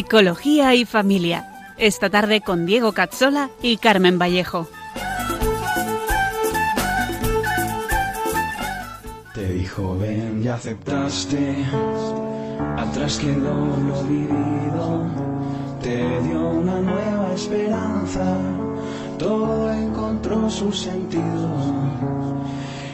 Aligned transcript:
Psicología 0.00 0.74
y 0.74 0.86
familia. 0.86 1.74
Esta 1.76 2.08
tarde 2.08 2.40
con 2.40 2.64
Diego 2.64 2.92
Cazzola 2.92 3.50
y 3.60 3.76
Carmen 3.76 4.18
Vallejo. 4.18 4.66
Te 9.34 9.52
dijo 9.52 9.98
ven 9.98 10.40
y 10.42 10.48
aceptaste, 10.48 11.66
atrás 12.78 13.18
quedó 13.18 13.54
lo 13.76 14.02
vivido, 14.04 15.06
te 15.82 15.98
dio 16.22 16.48
una 16.48 16.80
nueva 16.80 17.34
esperanza, 17.34 18.38
todo 19.18 19.70
encontró 19.70 20.48
su 20.48 20.72
sentido 20.72 21.79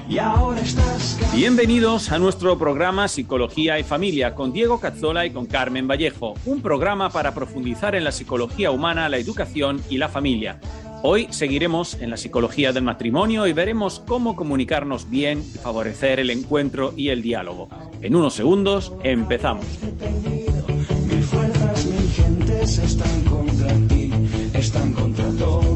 y 0.08 0.18
ahora 0.18 0.60
estás... 0.60 1.18
Bienvenidos 1.34 2.12
a 2.12 2.18
nuestro 2.18 2.58
programa 2.58 3.08
Psicología 3.08 3.78
y 3.78 3.82
Familia 3.82 4.34
con 4.34 4.52
Diego 4.52 4.80
Cazzola 4.80 5.26
y 5.26 5.30
con 5.30 5.46
Carmen 5.46 5.88
Vallejo, 5.88 6.34
un 6.44 6.60
programa 6.60 7.10
para 7.10 7.34
profundizar 7.34 7.94
en 7.94 8.04
la 8.04 8.12
psicología 8.12 8.70
humana, 8.70 9.08
la 9.08 9.18
educación 9.18 9.82
y 9.90 9.98
la 9.98 10.08
familia. 10.08 10.60
Hoy 11.02 11.28
seguiremos 11.30 11.94
en 12.00 12.10
la 12.10 12.16
psicología 12.16 12.72
del 12.72 12.84
matrimonio 12.84 13.46
y 13.46 13.52
veremos 13.52 14.02
cómo 14.06 14.34
comunicarnos 14.34 15.10
bien 15.10 15.40
y 15.54 15.58
favorecer 15.58 16.20
el 16.20 16.30
encuentro 16.30 16.92
y 16.96 17.08
el 17.10 17.22
diálogo. 17.22 17.68
En 18.00 18.16
unos 18.16 18.34
segundos 18.34 18.92
empezamos. 19.02 19.66
Mil 21.06 21.22
fuerzas, 21.22 21.86
mil 21.86 22.10
gentes 22.10 22.78
están 22.78 23.20
contra 23.24 23.72
ti, 23.88 24.12
están 24.54 24.92
contra 24.92 25.28
todo 25.38 25.75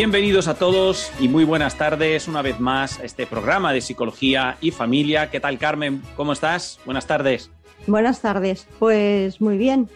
Bienvenidos 0.00 0.48
a 0.48 0.54
todos 0.54 1.12
y 1.20 1.28
muy 1.28 1.44
buenas 1.44 1.76
tardes 1.76 2.26
una 2.26 2.40
vez 2.40 2.58
más 2.58 3.00
a 3.00 3.04
este 3.04 3.26
programa 3.26 3.70
de 3.74 3.82
psicología 3.82 4.56
y 4.62 4.70
familia. 4.70 5.28
¿Qué 5.28 5.40
tal, 5.40 5.58
Carmen? 5.58 6.00
¿Cómo 6.16 6.32
estás? 6.32 6.80
Buenas 6.86 7.06
tardes. 7.06 7.50
Buenas 7.86 8.22
tardes, 8.22 8.66
pues 8.78 9.42
muy 9.42 9.58
bien 9.58 9.90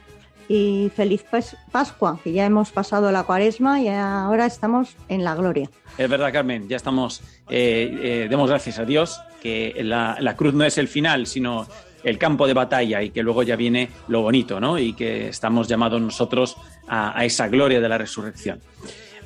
y 0.47 0.93
feliz 0.95 1.25
Pas- 1.33 1.57
Pascua, 1.73 2.21
que 2.23 2.33
ya 2.33 2.45
hemos 2.45 2.71
pasado 2.71 3.11
la 3.13 3.23
cuaresma 3.23 3.81
y 3.81 3.89
ahora 3.89 4.45
estamos 4.45 4.95
en 5.09 5.25
la 5.25 5.35
gloria. 5.37 5.71
Es 5.97 6.11
verdad, 6.11 6.35
Carmen, 6.35 6.69
ya 6.69 6.77
estamos, 6.77 7.23
eh, 7.49 7.99
eh, 8.03 8.27
demos 8.29 8.51
gracias 8.51 8.79
a 8.79 8.85
Dios 8.85 9.23
que 9.41 9.75
la, 9.85 10.19
la 10.21 10.37
cruz 10.37 10.53
no 10.53 10.65
es 10.65 10.77
el 10.77 10.87
final, 10.89 11.27
sino 11.27 11.67
el 12.03 12.19
campo 12.19 12.47
de 12.47 12.53
batalla 12.53 13.01
y 13.01 13.09
que 13.09 13.23
luego 13.23 13.43
ya 13.43 13.57
viene 13.57 13.89
lo 14.09 14.21
bonito, 14.21 14.61
¿no? 14.61 14.79
Y 14.79 14.93
que 14.93 15.29
estamos 15.29 15.67
llamados 15.67 16.03
nosotros 16.03 16.59
a, 16.89 17.19
a 17.19 17.25
esa 17.25 17.49
gloria 17.49 17.81
de 17.81 17.89
la 17.89 17.97
resurrección. 17.97 18.61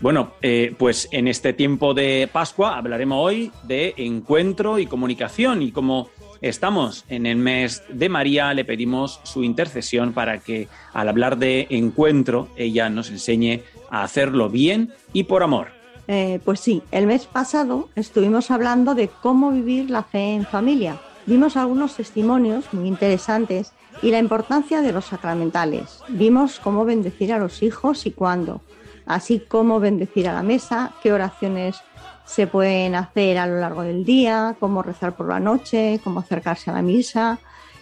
Bueno, 0.01 0.31
eh, 0.43 0.75
pues 0.79 1.09
en 1.11 1.27
este 1.27 1.53
tiempo 1.53 1.93
de 1.93 2.29
Pascua 2.33 2.79
hablaremos 2.79 3.19
hoy 3.21 3.51
de 3.65 3.95
encuentro 3.97 4.79
y 4.79 4.87
comunicación 4.87 5.61
y 5.61 5.73
como 5.73 6.09
estamos 6.41 7.05
en 7.09 7.27
el 7.27 7.37
mes 7.37 7.83
de 7.89 8.09
María, 8.09 8.55
le 8.55 8.65
pedimos 8.65 9.19
su 9.25 9.43
intercesión 9.43 10.13
para 10.13 10.39
que 10.39 10.69
al 10.93 11.09
hablar 11.09 11.37
de 11.37 11.67
encuentro 11.71 12.49
ella 12.57 12.89
nos 12.91 13.11
enseñe 13.11 13.63
a 13.91 14.05
hacerlo 14.05 14.49
bien 14.49 14.93
y 15.13 15.25
por 15.25 15.43
amor. 15.43 15.69
Eh, 16.07 16.39
pues 16.45 16.61
sí, 16.61 16.81
el 16.93 17.09
mes 17.09 17.27
pasado 17.27 17.89
estuvimos 17.97 18.53
hablando 18.53 18.95
de 18.95 19.09
cómo 19.09 19.51
vivir 19.51 19.91
la 19.91 20.05
fe 20.05 20.35
en 20.35 20.47
familia. 20.47 20.97
Vimos 21.27 21.57
algunos 21.57 21.97
testimonios 21.97 22.73
muy 22.73 22.87
interesantes 22.87 23.73
y 24.01 24.13
la 24.13 24.19
importancia 24.19 24.81
de 24.81 24.93
los 24.93 25.07
sacramentales. 25.07 26.01
Vimos 26.09 26.61
cómo 26.61 26.85
bendecir 26.85 27.33
a 27.33 27.39
los 27.39 27.63
hijos 27.63 28.07
y 28.07 28.13
cuándo, 28.13 28.63
así 29.09 29.41
como 29.41 29.81
bendecir 29.81 30.29
a 30.29 30.33
la 30.33 30.43
mesa, 30.43 30.93
qué 31.03 31.13
oraciones 31.13 31.83
se 32.25 32.47
pueden 32.47 32.95
hacer 32.95 33.39
a 33.39 33.47
lo 33.47 33.59
largo 33.59 33.83
del 33.83 34.05
día, 34.05 34.55
cómo 34.61 34.83
rezar 34.83 35.17
por 35.17 35.29
la 35.29 35.41
noche, 35.41 36.01
cómo 36.05 36.21
acercarse 36.21 36.71
a 36.71 36.75
la 36.75 36.83
misa, 36.83 37.39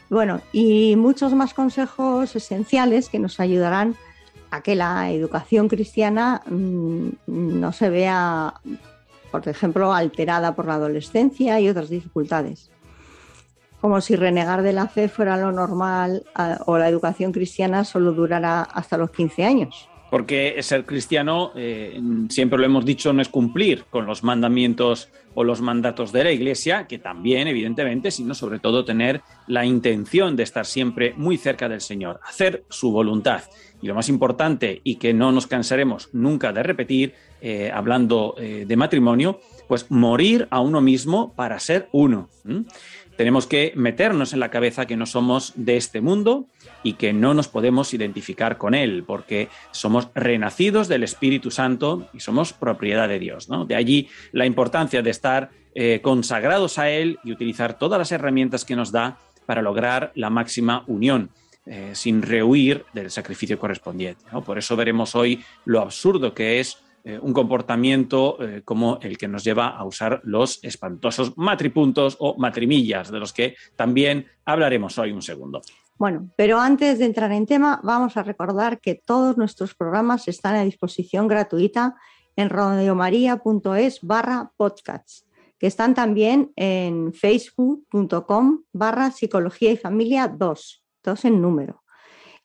bueno, 0.08 0.40
y 0.52 0.94
muchos 0.96 1.34
más 1.34 1.52
consejos 1.52 2.36
esenciales 2.36 3.08
que 3.08 3.18
nos 3.18 3.40
ayudarán 3.40 3.96
a 4.50 4.62
que 4.62 4.76
la 4.76 5.10
educación 5.10 5.66
cristiana 5.66 6.42
mmm, 6.46 7.08
no 7.26 7.72
se 7.72 7.90
vea, 7.90 8.54
por 9.32 9.48
ejemplo, 9.48 9.92
alterada 9.92 10.54
por 10.54 10.66
la 10.66 10.74
adolescencia 10.74 11.58
y 11.58 11.68
otras 11.68 11.88
dificultades. 11.88 12.70
Como 13.80 14.00
si 14.00 14.14
renegar 14.14 14.62
de 14.62 14.72
la 14.72 14.86
fe 14.86 15.08
fuera 15.08 15.36
lo 15.36 15.50
normal 15.50 16.24
a, 16.34 16.60
o 16.66 16.78
la 16.78 16.88
educación 16.88 17.32
cristiana 17.32 17.84
solo 17.84 18.12
durara 18.12 18.62
hasta 18.62 18.96
los 18.96 19.10
15 19.10 19.44
años. 19.44 19.88
Porque 20.16 20.56
ser 20.62 20.86
cristiano, 20.86 21.52
eh, 21.56 22.00
siempre 22.30 22.58
lo 22.58 22.64
hemos 22.64 22.86
dicho, 22.86 23.12
no 23.12 23.20
es 23.20 23.28
cumplir 23.28 23.84
con 23.90 24.06
los 24.06 24.24
mandamientos 24.24 25.10
o 25.34 25.44
los 25.44 25.60
mandatos 25.60 26.10
de 26.10 26.24
la 26.24 26.32
Iglesia, 26.32 26.86
que 26.86 26.98
también, 26.98 27.48
evidentemente, 27.48 28.10
sino 28.10 28.34
sobre 28.34 28.58
todo 28.58 28.82
tener 28.82 29.20
la 29.46 29.66
intención 29.66 30.34
de 30.34 30.44
estar 30.44 30.64
siempre 30.64 31.12
muy 31.18 31.36
cerca 31.36 31.68
del 31.68 31.82
Señor, 31.82 32.18
hacer 32.24 32.64
su 32.70 32.92
voluntad. 32.92 33.42
Y 33.82 33.88
lo 33.88 33.94
más 33.94 34.08
importante, 34.08 34.80
y 34.84 34.96
que 34.96 35.12
no 35.12 35.32
nos 35.32 35.46
cansaremos 35.46 36.08
nunca 36.14 36.50
de 36.50 36.62
repetir, 36.62 37.12
eh, 37.42 37.70
hablando 37.70 38.36
eh, 38.38 38.64
de 38.66 38.76
matrimonio, 38.76 39.38
pues 39.68 39.90
morir 39.90 40.48
a 40.48 40.60
uno 40.60 40.80
mismo 40.80 41.34
para 41.34 41.60
ser 41.60 41.90
uno. 41.92 42.30
Tenemos 43.18 43.46
que 43.46 43.72
meternos 43.76 44.32
en 44.32 44.40
la 44.40 44.50
cabeza 44.50 44.86
que 44.86 44.96
no 44.96 45.04
somos 45.04 45.52
de 45.56 45.76
este 45.76 46.00
mundo 46.00 46.46
y 46.82 46.94
que 46.94 47.12
no 47.12 47.34
nos 47.34 47.48
podemos 47.48 47.92
identificar 47.94 48.58
con 48.58 48.74
él, 48.74 49.04
porque 49.06 49.48
somos 49.70 50.08
renacidos 50.14 50.88
del 50.88 51.02
Espíritu 51.02 51.50
Santo 51.50 52.08
y 52.12 52.20
somos 52.20 52.52
propiedad 52.52 53.08
de 53.08 53.18
Dios. 53.18 53.48
¿no? 53.48 53.64
De 53.64 53.74
allí 53.74 54.08
la 54.32 54.46
importancia 54.46 55.02
de 55.02 55.10
estar 55.10 55.50
eh, 55.78 56.00
consagrados 56.02 56.78
a 56.78 56.88
Él 56.88 57.18
y 57.22 57.32
utilizar 57.32 57.78
todas 57.78 57.98
las 57.98 58.10
herramientas 58.10 58.64
que 58.64 58.74
nos 58.74 58.92
da 58.92 59.18
para 59.44 59.60
lograr 59.60 60.10
la 60.14 60.30
máxima 60.30 60.84
unión. 60.86 61.30
Eh, 61.68 61.90
sin 61.94 62.22
rehuir 62.22 62.84
del 62.92 63.10
sacrificio 63.10 63.58
correspondiente. 63.58 64.24
Por 64.44 64.56
eso 64.56 64.76
veremos 64.76 65.16
hoy 65.16 65.42
lo 65.64 65.80
absurdo 65.80 66.32
que 66.32 66.60
es 66.60 66.78
eh, 67.02 67.18
un 67.20 67.32
comportamiento 67.32 68.38
como 68.64 69.00
el 69.02 69.18
que 69.18 69.26
nos 69.26 69.42
lleva 69.42 69.70
a 69.70 69.82
usar 69.82 70.20
los 70.22 70.62
espantosos 70.62 71.36
matripuntos 71.36 72.18
o 72.20 72.38
matrimillas, 72.38 73.10
de 73.10 73.18
los 73.18 73.32
que 73.32 73.56
también 73.74 74.28
hablaremos 74.44 74.96
hoy 74.98 75.10
un 75.10 75.22
segundo. 75.22 75.60
Bueno, 75.98 76.30
pero 76.36 76.58
antes 76.60 76.98
de 76.98 77.06
entrar 77.06 77.32
en 77.32 77.46
tema, 77.46 77.80
vamos 77.82 78.18
a 78.18 78.22
recordar 78.22 78.80
que 78.80 78.94
todos 78.94 79.38
nuestros 79.38 79.74
programas 79.74 80.28
están 80.28 80.54
a 80.54 80.64
disposición 80.64 81.26
gratuita 81.26 81.96
en 82.36 82.50
radiomaria.es 82.50 84.00
barra 84.02 84.52
podcasts, 84.58 85.26
que 85.58 85.66
están 85.66 85.94
también 85.94 86.52
en 86.54 87.14
facebook.com 87.14 88.64
barra 88.72 89.10
psicología 89.10 89.72
y 89.72 89.78
familia 89.78 90.28
2, 90.28 90.84
dos 91.02 91.24
en 91.24 91.40
número, 91.40 91.82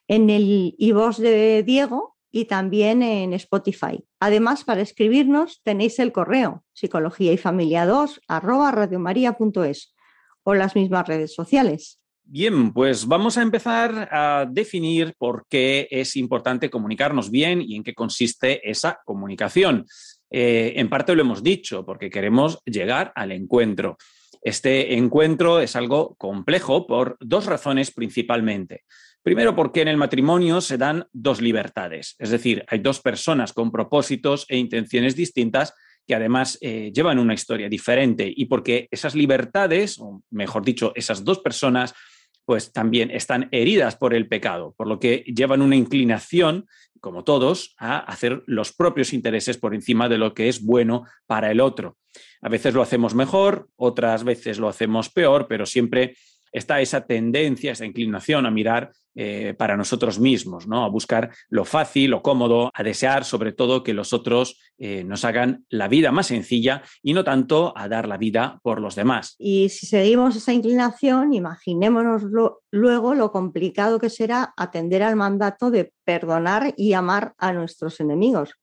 en 0.08 0.30
el 0.30 0.74
iVoz 0.78 1.18
de 1.18 1.62
Diego 1.62 2.16
y 2.30 2.46
también 2.46 3.02
en 3.02 3.34
Spotify. 3.34 4.02
Además, 4.18 4.64
para 4.64 4.80
escribirnos 4.80 5.60
tenéis 5.62 5.98
el 5.98 6.12
correo 6.12 6.64
psicología 6.72 7.34
y 7.34 7.36
familia 7.36 7.84
2 7.84 8.22
arroba 8.28 8.70
radiomaria.es 8.70 9.94
o 10.42 10.54
las 10.54 10.74
mismas 10.74 11.06
redes 11.06 11.34
sociales. 11.34 12.01
Bien, 12.24 12.72
pues 12.72 13.06
vamos 13.06 13.36
a 13.36 13.42
empezar 13.42 14.08
a 14.10 14.46
definir 14.50 15.14
por 15.18 15.46
qué 15.48 15.88
es 15.90 16.16
importante 16.16 16.70
comunicarnos 16.70 17.30
bien 17.30 17.60
y 17.60 17.76
en 17.76 17.82
qué 17.82 17.94
consiste 17.94 18.68
esa 18.68 19.00
comunicación. 19.04 19.84
Eh, 20.30 20.72
en 20.76 20.88
parte 20.88 21.14
lo 21.14 21.22
hemos 21.22 21.42
dicho, 21.42 21.84
porque 21.84 22.10
queremos 22.10 22.60
llegar 22.64 23.12
al 23.14 23.32
encuentro. 23.32 23.98
Este 24.40 24.94
encuentro 24.96 25.60
es 25.60 25.76
algo 25.76 26.14
complejo 26.16 26.86
por 26.86 27.16
dos 27.20 27.46
razones 27.46 27.90
principalmente. 27.90 28.84
Primero, 29.22 29.54
porque 29.54 29.82
en 29.82 29.88
el 29.88 29.96
matrimonio 29.96 30.60
se 30.60 30.78
dan 30.78 31.06
dos 31.12 31.40
libertades, 31.40 32.16
es 32.18 32.30
decir, 32.30 32.64
hay 32.66 32.80
dos 32.80 33.00
personas 33.00 33.52
con 33.52 33.70
propósitos 33.70 34.46
e 34.48 34.56
intenciones 34.56 35.14
distintas 35.14 35.74
que 36.08 36.16
además 36.16 36.58
eh, 36.60 36.90
llevan 36.92 37.20
una 37.20 37.34
historia 37.34 37.68
diferente 37.68 38.32
y 38.34 38.46
porque 38.46 38.88
esas 38.90 39.14
libertades, 39.14 40.00
o 40.00 40.24
mejor 40.30 40.64
dicho, 40.64 40.92
esas 40.96 41.24
dos 41.24 41.38
personas, 41.38 41.94
pues 42.44 42.72
también 42.72 43.10
están 43.10 43.48
heridas 43.52 43.96
por 43.96 44.14
el 44.14 44.28
pecado, 44.28 44.74
por 44.76 44.86
lo 44.86 44.98
que 44.98 45.24
llevan 45.26 45.62
una 45.62 45.76
inclinación, 45.76 46.66
como 47.00 47.24
todos, 47.24 47.74
a 47.78 47.98
hacer 47.98 48.42
los 48.46 48.72
propios 48.72 49.12
intereses 49.12 49.58
por 49.58 49.74
encima 49.74 50.08
de 50.08 50.18
lo 50.18 50.34
que 50.34 50.48
es 50.48 50.64
bueno 50.64 51.04
para 51.26 51.50
el 51.50 51.60
otro. 51.60 51.96
A 52.40 52.48
veces 52.48 52.74
lo 52.74 52.82
hacemos 52.82 53.14
mejor, 53.14 53.68
otras 53.76 54.24
veces 54.24 54.58
lo 54.58 54.68
hacemos 54.68 55.10
peor, 55.10 55.46
pero 55.48 55.66
siempre 55.66 56.16
está 56.52 56.80
esa 56.80 57.06
tendencia, 57.06 57.72
esa 57.72 57.86
inclinación 57.86 58.46
a 58.46 58.50
mirar 58.50 58.92
eh, 59.14 59.54
para 59.58 59.76
nosotros 59.76 60.18
mismos, 60.18 60.66
¿no? 60.66 60.84
A 60.84 60.88
buscar 60.88 61.32
lo 61.50 61.66
fácil, 61.66 62.12
lo 62.12 62.22
cómodo, 62.22 62.70
a 62.72 62.82
desear 62.82 63.26
sobre 63.26 63.52
todo 63.52 63.82
que 63.82 63.92
los 63.92 64.14
otros 64.14 64.58
eh, 64.78 65.04
nos 65.04 65.26
hagan 65.26 65.66
la 65.68 65.88
vida 65.88 66.12
más 66.12 66.28
sencilla 66.28 66.82
y 67.02 67.12
no 67.12 67.22
tanto 67.22 67.74
a 67.76 67.88
dar 67.88 68.08
la 68.08 68.16
vida 68.16 68.58
por 68.62 68.80
los 68.80 68.94
demás. 68.94 69.34
Y 69.38 69.68
si 69.68 69.84
seguimos 69.84 70.36
esa 70.36 70.54
inclinación, 70.54 71.34
imaginémonos 71.34 72.22
luego 72.70 73.14
lo 73.14 73.32
complicado 73.32 73.98
que 73.98 74.08
será 74.08 74.54
atender 74.56 75.02
al 75.02 75.16
mandato 75.16 75.70
de 75.70 75.92
perdonar 76.04 76.72
y 76.78 76.94
amar 76.94 77.34
a 77.36 77.52
nuestros 77.52 78.00
enemigos. 78.00 78.54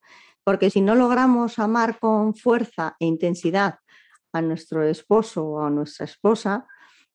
Porque 0.44 0.72
si 0.72 0.82
no 0.82 0.96
logramos 0.96 1.60
amar 1.60 2.00
con 2.00 2.34
fuerza 2.34 2.96
e 3.00 3.06
intensidad 3.06 3.76
a 4.34 4.42
nuestro 4.42 4.84
esposo 4.84 5.46
o 5.46 5.62
a 5.62 5.70
nuestra 5.70 6.06
esposa, 6.06 6.66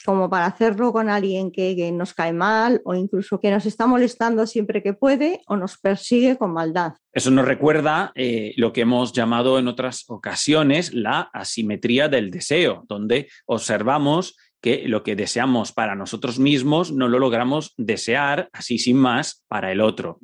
como 0.04 0.28
para 0.28 0.46
hacerlo 0.46 0.92
con 0.92 1.08
alguien 1.08 1.50
que, 1.50 1.90
nos 1.92 2.14
cae 2.14 2.32
mal 2.32 2.80
o 2.84 2.94
incluso 2.94 3.40
que 3.40 3.50
nos 3.50 3.66
está 3.66 3.86
molestando 3.86 4.46
siempre 4.46 4.82
que 4.82 4.92
puede 4.92 5.40
o 5.46 5.56
nos 5.56 5.78
persigue 5.78 6.36
con 6.36 6.52
maldad. 6.52 6.92
Eso 7.12 7.30
nos 7.30 7.44
recuerda 7.44 8.12
eh, 8.14 8.52
lo 8.56 8.72
que 8.72 8.82
hemos 8.82 9.12
llamado 9.12 9.58
en 9.58 9.68
otras 9.68 10.04
ocasiones 10.08 10.92
la 10.92 11.30
asimetría 11.32 12.08
del 12.08 12.30
deseo, 12.30 12.84
donde 12.88 13.28
observamos 13.46 14.36
que 14.64 14.88
lo 14.88 15.02
que 15.02 15.14
deseamos 15.14 15.72
para 15.72 15.94
nosotros 15.94 16.38
mismos 16.38 16.90
no 16.90 17.06
lo 17.06 17.18
logramos 17.18 17.74
desear 17.76 18.48
así 18.50 18.78
sin 18.78 18.96
más 18.96 19.44
para 19.46 19.70
el 19.70 19.82
otro. 19.82 20.18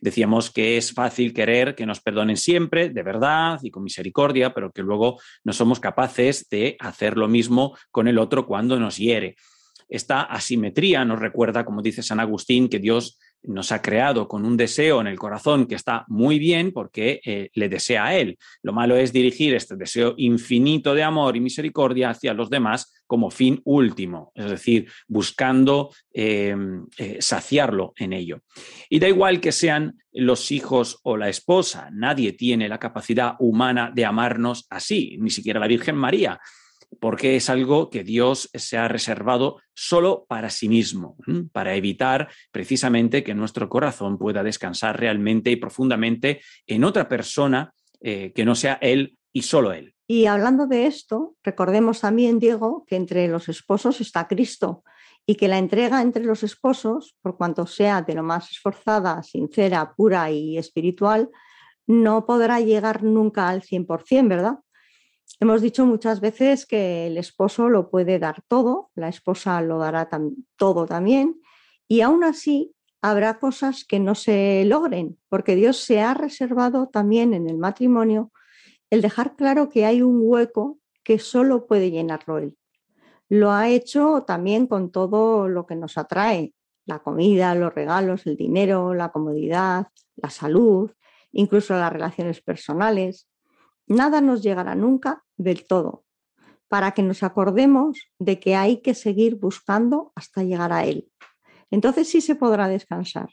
Decíamos 0.00 0.50
que 0.50 0.76
es 0.76 0.92
fácil 0.92 1.32
querer 1.32 1.76
que 1.76 1.86
nos 1.86 2.00
perdonen 2.00 2.36
siempre, 2.36 2.88
de 2.88 3.04
verdad 3.04 3.60
y 3.62 3.70
con 3.70 3.84
misericordia, 3.84 4.52
pero 4.52 4.72
que 4.72 4.82
luego 4.82 5.20
no 5.44 5.52
somos 5.52 5.78
capaces 5.78 6.48
de 6.50 6.76
hacer 6.80 7.16
lo 7.16 7.28
mismo 7.28 7.78
con 7.92 8.08
el 8.08 8.18
otro 8.18 8.44
cuando 8.44 8.80
nos 8.80 8.96
hiere. 8.96 9.36
Esta 9.88 10.22
asimetría 10.22 11.04
nos 11.04 11.20
recuerda, 11.20 11.64
como 11.64 11.80
dice 11.80 12.02
San 12.02 12.18
Agustín, 12.18 12.68
que 12.68 12.80
Dios 12.80 13.20
nos 13.42 13.72
ha 13.72 13.80
creado 13.80 14.28
con 14.28 14.44
un 14.44 14.56
deseo 14.56 15.00
en 15.00 15.06
el 15.06 15.18
corazón 15.18 15.66
que 15.66 15.74
está 15.74 16.04
muy 16.08 16.38
bien 16.38 16.72
porque 16.72 17.20
eh, 17.24 17.50
le 17.54 17.68
desea 17.68 18.06
a 18.06 18.16
Él. 18.16 18.38
Lo 18.62 18.72
malo 18.72 18.96
es 18.96 19.12
dirigir 19.12 19.54
este 19.54 19.76
deseo 19.76 20.14
infinito 20.16 20.94
de 20.94 21.02
amor 21.02 21.36
y 21.36 21.40
misericordia 21.40 22.10
hacia 22.10 22.34
los 22.34 22.50
demás 22.50 23.04
como 23.06 23.30
fin 23.30 23.60
último, 23.64 24.32
es 24.34 24.50
decir, 24.50 24.90
buscando 25.06 25.90
em, 26.12 26.86
eh, 26.98 27.18
saciarlo 27.20 27.92
en 27.96 28.12
ello. 28.12 28.40
Y 28.90 28.98
da 28.98 29.08
igual 29.08 29.40
que 29.40 29.52
sean 29.52 29.98
los 30.12 30.50
hijos 30.50 30.98
o 31.04 31.16
la 31.16 31.28
esposa, 31.28 31.88
nadie 31.92 32.32
tiene 32.32 32.68
la 32.68 32.78
capacidad 32.78 33.34
humana 33.38 33.92
de 33.94 34.04
amarnos 34.04 34.66
así, 34.70 35.16
ni 35.20 35.30
siquiera 35.30 35.60
la 35.60 35.68
Virgen 35.68 35.96
María 35.96 36.40
porque 37.00 37.36
es 37.36 37.50
algo 37.50 37.90
que 37.90 38.04
Dios 38.04 38.50
se 38.54 38.78
ha 38.78 38.88
reservado 38.88 39.60
solo 39.74 40.24
para 40.28 40.50
sí 40.50 40.68
mismo, 40.68 41.16
para 41.52 41.74
evitar 41.74 42.28
precisamente 42.50 43.22
que 43.22 43.34
nuestro 43.34 43.68
corazón 43.68 44.18
pueda 44.18 44.42
descansar 44.42 44.98
realmente 44.98 45.50
y 45.50 45.56
profundamente 45.56 46.40
en 46.66 46.84
otra 46.84 47.08
persona 47.08 47.72
eh, 48.00 48.32
que 48.34 48.44
no 48.44 48.54
sea 48.54 48.78
Él 48.80 49.18
y 49.32 49.42
solo 49.42 49.72
Él. 49.72 49.94
Y 50.08 50.26
hablando 50.26 50.66
de 50.66 50.86
esto, 50.86 51.34
recordemos 51.42 52.00
también, 52.00 52.38
Diego, 52.38 52.84
que 52.86 52.96
entre 52.96 53.26
los 53.28 53.48
esposos 53.48 54.00
está 54.00 54.28
Cristo 54.28 54.84
y 55.26 55.34
que 55.34 55.48
la 55.48 55.58
entrega 55.58 56.00
entre 56.00 56.24
los 56.24 56.44
esposos, 56.44 57.16
por 57.20 57.36
cuanto 57.36 57.66
sea 57.66 58.02
de 58.02 58.14
lo 58.14 58.22
más 58.22 58.50
esforzada, 58.52 59.22
sincera, 59.24 59.94
pura 59.96 60.30
y 60.30 60.56
espiritual, 60.56 61.28
no 61.88 62.26
podrá 62.26 62.60
llegar 62.60 63.02
nunca 63.02 63.48
al 63.48 63.62
100%, 63.62 64.28
¿verdad? 64.28 64.58
Hemos 65.40 65.60
dicho 65.60 65.84
muchas 65.84 66.20
veces 66.20 66.66
que 66.66 67.06
el 67.06 67.18
esposo 67.18 67.68
lo 67.68 67.90
puede 67.90 68.18
dar 68.18 68.42
todo, 68.48 68.90
la 68.94 69.08
esposa 69.08 69.60
lo 69.60 69.78
dará 69.78 70.08
todo 70.56 70.86
también, 70.86 71.40
y 71.88 72.00
aún 72.00 72.24
así 72.24 72.74
habrá 73.02 73.38
cosas 73.38 73.84
que 73.84 74.00
no 74.00 74.14
se 74.14 74.64
logren, 74.64 75.18
porque 75.28 75.54
Dios 75.54 75.78
se 75.78 76.00
ha 76.00 76.14
reservado 76.14 76.88
también 76.88 77.34
en 77.34 77.48
el 77.48 77.58
matrimonio 77.58 78.32
el 78.90 79.02
dejar 79.02 79.36
claro 79.36 79.68
que 79.68 79.84
hay 79.84 80.02
un 80.02 80.20
hueco 80.22 80.78
que 81.02 81.18
solo 81.18 81.66
puede 81.66 81.90
llenarlo 81.90 82.38
Él. 82.38 82.56
Lo 83.28 83.50
ha 83.50 83.68
hecho 83.68 84.24
también 84.26 84.66
con 84.66 84.90
todo 84.90 85.48
lo 85.48 85.66
que 85.66 85.76
nos 85.76 85.98
atrae, 85.98 86.54
la 86.84 87.00
comida, 87.00 87.54
los 87.54 87.74
regalos, 87.74 88.26
el 88.26 88.36
dinero, 88.36 88.94
la 88.94 89.10
comodidad, 89.10 89.88
la 90.14 90.30
salud, 90.30 90.92
incluso 91.32 91.74
las 91.74 91.92
relaciones 91.92 92.40
personales. 92.40 93.28
Nada 93.86 94.20
nos 94.20 94.42
llegará 94.42 94.74
nunca 94.74 95.24
del 95.36 95.66
todo, 95.66 96.04
para 96.68 96.92
que 96.92 97.02
nos 97.02 97.22
acordemos 97.22 98.10
de 98.18 98.40
que 98.40 98.56
hay 98.56 98.78
que 98.82 98.94
seguir 98.94 99.36
buscando 99.36 100.12
hasta 100.14 100.42
llegar 100.42 100.72
a 100.72 100.84
Él. 100.84 101.10
Entonces 101.70 102.08
sí 102.08 102.20
se 102.20 102.34
podrá 102.34 102.68
descansar. 102.68 103.28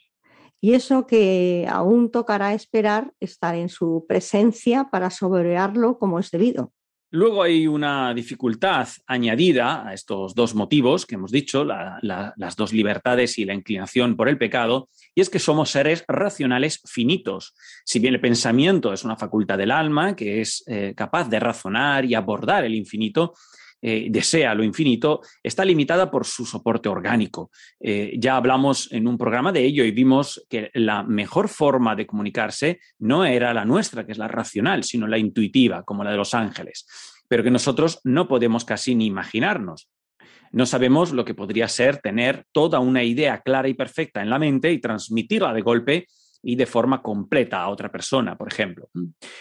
Y 0.60 0.74
eso 0.74 1.06
que 1.06 1.66
aún 1.70 2.10
tocará 2.10 2.54
esperar 2.54 3.12
estar 3.20 3.54
en 3.54 3.68
su 3.68 4.06
presencia 4.08 4.90
para 4.90 5.10
sobrellevarlo 5.10 5.98
como 5.98 6.18
es 6.18 6.30
debido. 6.30 6.72
Luego 7.14 7.44
hay 7.44 7.68
una 7.68 8.12
dificultad 8.12 8.88
añadida 9.06 9.86
a 9.86 9.94
estos 9.94 10.34
dos 10.34 10.56
motivos 10.56 11.06
que 11.06 11.14
hemos 11.14 11.30
dicho, 11.30 11.64
las 11.64 12.56
dos 12.56 12.72
libertades 12.72 13.38
y 13.38 13.44
la 13.44 13.54
inclinación 13.54 14.16
por 14.16 14.28
el 14.28 14.36
pecado, 14.36 14.88
y 15.14 15.20
es 15.20 15.30
que 15.30 15.38
somos 15.38 15.70
seres 15.70 16.04
racionales 16.08 16.80
finitos. 16.84 17.54
Si 17.84 18.00
bien 18.00 18.14
el 18.14 18.20
pensamiento 18.20 18.92
es 18.92 19.04
una 19.04 19.14
facultad 19.14 19.58
del 19.58 19.70
alma 19.70 20.16
que 20.16 20.40
es 20.40 20.64
eh, 20.66 20.92
capaz 20.96 21.28
de 21.28 21.38
razonar 21.38 22.04
y 22.04 22.16
abordar 22.16 22.64
el 22.64 22.74
infinito, 22.74 23.34
eh, 23.86 24.06
desea 24.08 24.54
lo 24.54 24.64
infinito, 24.64 25.20
está 25.42 25.62
limitada 25.62 26.10
por 26.10 26.24
su 26.24 26.46
soporte 26.46 26.88
orgánico. 26.88 27.50
Eh, 27.78 28.14
ya 28.18 28.36
hablamos 28.36 28.90
en 28.92 29.06
un 29.06 29.18
programa 29.18 29.52
de 29.52 29.62
ello 29.62 29.84
y 29.84 29.90
vimos 29.90 30.42
que 30.48 30.70
la 30.72 31.02
mejor 31.02 31.50
forma 31.50 31.94
de 31.94 32.06
comunicarse 32.06 32.80
no 33.00 33.26
era 33.26 33.52
la 33.52 33.66
nuestra, 33.66 34.06
que 34.06 34.12
es 34.12 34.16
la 34.16 34.26
racional, 34.26 34.84
sino 34.84 35.06
la 35.06 35.18
intuitiva, 35.18 35.82
como 35.82 36.02
la 36.02 36.12
de 36.12 36.16
los 36.16 36.32
ángeles, 36.32 36.86
pero 37.28 37.42
que 37.42 37.50
nosotros 37.50 38.00
no 38.04 38.26
podemos 38.26 38.64
casi 38.64 38.94
ni 38.94 39.04
imaginarnos. 39.04 39.90
No 40.50 40.64
sabemos 40.64 41.12
lo 41.12 41.26
que 41.26 41.34
podría 41.34 41.68
ser 41.68 41.98
tener 41.98 42.46
toda 42.52 42.78
una 42.78 43.02
idea 43.02 43.42
clara 43.42 43.68
y 43.68 43.74
perfecta 43.74 44.22
en 44.22 44.30
la 44.30 44.38
mente 44.38 44.72
y 44.72 44.80
transmitirla 44.80 45.52
de 45.52 45.60
golpe 45.60 46.06
y 46.44 46.56
de 46.56 46.66
forma 46.66 47.02
completa 47.02 47.62
a 47.62 47.68
otra 47.68 47.90
persona, 47.90 48.36
por 48.36 48.52
ejemplo. 48.52 48.90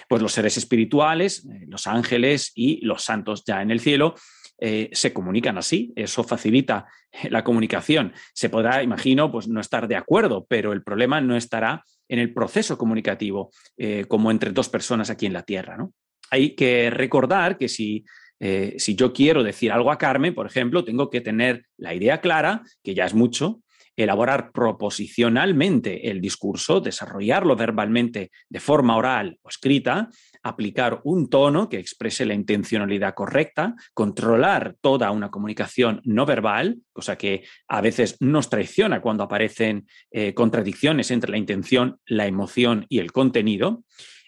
Pues 0.07 0.21
los 0.21 0.31
seres 0.31 0.57
espirituales, 0.57 1.45
eh, 1.45 1.65
los 1.67 1.87
ángeles 1.87 2.51
y 2.55 2.83
los 2.85 3.03
santos 3.03 3.43
ya 3.45 3.61
en 3.61 3.71
el 3.71 3.79
cielo, 3.79 4.15
eh, 4.59 4.89
se 4.93 5.13
comunican 5.13 5.57
así. 5.57 5.91
Eso 5.95 6.23
facilita 6.23 6.87
la 7.29 7.43
comunicación. 7.43 8.13
Se 8.33 8.49
podrá, 8.49 8.81
imagino, 8.83 9.31
pues 9.31 9.47
no 9.47 9.59
estar 9.59 9.87
de 9.87 9.95
acuerdo, 9.95 10.45
pero 10.47 10.73
el 10.73 10.83
problema 10.83 11.19
no 11.21 11.35
estará 11.35 11.83
en 12.07 12.19
el 12.19 12.33
proceso 12.33 12.77
comunicativo 12.77 13.51
eh, 13.77 14.05
como 14.07 14.31
entre 14.31 14.51
dos 14.51 14.69
personas 14.69 15.09
aquí 15.09 15.25
en 15.25 15.33
la 15.33 15.43
Tierra. 15.43 15.77
¿no? 15.77 15.93
Hay 16.29 16.55
que 16.55 16.89
recordar 16.89 17.57
que 17.57 17.67
si 17.67 18.05
eh, 18.45 18.75
si 18.77 18.95
yo 18.95 19.13
quiero 19.13 19.41
decir 19.41 19.71
algo 19.71 19.89
a 19.89 19.97
Carmen, 19.97 20.35
por 20.35 20.45
ejemplo, 20.45 20.83
tengo 20.83 21.09
que 21.09 21.21
tener 21.21 21.65
la 21.77 21.93
idea 21.93 22.19
clara, 22.19 22.61
que 22.83 22.93
ya 22.93 23.05
es 23.05 23.13
mucho, 23.13 23.61
elaborar 23.95 24.51
proposicionalmente 24.51 26.09
el 26.09 26.19
discurso, 26.21 26.79
desarrollarlo 26.79 27.55
verbalmente 27.55 28.31
de 28.49 28.59
forma 28.59 28.97
oral 28.97 29.39
o 29.41 29.49
escrita, 29.49 30.09
aplicar 30.41 31.01
un 31.03 31.29
tono 31.29 31.69
que 31.69 31.77
exprese 31.77 32.25
la 32.25 32.33
intencionalidad 32.33 33.13
correcta, 33.13 33.75
controlar 33.93 34.75
toda 34.81 35.11
una 35.11 35.29
comunicación 35.29 36.01
no 36.03 36.25
verbal, 36.25 36.79
cosa 36.91 37.17
que 37.17 37.43
a 37.67 37.81
veces 37.81 38.17
nos 38.19 38.49
traiciona 38.49 39.01
cuando 39.01 39.23
aparecen 39.23 39.87
eh, 40.11 40.33
contradicciones 40.33 41.11
entre 41.11 41.31
la 41.31 41.37
intención, 41.37 41.99
la 42.05 42.27
emoción 42.27 42.85
y 42.89 42.99
el 42.99 43.11
contenido, 43.11 43.83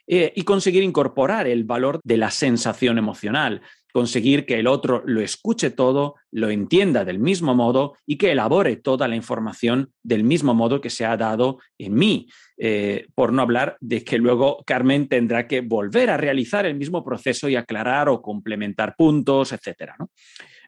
eh, 0.07 0.31
y 0.35 0.43
conseguir 0.43 0.83
incorporar 0.83 1.47
el 1.47 1.63
valor 1.63 1.99
de 2.03 2.17
la 2.17 2.29
sensación 2.29 2.99
emocional, 2.99 3.61
conseguir 3.95 4.45
que 4.45 4.59
el 4.59 4.67
otro 4.67 5.03
lo 5.05 5.21
escuche 5.21 5.69
todo, 5.69 6.15
lo 6.29 6.49
entienda 6.49 7.05
del 7.05 7.17
mismo 7.17 7.55
modo 7.55 7.93
y 8.05 8.17
que 8.17 8.33
elabore 8.33 8.75
toda 8.75 9.07
la 9.07 9.15
información 9.15 9.93
del 10.03 10.25
mismo 10.25 10.53
modo 10.53 10.81
que 10.81 10.89
se 10.89 11.05
ha 11.05 11.15
dado 11.15 11.59
en 11.77 11.93
mí. 11.93 12.27
Eh, 12.57 13.07
por 13.15 13.31
no 13.31 13.41
hablar 13.41 13.77
de 13.79 14.03
que 14.03 14.17
luego 14.17 14.61
Carmen 14.65 15.07
tendrá 15.07 15.47
que 15.47 15.61
volver 15.61 16.09
a 16.09 16.17
realizar 16.17 16.65
el 16.65 16.75
mismo 16.75 17.05
proceso 17.05 17.47
y 17.47 17.55
aclarar 17.55 18.09
o 18.09 18.21
complementar 18.21 18.95
puntos. 18.97 19.55
¿no? 19.97 20.09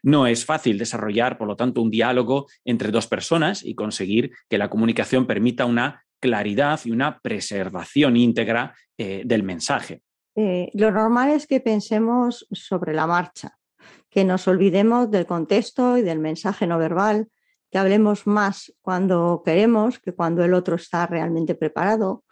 no 0.02 0.26
es 0.26 0.46
fácil 0.46 0.78
desarrollar, 0.78 1.36
por 1.36 1.48
lo 1.48 1.56
tanto, 1.56 1.82
un 1.82 1.90
diálogo 1.90 2.46
entre 2.64 2.90
dos 2.90 3.08
personas 3.08 3.62
y 3.62 3.74
conseguir 3.74 4.30
que 4.48 4.56
la 4.56 4.70
comunicación 4.70 5.26
permita 5.26 5.66
una 5.66 6.02
claridad 6.18 6.80
y 6.82 6.92
una 6.92 7.18
preservación 7.18 8.16
íntegra 8.16 8.74
eh, 8.96 9.20
del 9.26 9.42
mensaje. 9.42 10.00
Eh, 10.40 10.70
lo 10.74 10.92
normal 10.92 11.30
es 11.30 11.48
que 11.48 11.58
pensemos 11.58 12.46
sobre 12.52 12.94
la 12.94 13.08
marcha, 13.08 13.58
que 14.08 14.24
nos 14.24 14.46
olvidemos 14.46 15.10
del 15.10 15.26
contexto 15.26 15.98
y 15.98 16.02
del 16.02 16.20
mensaje 16.20 16.64
no 16.64 16.78
verbal, 16.78 17.26
que 17.72 17.78
hablemos 17.78 18.24
más 18.28 18.72
cuando 18.80 19.42
queremos 19.44 19.98
que 19.98 20.12
cuando 20.12 20.44
el 20.44 20.54
otro 20.54 20.76
está 20.76 21.08
realmente 21.08 21.56
preparado, 21.56 22.22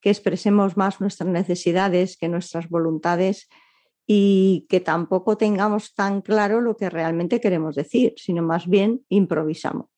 que 0.00 0.10
expresemos 0.10 0.76
más 0.76 1.00
nuestras 1.00 1.28
necesidades 1.28 2.16
que 2.16 2.28
nuestras 2.28 2.68
voluntades 2.68 3.48
y 4.06 4.64
que 4.68 4.78
tampoco 4.78 5.36
tengamos 5.36 5.92
tan 5.92 6.20
claro 6.20 6.60
lo 6.60 6.76
que 6.76 6.88
realmente 6.88 7.40
queremos 7.40 7.74
decir, 7.74 8.14
sino 8.16 8.44
más 8.44 8.68
bien 8.68 9.04
improvisamos. 9.08 9.88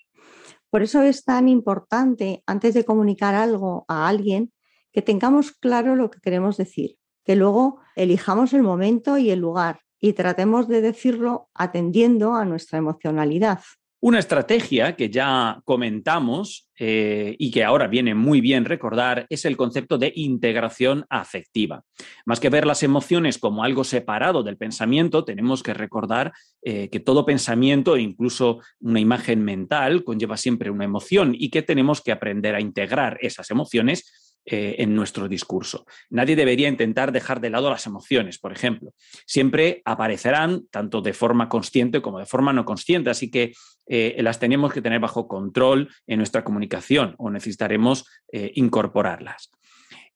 Por 0.71 0.81
eso 0.81 1.03
es 1.03 1.23
tan 1.23 1.49
importante, 1.49 2.43
antes 2.47 2.73
de 2.73 2.87
comunicar 2.87 3.35
algo 3.35 3.85
a 3.89 4.09
alguien, 4.09 4.55
que 4.91 5.03
tengamos 5.03 5.53
claro 5.53 5.97
lo 5.97 6.11
que 6.11 6.21
queremos 6.21 6.57
decir, 6.57 6.98
que 7.29 7.37
luego 7.37 7.81
elijamos 7.95 8.55
el 8.55 8.63
momento 8.63 9.19
y 9.19 9.29
el 9.29 9.41
lugar 9.41 9.81
y 10.01 10.15
tratemos 10.15 10.67
de 10.67 10.81
decirlo 10.81 11.51
atendiendo 11.53 12.35
a 12.35 12.47
nuestra 12.47 12.79
emocionalidad. 12.79 13.61
Una 14.01 14.19
estrategia 14.19 14.97
que 14.97 15.11
ya 15.11 15.61
comentamos 15.67 16.71
eh, 16.79 17.37
y 17.39 17.51
que 17.51 17.65
ahora 17.65 17.87
viene 17.87 18.15
muy 18.15 18.41
bien 18.41 18.65
recordar 18.65 19.27
es 19.29 19.45
el 19.45 19.59
concepto 19.59 19.99
de 19.99 20.11
integración 20.17 21.05
afectiva. 21.11 21.83
Más 22.25 22.41
que 22.41 22.49
ver 22.49 22.65
las 22.65 22.83
emociones 22.83 23.37
como 23.37 23.63
algo 23.63 23.85
separado 23.85 24.43
del 24.43 24.57
pensamiento, 24.57 25.25
tenemos 25.27 25.63
que 25.63 25.75
recordar 25.75 26.33
eh, 26.63 26.89
que 26.89 27.01
todo 27.01 27.27
pensamiento 27.27 27.99
incluso 27.99 28.61
una 28.81 29.01
imagen 29.01 29.45
mental 29.45 30.03
conlleva 30.03 30.39
siempre 30.39 30.71
una 30.71 30.87
emoción 30.87 31.35
y 31.39 31.51
que 31.51 31.61
tenemos 31.61 32.01
que 32.01 32.13
aprender 32.13 32.55
a 32.55 32.63
integrar 32.63 33.19
esas 33.21 33.51
emociones 33.51 34.28
eh, 34.51 34.77
en 34.79 34.95
nuestro 34.95 35.29
discurso. 35.29 35.85
Nadie 36.09 36.35
debería 36.35 36.69
intentar 36.69 37.13
dejar 37.13 37.39
de 37.41 37.51
lado 37.51 37.69
las 37.69 37.85
emociones, 37.85 38.39
por 38.39 38.51
ejemplo. 38.51 38.95
Siempre 39.27 39.83
aparecerán 39.85 40.67
tanto 40.71 41.03
de 41.03 41.13
forma 41.13 41.51
consciente 41.51 42.01
como 42.01 42.19
de 42.19 42.25
forma 42.25 42.55
no 42.55 42.65
consciente, 42.65 43.11
así 43.11 43.31
que 43.31 43.53
eh, 43.89 44.17
las 44.21 44.39
tenemos 44.39 44.73
que 44.73 44.81
tener 44.81 45.01
bajo 45.01 45.29
control 45.29 45.91
en 46.07 46.17
nuestra 46.17 46.45
comunicación 46.45 47.15
o 47.19 47.29
necesitaremos 47.29 48.07
eh, 48.33 48.53
incorporarlas. 48.55 49.51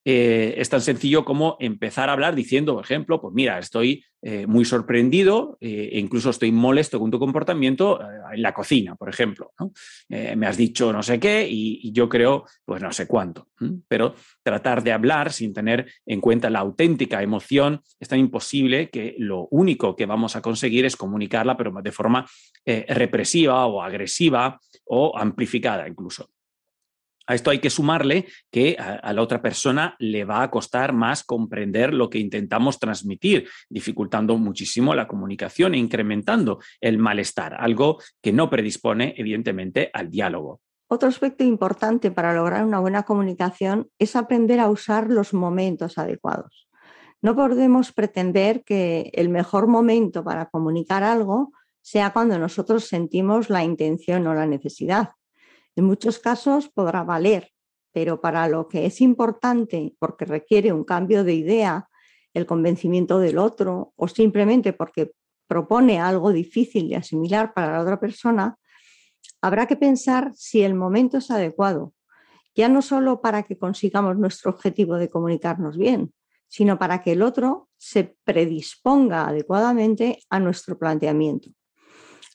Eh, 0.05 0.55
es 0.57 0.69
tan 0.69 0.81
sencillo 0.81 1.25
como 1.25 1.57
empezar 1.61 2.09
a 2.09 2.13
hablar 2.13 2.35
diciendo, 2.35 2.75
por 2.75 2.85
ejemplo, 2.85 3.21
pues 3.21 3.35
mira, 3.35 3.59
estoy 3.59 4.05
eh, 4.21 4.47
muy 4.47 4.65
sorprendido 4.65 5.59
eh, 5.61 5.91
e 5.93 5.99
incluso 6.01 6.31
estoy 6.31 6.51
molesto 6.51 6.99
con 6.99 7.11
tu 7.11 7.21
comportamiento 7.21 8.01
en 8.33 8.43
la 8.43 8.53
cocina, 8.53 8.97
por 8.97 9.09
ejemplo. 9.09 9.53
me 10.09 10.47
has 10.47 10.57
dicho 10.57 10.93
no 10.93 11.03
sé 11.03 11.21
qué 11.21 11.47
y, 11.49 11.93
yo 11.93 12.09
creo, 12.09 12.45
pues 12.65 12.83
no 12.83 12.93
sé 12.93 13.07
cuánto. 13.07 13.49
Pero 13.87 14.15
tratar 14.43 14.83
de 14.83 14.93
hablar 14.93 15.33
sin 15.33 15.53
tener 15.53 15.87
en 16.07 16.21
cuenta 16.21 16.51
la 16.51 16.61
auténtica 16.61 17.23
emoción 17.23 17.81
es 18.01 18.09
tan 18.09 18.19
imposible 18.19 18.91
que 18.91 19.15
lo 19.19 19.47
único 19.51 19.95
que 19.95 20.07
vamos 20.07 20.35
a 20.35 20.43
conseguir 20.43 20.85
es 20.85 20.97
comunicarla, 20.97 21.57
pero 21.57 21.73
de 21.83 21.93
forma 21.93 22.27
represiva 22.65 23.67
o 23.67 23.83
agresiva 23.83 24.59
o 24.87 25.17
amplificada 25.17 25.87
incluso. 25.87 26.29
A 27.27 27.35
esto 27.35 27.51
hay 27.51 27.59
que 27.61 27.71
sumarle 27.71 28.27
que 28.51 28.77
a, 28.79 29.13
la 29.13 29.23
otra 29.23 29.41
persona 29.41 29.95
le 29.99 30.25
va 30.25 30.43
a 30.43 30.51
costar 30.51 30.93
más 30.93 31.23
comprender 31.25 31.95
lo 31.95 32.11
que 32.11 32.19
intentamos 32.19 32.79
transmitir, 32.79 33.49
dificultando 33.69 34.37
muchísimo 34.37 34.95
la 34.95 35.07
comunicación 35.07 35.75
e 35.75 35.79
incrementando 35.79 36.59
el 36.81 36.99
malestar, 36.99 37.55
algo 37.55 37.99
que 38.21 38.33
no 38.33 38.51
predispone 38.51 39.15
evidentemente 39.17 39.91
al 39.93 40.11
diálogo. 40.11 40.61
Otro 40.89 41.09
aspecto 41.09 41.45
importante 41.45 42.11
para 42.11 42.35
lograr 42.35 42.65
una 42.65 42.81
buena 42.81 43.05
comunicación 43.05 43.89
es 43.99 44.15
aprender 44.15 44.61
a 44.61 44.69
usar 44.69 45.09
los 45.09 45.33
momentos 45.33 45.97
adecuados. 45.97 46.69
No 47.23 47.37
podemos 47.37 47.93
pretender 47.93 48.65
que 48.65 49.11
el 49.15 49.29
mejor 49.29 49.69
momento 49.69 50.25
para 50.25 50.47
comunicar 50.51 51.05
algo 51.05 51.53
sea 51.81 52.13
cuando 52.13 52.39
nosotros 52.39 52.85
sentimos 52.85 53.49
la 53.49 53.65
intención 53.65 54.27
o 54.27 54.35
la 54.35 54.47
necesidad 54.47 55.11
en 55.77 55.85
muchos 55.85 56.19
casos 56.19 56.69
podrá 56.69 57.03
valer, 57.03 57.51
pero 57.93 58.21
para 58.21 58.49
lo 58.49 58.69
que 58.69 58.87
es 58.87 59.01
importante, 59.01 59.95
porque 59.99 60.25
requiere 60.25 60.73
un 60.73 60.85
cambio 60.85 61.25
de 61.25 61.35
idea, 61.35 61.89
el 62.35 62.47
convencimiento 62.47 63.19
del 63.19 63.39
otro 63.39 63.93
o 63.97 64.09
simplemente 64.09 64.73
porque 64.73 65.13
propone 65.47 66.01
algo 66.01 66.33
difícil 66.33 66.89
de 66.89 66.97
asimilar 66.97 67.53
para 67.53 67.73
la 67.73 67.81
otra 67.83 68.01
persona, 68.01 68.57
habrá 69.43 69.67
que 69.67 69.77
pensar 69.77 70.33
si 70.35 70.63
el 70.63 70.75
momento 70.75 71.19
es 71.19 71.31
adecuado, 71.31 71.93
ya 72.55 72.69
no 72.69 72.83
solo 72.83 73.21
para 73.21 73.43
que 73.43 73.59
consigamos 73.59 74.17
nuestro 74.17 74.51
objetivo 74.51 74.97
de 74.97 75.11
comunicarnos 75.11 75.77
bien, 75.77 76.13
sino 76.49 76.79
para 76.79 77.03
que 77.03 77.13
el 77.13 77.23
otro 77.23 77.69
se 77.77 78.17
predisponga 78.25 79.27
adecuadamente 79.27 80.19
a 80.31 80.39
nuestro 80.39 80.79
planteamiento. 80.79 81.51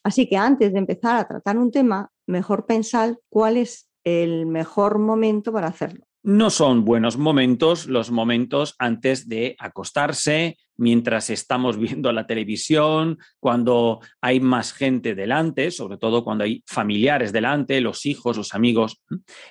Así 0.03 0.27
que 0.27 0.37
antes 0.37 0.73
de 0.73 0.79
empezar 0.79 1.17
a 1.17 1.27
tratar 1.27 1.57
un 1.57 1.71
tema, 1.71 2.09
mejor 2.27 2.65
pensar 2.65 3.19
cuál 3.29 3.57
es 3.57 3.89
el 4.03 4.45
mejor 4.45 4.99
momento 4.99 5.51
para 5.51 5.67
hacerlo. 5.67 6.06
No 6.27 6.49
son 6.49 6.83
buenos 6.83 7.15
momentos 7.15 7.85
los 7.87 8.11
momentos 8.11 8.75
antes 8.79 9.29
de 9.29 9.55
acostarse, 9.59 10.57
mientras 10.75 11.29
estamos 11.29 11.77
viendo 11.79 12.11
la 12.11 12.27
televisión, 12.27 13.17
cuando 13.39 14.01
hay 14.19 14.41
más 14.41 14.73
gente 14.73 15.15
delante, 15.15 15.71
sobre 15.71 15.97
todo 15.97 16.25
cuando 16.25 16.43
hay 16.43 16.65
familiares 16.67 17.31
delante, 17.31 17.79
los 17.79 18.05
hijos, 18.05 18.35
los 18.35 18.53
amigos. 18.53 19.01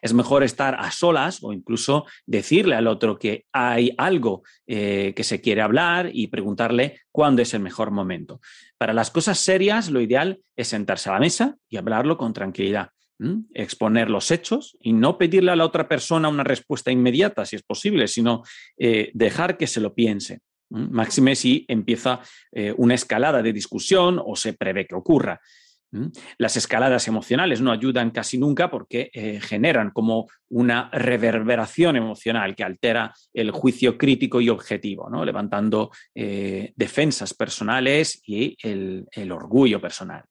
Es 0.02 0.12
mejor 0.12 0.42
estar 0.42 0.76
a 0.78 0.90
solas 0.90 1.38
o 1.42 1.54
incluso 1.54 2.04
decirle 2.26 2.75
al 2.75 2.88
otro 2.88 3.18
que 3.18 3.47
hay 3.54 3.95
algo 3.97 4.42
eh, 4.66 5.14
que 5.16 5.25
se 5.25 5.40
quiere 5.40 5.62
hablar 5.62 6.11
y 6.12 6.26
preguntarle 6.26 7.00
cuándo 7.11 7.40
es 7.40 7.54
el 7.54 7.61
mejor 7.61 7.90
momento. 7.90 8.42
Para 8.76 8.92
las 8.92 9.11
cosas 9.11 9.38
serias, 9.38 9.88
lo 9.90 10.02
ideal 10.02 10.40
es 10.54 10.68
sentarse 10.68 11.09
a 11.09 11.14
la 11.14 11.21
mesa 11.21 11.56
y 11.71 11.78
hablarlo 11.78 12.18
con 12.18 12.35
tranquilidad 12.35 12.90
exponer 13.55 14.11
los 14.11 14.31
hechos 14.31 14.77
y 14.81 14.93
no 14.93 15.17
pedirle 15.17 15.53
a 15.53 15.57
la 15.57 15.65
otra 15.65 15.89
persona 15.89 16.29
una 16.29 16.45
respuesta 16.45 16.91
inmediata, 16.91 17.45
si 17.45 17.57
es 17.57 17.63
posible, 17.63 18.09
sino 18.09 18.43
eh, 18.79 19.11
dejar 19.15 19.57
que 19.57 19.67
se 19.67 19.81
lo 19.81 19.95
piense. 19.95 20.41
Máxime 20.69 21.37
si 21.37 21.65
empieza 21.69 22.21
eh, 22.53 22.75
una 22.77 22.95
escalada 22.95 23.43
de 23.43 23.53
discusión 23.53 24.21
o 24.25 24.37
se 24.37 24.53
prevé 24.53 24.87
que 24.87 24.95
ocurra. 24.95 25.41
Las 26.37 26.59
escaladas 26.59 27.09
emocionales 27.09 27.63
no 27.63 27.73
ayudan 27.73 28.11
casi 28.11 28.37
nunca 28.37 28.69
porque 28.69 29.09
eh, 29.15 29.41
generan 29.41 29.93
como 29.93 30.27
una 30.51 30.91
reverberación 30.93 31.97
emocional 31.97 32.55
que 32.55 32.65
altera 32.65 33.15
el 33.33 33.51
juicio 33.51 33.97
crítico 33.97 34.41
y 34.43 34.51
objetivo, 34.51 35.09
¿no? 35.09 35.25
levantando 35.25 35.91
defensas 36.13 37.33
personales 37.33 38.21
y 38.27 38.57
el 38.61 39.33
orgullo 39.33 39.81
personal. 39.81 40.25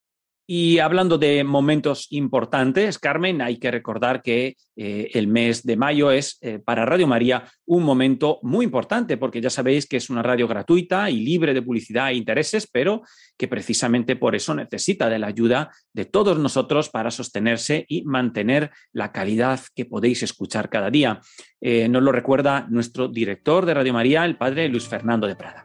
Y 0.47 0.77
hablando 0.79 1.17
de 1.17 1.43
momentos 1.43 2.07
importantes, 2.11 2.99
Carmen, 2.99 3.41
hay 3.41 3.57
que 3.57 3.71
recordar 3.71 4.21
que 4.21 4.55
eh, 4.75 5.09
el 5.13 5.27
mes 5.27 5.63
de 5.63 5.75
mayo 5.75 6.11
es 6.11 6.37
eh, 6.41 6.59
para 6.59 6.85
Radio 6.85 7.07
María 7.07 7.45
un 7.65 7.83
momento 7.83 8.39
muy 8.43 8.65
importante, 8.65 9.17
porque 9.17 9.41
ya 9.41 9.49
sabéis 9.49 9.87
que 9.87 9.97
es 9.97 10.09
una 10.09 10.21
radio 10.21 10.47
gratuita 10.47 11.09
y 11.09 11.21
libre 11.21 11.53
de 11.53 11.63
publicidad 11.63 12.09
e 12.09 12.15
intereses, 12.15 12.67
pero 12.71 13.01
que 13.37 13.47
precisamente 13.47 14.15
por 14.15 14.35
eso 14.35 14.53
necesita 14.53 15.09
de 15.09 15.17
la 15.17 15.27
ayuda 15.27 15.71
de 15.93 16.05
todos 16.05 16.37
nosotros 16.37 16.89
para 16.89 17.09
sostenerse 17.09 17.85
y 17.87 18.03
mantener 18.03 18.69
la 18.91 19.11
calidad 19.11 19.59
que 19.73 19.85
podéis 19.85 20.21
escuchar 20.21 20.69
cada 20.69 20.91
día. 20.91 21.21
Eh, 21.59 21.89
nos 21.89 22.03
lo 22.03 22.11
recuerda 22.11 22.67
nuestro 22.69 23.07
director 23.07 23.65
de 23.65 23.73
Radio 23.73 23.93
María, 23.93 24.25
el 24.25 24.37
padre 24.37 24.69
Luis 24.69 24.87
Fernando 24.87 25.25
de 25.25 25.35
Prada. 25.35 25.64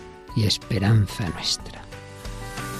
y 0.35 0.45
esperanza 0.45 1.29
nuestra. 1.29 1.81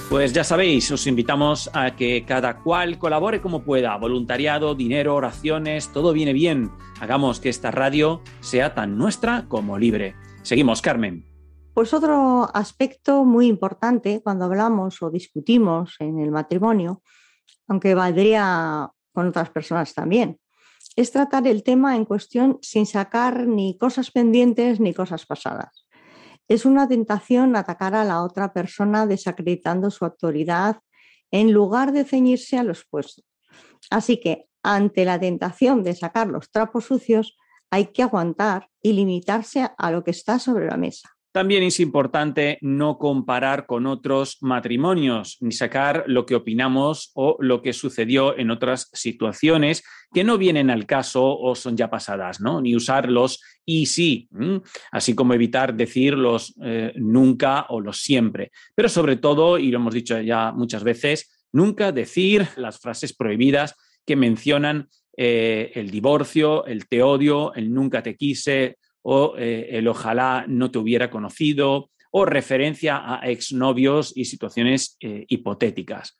Pues 0.08 0.34
ya 0.34 0.44
sabéis, 0.44 0.90
os 0.90 1.06
invitamos 1.06 1.70
a 1.72 1.96
que 1.96 2.26
cada 2.26 2.58
cual 2.58 2.98
colabore 2.98 3.40
como 3.40 3.62
pueda, 3.62 3.96
voluntariado, 3.96 4.74
dinero, 4.74 5.14
oraciones, 5.14 5.90
todo 5.90 6.12
viene 6.12 6.34
bien. 6.34 6.70
Hagamos 7.00 7.40
que 7.40 7.48
esta 7.48 7.70
radio 7.70 8.20
sea 8.40 8.74
tan 8.74 8.98
nuestra 8.98 9.46
como 9.48 9.78
libre. 9.78 10.14
Seguimos, 10.42 10.82
Carmen. 10.82 11.24
Pues 11.72 11.94
otro 11.94 12.46
aspecto 12.52 13.24
muy 13.24 13.46
importante 13.46 14.20
cuando 14.22 14.44
hablamos 14.44 15.00
o 15.00 15.08
discutimos 15.08 15.96
en 15.98 16.18
el 16.20 16.30
matrimonio, 16.30 17.02
aunque 17.66 17.94
valdría 17.94 18.90
con 19.14 19.28
otras 19.28 19.48
personas 19.48 19.94
también, 19.94 20.38
es 20.94 21.10
tratar 21.10 21.46
el 21.46 21.62
tema 21.62 21.96
en 21.96 22.04
cuestión 22.04 22.58
sin 22.60 22.84
sacar 22.84 23.46
ni 23.46 23.78
cosas 23.78 24.10
pendientes 24.10 24.78
ni 24.78 24.92
cosas 24.92 25.24
pasadas. 25.24 25.81
Es 26.52 26.66
una 26.66 26.86
tentación 26.86 27.56
atacar 27.56 27.94
a 27.94 28.04
la 28.04 28.22
otra 28.22 28.52
persona 28.52 29.06
desacreditando 29.06 29.90
su 29.90 30.04
autoridad 30.04 30.80
en 31.30 31.50
lugar 31.50 31.92
de 31.92 32.04
ceñirse 32.04 32.58
a 32.58 32.62
los 32.62 32.84
puestos. 32.84 33.24
Así 33.88 34.20
que 34.20 34.48
ante 34.62 35.06
la 35.06 35.18
tentación 35.18 35.82
de 35.82 35.94
sacar 35.94 36.26
los 36.26 36.50
trapos 36.50 36.84
sucios, 36.84 37.38
hay 37.70 37.86
que 37.86 38.02
aguantar 38.02 38.68
y 38.82 38.92
limitarse 38.92 39.70
a 39.78 39.90
lo 39.90 40.04
que 40.04 40.10
está 40.10 40.38
sobre 40.38 40.66
la 40.66 40.76
mesa. 40.76 41.08
También 41.32 41.62
es 41.62 41.80
importante 41.80 42.58
no 42.60 42.98
comparar 42.98 43.64
con 43.64 43.86
otros 43.86 44.36
matrimonios, 44.42 45.38
ni 45.40 45.52
sacar 45.52 46.04
lo 46.06 46.26
que 46.26 46.34
opinamos 46.34 47.10
o 47.14 47.36
lo 47.40 47.62
que 47.62 47.72
sucedió 47.72 48.38
en 48.38 48.50
otras 48.50 48.90
situaciones 48.92 49.82
que 50.12 50.24
no 50.24 50.36
vienen 50.36 50.68
al 50.68 50.84
caso 50.84 51.38
o 51.38 51.54
son 51.54 51.74
ya 51.74 51.88
pasadas, 51.88 52.40
¿no? 52.40 52.60
Ni 52.60 52.76
usar 52.76 53.10
los 53.10 53.40
y 53.64 53.86
sí, 53.86 54.28
así 54.90 55.14
como 55.14 55.32
evitar 55.32 55.74
decir 55.74 56.14
los 56.18 56.54
eh, 56.62 56.92
nunca 56.96 57.66
o 57.70 57.80
los 57.80 57.98
siempre. 57.98 58.50
Pero 58.74 58.90
sobre 58.90 59.16
todo, 59.16 59.58
y 59.58 59.70
lo 59.70 59.78
hemos 59.78 59.94
dicho 59.94 60.20
ya 60.20 60.52
muchas 60.52 60.84
veces, 60.84 61.46
nunca 61.52 61.92
decir 61.92 62.46
las 62.56 62.78
frases 62.78 63.14
prohibidas 63.14 63.74
que 64.04 64.16
mencionan 64.16 64.88
eh, 65.16 65.72
el 65.74 65.90
divorcio, 65.90 66.66
el 66.66 66.88
te 66.88 67.02
odio, 67.02 67.54
el 67.54 67.72
nunca 67.72 68.02
te 68.02 68.16
quise, 68.16 68.78
o 69.02 69.34
eh, 69.36 69.68
el 69.72 69.88
ojalá 69.88 70.44
no 70.48 70.70
te 70.70 70.78
hubiera 70.78 71.10
conocido, 71.10 71.90
o 72.10 72.24
referencia 72.26 73.02
a 73.04 73.28
exnovios 73.28 74.12
y 74.14 74.26
situaciones 74.26 74.96
eh, 75.00 75.24
hipotéticas. 75.28 76.18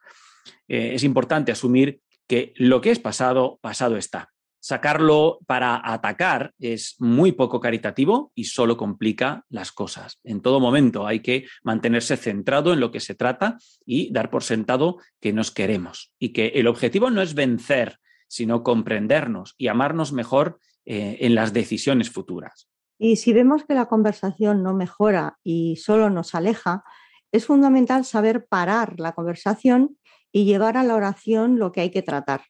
Eh, 0.67 0.93
es 0.95 1.05
importante 1.05 1.53
asumir 1.53 2.01
que 2.27 2.55
lo 2.57 2.81
que 2.81 2.91
es 2.91 2.99
pasado, 2.99 3.59
pasado 3.61 3.97
está. 3.97 4.31
Sacarlo 4.59 5.41
para 5.47 5.81
atacar 5.85 6.55
es 6.59 6.95
muy 6.99 7.33
poco 7.33 7.61
caritativo 7.61 8.33
y 8.35 8.45
solo 8.45 8.77
complica 8.77 9.45
las 9.51 9.73
cosas. 9.73 10.19
En 10.25 10.41
todo 10.41 10.61
momento 10.61 11.07
hay 11.07 11.21
que 11.21 11.47
mantenerse 11.63 12.17
centrado 12.17 12.73
en 12.73 12.81
lo 12.81 12.91
que 12.91 13.01
se 13.01 13.15
trata 13.15 13.59
y 13.85 14.11
dar 14.13 14.31
por 14.31 14.45
sentado 14.45 14.99
que 15.21 15.33
nos 15.33 15.51
queremos 15.51 16.13
y 16.19 16.31
que 16.31 16.47
el 16.55 16.69
objetivo 16.69 17.11
no 17.11 17.23
es 17.23 17.35
vencer, 17.35 17.99
sino 18.29 18.63
comprendernos 18.63 19.55
y 19.59 19.67
amarnos 19.67 20.13
mejor 20.13 20.59
en 20.85 21.37
las 21.37 21.53
decisiones 21.53 22.11
futuras. 22.11 22.72
Y 23.05 23.17
si 23.17 23.33
vemos 23.33 23.65
que 23.65 23.75
la 23.75 23.87
conversación 23.87 24.63
no 24.63 24.75
mejora 24.75 25.37
y 25.43 25.75
solo 25.75 26.09
nos 26.09 26.37
aleja, 26.37 26.85
es 27.33 27.47
fundamental 27.47 28.05
saber 28.05 28.47
parar 28.47 29.01
la 29.01 29.11
conversación 29.11 29.99
y 30.31 30.45
llevar 30.45 30.77
a 30.77 30.85
la 30.85 30.95
oración 30.95 31.59
lo 31.59 31.73
que 31.73 31.81
hay 31.81 31.91
que 31.91 32.03
tratar. 32.03 32.43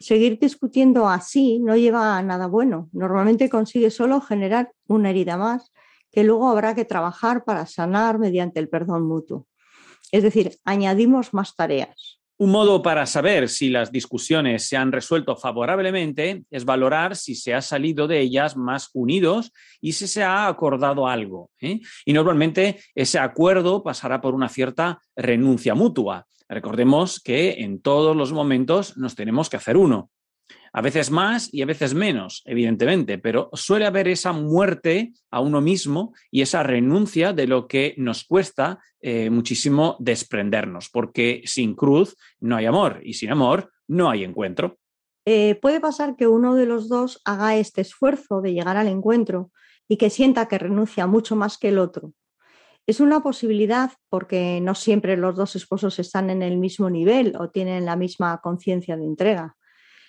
Seguir 0.00 0.40
discutiendo 0.40 1.08
así 1.08 1.60
no 1.60 1.76
lleva 1.76 2.18
a 2.18 2.22
nada 2.24 2.48
bueno. 2.48 2.88
Normalmente 2.90 3.48
consigue 3.48 3.92
solo 3.92 4.20
generar 4.20 4.72
una 4.88 5.10
herida 5.10 5.36
más 5.36 5.72
que 6.10 6.24
luego 6.24 6.48
habrá 6.48 6.74
que 6.74 6.84
trabajar 6.84 7.44
para 7.44 7.64
sanar 7.66 8.18
mediante 8.18 8.58
el 8.58 8.68
perdón 8.68 9.06
mutuo. 9.06 9.46
Es 10.10 10.24
decir, 10.24 10.58
añadimos 10.64 11.32
más 11.32 11.54
tareas. 11.54 12.21
Un 12.42 12.50
modo 12.50 12.82
para 12.82 13.06
saber 13.06 13.48
si 13.48 13.70
las 13.70 13.92
discusiones 13.92 14.68
se 14.68 14.76
han 14.76 14.90
resuelto 14.90 15.36
favorablemente 15.36 16.42
es 16.50 16.64
valorar 16.64 17.14
si 17.14 17.36
se 17.36 17.54
ha 17.54 17.62
salido 17.62 18.08
de 18.08 18.18
ellas 18.18 18.56
más 18.56 18.90
unidos 18.94 19.52
y 19.80 19.92
si 19.92 20.08
se 20.08 20.24
ha 20.24 20.48
acordado 20.48 21.06
algo. 21.06 21.52
¿eh? 21.60 21.78
Y 22.04 22.12
normalmente 22.12 22.80
ese 22.96 23.20
acuerdo 23.20 23.84
pasará 23.84 24.20
por 24.20 24.34
una 24.34 24.48
cierta 24.48 25.00
renuncia 25.14 25.76
mutua. 25.76 26.26
Recordemos 26.48 27.20
que 27.20 27.62
en 27.62 27.80
todos 27.80 28.16
los 28.16 28.32
momentos 28.32 28.96
nos 28.96 29.14
tenemos 29.14 29.48
que 29.48 29.58
hacer 29.58 29.76
uno. 29.76 30.10
A 30.74 30.80
veces 30.80 31.10
más 31.10 31.52
y 31.52 31.60
a 31.60 31.66
veces 31.66 31.92
menos, 31.92 32.42
evidentemente, 32.46 33.18
pero 33.18 33.50
suele 33.52 33.84
haber 33.84 34.08
esa 34.08 34.32
muerte 34.32 35.12
a 35.30 35.40
uno 35.40 35.60
mismo 35.60 36.14
y 36.30 36.40
esa 36.40 36.62
renuncia 36.62 37.34
de 37.34 37.46
lo 37.46 37.68
que 37.68 37.94
nos 37.98 38.24
cuesta 38.24 38.80
eh, 39.00 39.28
muchísimo 39.28 39.96
desprendernos, 39.98 40.88
porque 40.90 41.42
sin 41.44 41.74
cruz 41.74 42.16
no 42.40 42.56
hay 42.56 42.64
amor 42.64 43.00
y 43.04 43.14
sin 43.14 43.30
amor 43.30 43.70
no 43.86 44.08
hay 44.08 44.24
encuentro. 44.24 44.78
Eh, 45.26 45.56
puede 45.60 45.78
pasar 45.78 46.16
que 46.16 46.26
uno 46.26 46.54
de 46.54 46.66
los 46.66 46.88
dos 46.88 47.20
haga 47.24 47.56
este 47.56 47.82
esfuerzo 47.82 48.40
de 48.40 48.54
llegar 48.54 48.76
al 48.76 48.88
encuentro 48.88 49.50
y 49.88 49.98
que 49.98 50.08
sienta 50.08 50.48
que 50.48 50.58
renuncia 50.58 51.06
mucho 51.06 51.36
más 51.36 51.58
que 51.58 51.68
el 51.68 51.78
otro. 51.78 52.14
Es 52.86 52.98
una 52.98 53.22
posibilidad 53.22 53.92
porque 54.08 54.60
no 54.60 54.74
siempre 54.74 55.16
los 55.16 55.36
dos 55.36 55.54
esposos 55.54 55.98
están 55.98 56.30
en 56.30 56.42
el 56.42 56.56
mismo 56.56 56.90
nivel 56.90 57.36
o 57.38 57.50
tienen 57.50 57.84
la 57.84 57.94
misma 57.94 58.40
conciencia 58.40 58.96
de 58.96 59.04
entrega. 59.04 59.56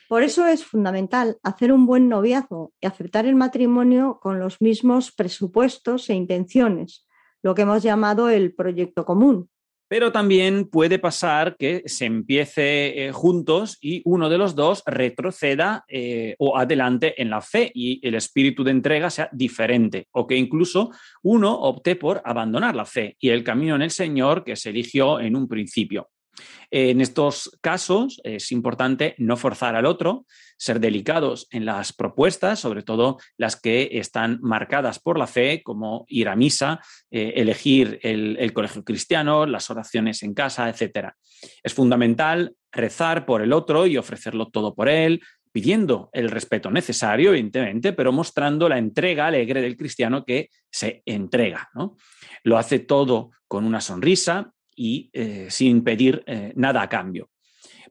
Por 0.07 0.23
eso 0.23 0.45
es 0.45 0.63
fundamental 0.63 1.37
hacer 1.43 1.71
un 1.71 1.85
buen 1.85 2.09
noviazgo 2.09 2.73
y 2.81 2.87
aceptar 2.87 3.25
el 3.25 3.35
matrimonio 3.35 4.19
con 4.21 4.39
los 4.39 4.61
mismos 4.61 5.11
presupuestos 5.11 6.09
e 6.09 6.13
intenciones, 6.13 7.07
lo 7.41 7.55
que 7.55 7.63
hemos 7.63 7.83
llamado 7.83 8.29
el 8.29 8.53
proyecto 8.53 9.05
común. 9.05 9.49
Pero 9.87 10.11
también 10.11 10.69
puede 10.69 10.97
pasar 10.97 11.55
que 11.55 11.83
se 11.85 12.05
empiece 12.05 13.05
eh, 13.05 13.11
juntos 13.11 13.77
y 13.79 14.01
uno 14.05 14.27
de 14.27 14.39
los 14.39 14.55
dos 14.55 14.81
retroceda 14.87 15.85
eh, 15.87 16.35
o 16.39 16.57
adelante 16.57 17.21
en 17.21 17.29
la 17.29 17.41
fe 17.41 17.71
y 17.75 17.99
el 18.07 18.15
espíritu 18.15 18.63
de 18.63 18.71
entrega 18.71 19.09
sea 19.09 19.29
diferente, 19.31 20.07
o 20.11 20.25
que 20.25 20.35
incluso 20.35 20.89
uno 21.21 21.53
opte 21.53 21.95
por 21.95 22.21
abandonar 22.25 22.75
la 22.75 22.85
fe 22.85 23.17
y 23.19 23.29
el 23.29 23.43
camino 23.43 23.75
en 23.75 23.83
el 23.83 23.91
Señor 23.91 24.43
que 24.43 24.55
se 24.55 24.71
eligió 24.71 25.19
en 25.19 25.35
un 25.35 25.47
principio. 25.47 26.09
En 26.71 27.01
estos 27.01 27.57
casos 27.61 28.19
es 28.23 28.51
importante 28.51 29.15
no 29.17 29.37
forzar 29.37 29.75
al 29.75 29.85
otro, 29.85 30.25
ser 30.57 30.79
delicados 30.79 31.47
en 31.51 31.65
las 31.65 31.93
propuestas, 31.93 32.59
sobre 32.59 32.83
todo 32.83 33.19
las 33.37 33.59
que 33.59 33.89
están 33.93 34.39
marcadas 34.41 34.99
por 34.99 35.19
la 35.19 35.27
fe, 35.27 35.61
como 35.61 36.05
ir 36.07 36.29
a 36.29 36.35
misa, 36.35 36.79
eh, 37.11 37.33
elegir 37.35 37.99
el, 38.01 38.53
colegio 38.53 38.83
cristiano, 38.83 39.45
las 39.45 39.69
oraciones 39.69 40.23
en 40.23 40.33
casa, 40.33 40.69
etc. 40.69 41.09
Es 41.61 41.73
fundamental 41.73 42.55
rezar 42.71 43.25
por 43.25 43.41
el 43.41 43.53
otro 43.53 43.85
y 43.85 43.97
ofrecerlo 43.97 44.47
todo 44.47 44.73
por 44.73 44.89
él, 44.89 45.21
pidiendo 45.51 46.09
el 46.13 46.31
respeto 46.31 46.71
necesario, 46.71 47.29
evidentemente, 47.29 47.93
pero 47.93 48.11
mostrando 48.11 48.67
la 48.67 48.79
entrega 48.79 49.27
alegre 49.27 49.61
del 49.61 49.77
cristiano 49.77 50.25
que 50.25 50.49
se 50.71 51.03
entrega. 51.05 51.69
¿no? 51.75 51.95
Lo 52.43 52.57
hace 52.57 52.79
todo 52.79 53.29
con 53.47 53.63
una 53.63 53.79
sonrisa 53.79 54.51
y 54.75 55.09
eh, 55.13 55.47
sin 55.49 55.83
pedir 55.83 56.23
eh, 56.25 56.53
nada 56.55 56.81
a 56.81 56.89
cambio. 56.89 57.29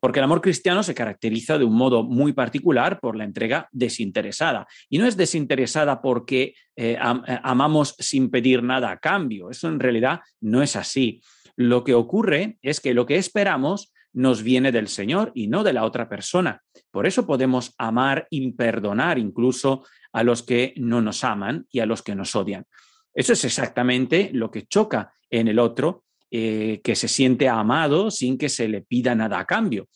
Porque 0.01 0.19
el 0.19 0.25
amor 0.25 0.41
cristiano 0.41 0.83
se 0.83 0.95
caracteriza 0.95 1.59
de 1.59 1.65
un 1.65 1.77
modo 1.77 2.03
muy 2.03 2.33
particular 2.33 2.99
por 2.99 3.15
la 3.15 3.23
entrega 3.23 3.69
desinteresada. 3.71 4.67
Y 4.89 4.99
no 4.99 5.07
es 5.07 5.17
desinteresada 5.17 6.03
porque 6.03 6.55
eh, 6.75 6.97
am 7.01 7.23
amamos 7.45 7.95
sin 7.99 8.29
pedir 8.29 8.65
nada 8.65 8.91
a 8.91 8.99
cambio. 8.99 9.49
Eso 9.49 9.69
en 9.69 9.79
realidad 9.79 10.21
no 10.41 10.61
es 10.61 10.75
así. 10.75 11.23
Lo 11.55 11.85
que 11.85 11.95
ocurre 11.95 12.59
es 12.63 12.81
que 12.81 12.95
lo 12.95 13.07
que 13.07 13.17
esperamos 13.17 13.93
nos 14.13 14.43
viene 14.43 14.73
del 14.73 14.89
Señor 14.89 15.31
y 15.35 15.47
no 15.47 15.63
de 15.63 15.73
la 15.73 15.85
otra 15.85 16.09
persona. 16.09 16.63
Por 16.91 17.07
eso 17.07 17.27
podemos 17.27 17.75
amar 17.79 18.27
y 18.29 18.53
perdonar 18.53 19.19
incluso 19.19 19.85
a 20.13 20.23
los 20.23 20.43
que 20.43 20.75
no 20.77 21.01
nos 21.01 21.25
aman 21.25 21.67
y 21.71 21.81
a 21.81 21.87
los 21.87 22.03
que 22.03 22.15
nos 22.15 22.35
odian. 22.35 22.67
Eso 23.15 23.33
es 23.33 23.45
exactamente 23.45 24.31
lo 24.33 24.51
que 24.51 24.67
choca 24.67 25.13
en 25.31 25.49
el 25.49 25.59
otro, 25.59 26.05
eh, 26.35 26.81
que 26.83 26.97
se 26.97 27.09
siente 27.09 27.47
amado 27.47 28.11
sin 28.11 28.39
que 28.39 28.49
se 28.49 28.67
le 28.67 28.81
pida 28.81 29.15
nada 29.15 29.39
a 29.39 29.45
cambio. 29.45 29.89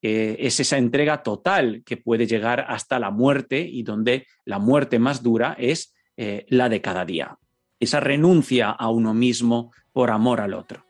Eh, 0.00 0.36
es 0.38 0.60
esa 0.60 0.78
entrega 0.78 1.24
total 1.24 1.82
que 1.84 1.96
puede 1.96 2.28
llegar 2.28 2.66
hasta 2.68 3.00
la 3.00 3.10
muerte 3.10 3.60
y 3.60 3.82
donde 3.82 4.28
la 4.44 4.60
muerte 4.60 5.00
más 5.00 5.24
dura 5.24 5.56
es 5.58 5.92
eh, 6.16 6.46
la 6.50 6.68
de 6.68 6.80
cada 6.80 7.04
día. 7.04 7.36
Esa 7.80 7.98
renuncia 7.98 8.70
a 8.70 8.90
uno 8.90 9.12
mismo 9.12 9.72
por 9.92 10.12
amor 10.12 10.40
al 10.40 10.54
otro. 10.54 10.86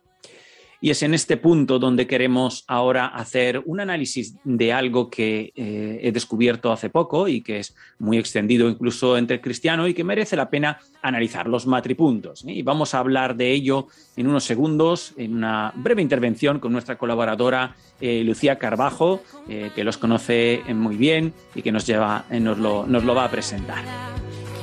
Y 0.83 0.91
es 0.91 1.05
en 1.05 1.15
este 1.15 1.37
punto 1.37 1.79
donde 1.79 2.09
queremos 2.09 2.65
ahora 2.67 3.07
hacer 3.07 3.63
un 3.67 3.79
análisis 3.79 4.35
de 4.43 4.73
algo 4.73 5.11
que 5.11 5.53
eh, 5.55 6.01
he 6.03 6.11
descubierto 6.11 6.73
hace 6.73 6.91
poco 6.91 7.29
y 7.29 7.41
que 7.41 7.61
es 7.61 7.77
muy 8.01 8.19
extendido 8.19 8.69
incluso 8.69 9.17
entre 9.17 9.41
cristianos 9.41 9.89
y 9.89 9.95
que 9.95 10.03
merece 10.03 10.35
la 10.35 10.51
pena 10.51 10.81
analizar, 11.01 11.47
los 11.47 11.69
matripuntos. 11.69 12.45
¿eh? 12.49 12.55
Y 12.55 12.63
vamos 12.63 12.95
a 12.95 12.99
hablar 12.99 13.37
de 13.37 13.53
ello 13.53 13.87
en 14.17 14.27
unos 14.27 14.43
segundos, 14.43 15.15
en 15.17 15.37
una 15.37 15.73
breve 15.77 16.03
intervención 16.03 16.59
con 16.59 16.73
nuestra 16.73 16.99
colaboradora 16.99 17.77
eh, 18.01 18.25
Lucía 18.25 18.59
Carbajo, 18.59 19.23
que 19.47 19.85
los 19.85 19.99
conoce 19.99 20.63
muy 20.75 20.97
bien 20.97 21.33
y 21.55 21.63
que 21.63 21.71
nos, 21.71 21.87
lleva, 21.87 22.25
nos, 22.29 22.59
lo, 22.59 22.89
nos 22.89 23.05
lo 23.05 23.15
va 23.15 23.27
a 23.27 23.31
presentar. 23.31 23.85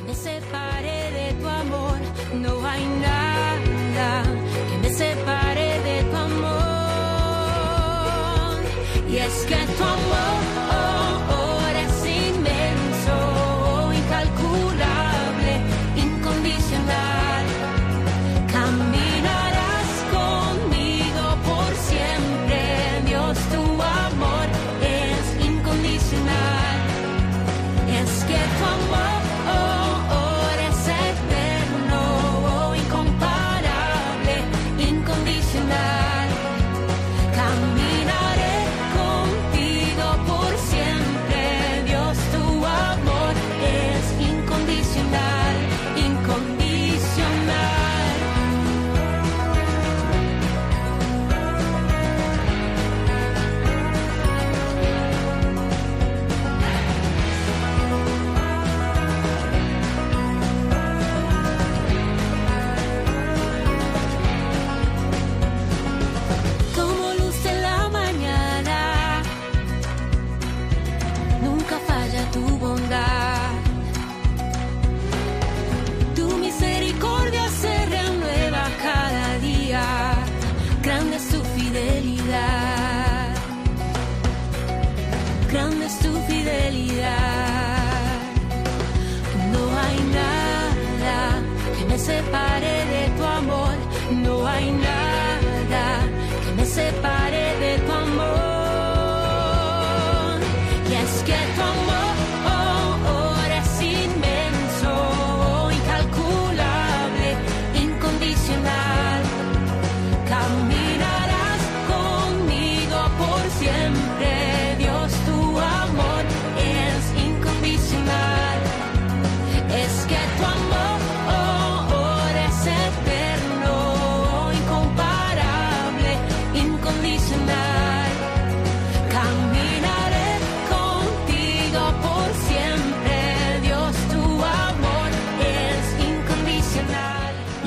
Me 0.05 0.13
separe 0.13 1.11
de 1.13 1.33
tu 1.39 1.47
amor, 1.47 1.97
no 2.41 2.67
hay 2.67 2.83
nada 3.01 4.38
amor. 9.09 9.09
Y 9.11 9.17
es 9.17 9.45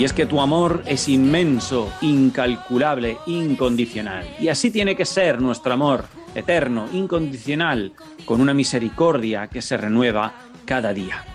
Y 0.03 0.05
es 0.05 0.13
que 0.13 0.27
tu 0.27 0.41
amor 0.41 0.83
es 0.85 1.09
inmenso, 1.09 1.89
incalculable, 2.01 3.19
incondicional. 3.27 4.27
Y 4.41 4.49
así 4.49 4.73
tiene 4.73 4.97
que 4.97 5.05
ser 5.05 5.41
nuestro 5.41 5.75
amor, 5.75 6.07
eterno, 6.35 6.89
incondicional, 6.93 7.93
con 8.25 8.41
una 8.41 8.53
misericordia 8.53 9.47
que 9.47 9.63
se 9.63 9.77
renueva 9.77 10.33
cada 10.65 10.93
día. 10.93 11.32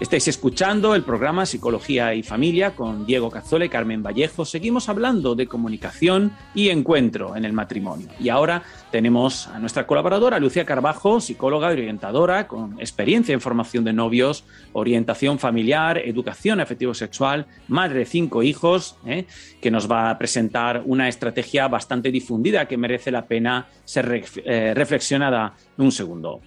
Estáis 0.00 0.28
escuchando 0.28 0.94
el 0.94 1.02
programa 1.02 1.44
Psicología 1.44 2.14
y 2.14 2.22
Familia 2.22 2.76
con 2.76 3.04
Diego 3.04 3.30
Cazzola 3.30 3.64
y 3.64 3.68
Carmen 3.68 4.00
Vallejo. 4.00 4.44
Seguimos 4.44 4.88
hablando 4.88 5.34
de 5.34 5.48
comunicación 5.48 6.30
y 6.54 6.68
encuentro 6.68 7.34
en 7.34 7.44
el 7.44 7.52
matrimonio. 7.52 8.06
Y 8.20 8.28
ahora 8.28 8.62
tenemos 8.92 9.48
a 9.48 9.58
nuestra 9.58 9.88
colaboradora 9.88 10.38
Lucía 10.38 10.64
Carbajo, 10.64 11.20
psicóloga 11.20 11.70
y 11.70 11.72
orientadora 11.72 12.46
con 12.46 12.78
experiencia 12.78 13.32
en 13.32 13.40
formación 13.40 13.82
de 13.82 13.92
novios, 13.92 14.44
orientación 14.72 15.40
familiar, 15.40 15.98
educación 15.98 16.60
afectivo-sexual, 16.60 17.48
madre 17.66 17.98
de 17.98 18.04
cinco 18.06 18.44
hijos, 18.44 18.98
¿eh? 19.04 19.26
que 19.60 19.72
nos 19.72 19.90
va 19.90 20.10
a 20.10 20.18
presentar 20.18 20.80
una 20.86 21.08
estrategia 21.08 21.66
bastante 21.66 22.12
difundida 22.12 22.68
que 22.68 22.76
merece 22.76 23.10
la 23.10 23.26
pena 23.26 23.66
ser 23.84 24.22
eh, 24.44 24.74
reflexionada 24.76 25.56
un 25.76 25.90
segundo. 25.90 26.40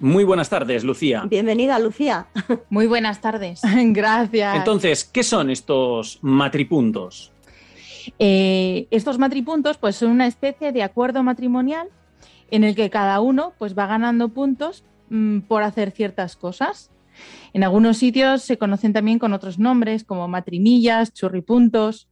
Muy 0.00 0.24
buenas 0.24 0.50
tardes, 0.50 0.84
Lucía. 0.84 1.24
Bienvenida, 1.28 1.78
Lucía. 1.78 2.26
Muy 2.70 2.86
buenas 2.86 3.20
tardes. 3.20 3.60
Gracias. 3.74 4.56
Entonces, 4.56 5.04
¿qué 5.04 5.22
son 5.22 5.50
estos 5.50 6.18
matripuntos? 6.22 7.32
Eh, 8.18 8.86
estos 8.90 9.18
matripuntos 9.18 9.78
pues, 9.78 9.96
son 9.96 10.10
una 10.10 10.26
especie 10.26 10.72
de 10.72 10.82
acuerdo 10.82 11.22
matrimonial 11.22 11.88
en 12.50 12.64
el 12.64 12.74
que 12.74 12.90
cada 12.90 13.20
uno 13.20 13.54
pues, 13.58 13.76
va 13.76 13.86
ganando 13.86 14.28
puntos 14.28 14.84
mm, 15.10 15.40
por 15.40 15.62
hacer 15.62 15.90
ciertas 15.92 16.36
cosas. 16.36 16.90
En 17.52 17.62
algunos 17.62 17.96
sitios 17.96 18.42
se 18.42 18.58
conocen 18.58 18.92
también 18.92 19.18
con 19.18 19.32
otros 19.32 19.58
nombres 19.58 20.04
como 20.04 20.26
matrimillas, 20.28 21.12
churripuntos. 21.12 22.08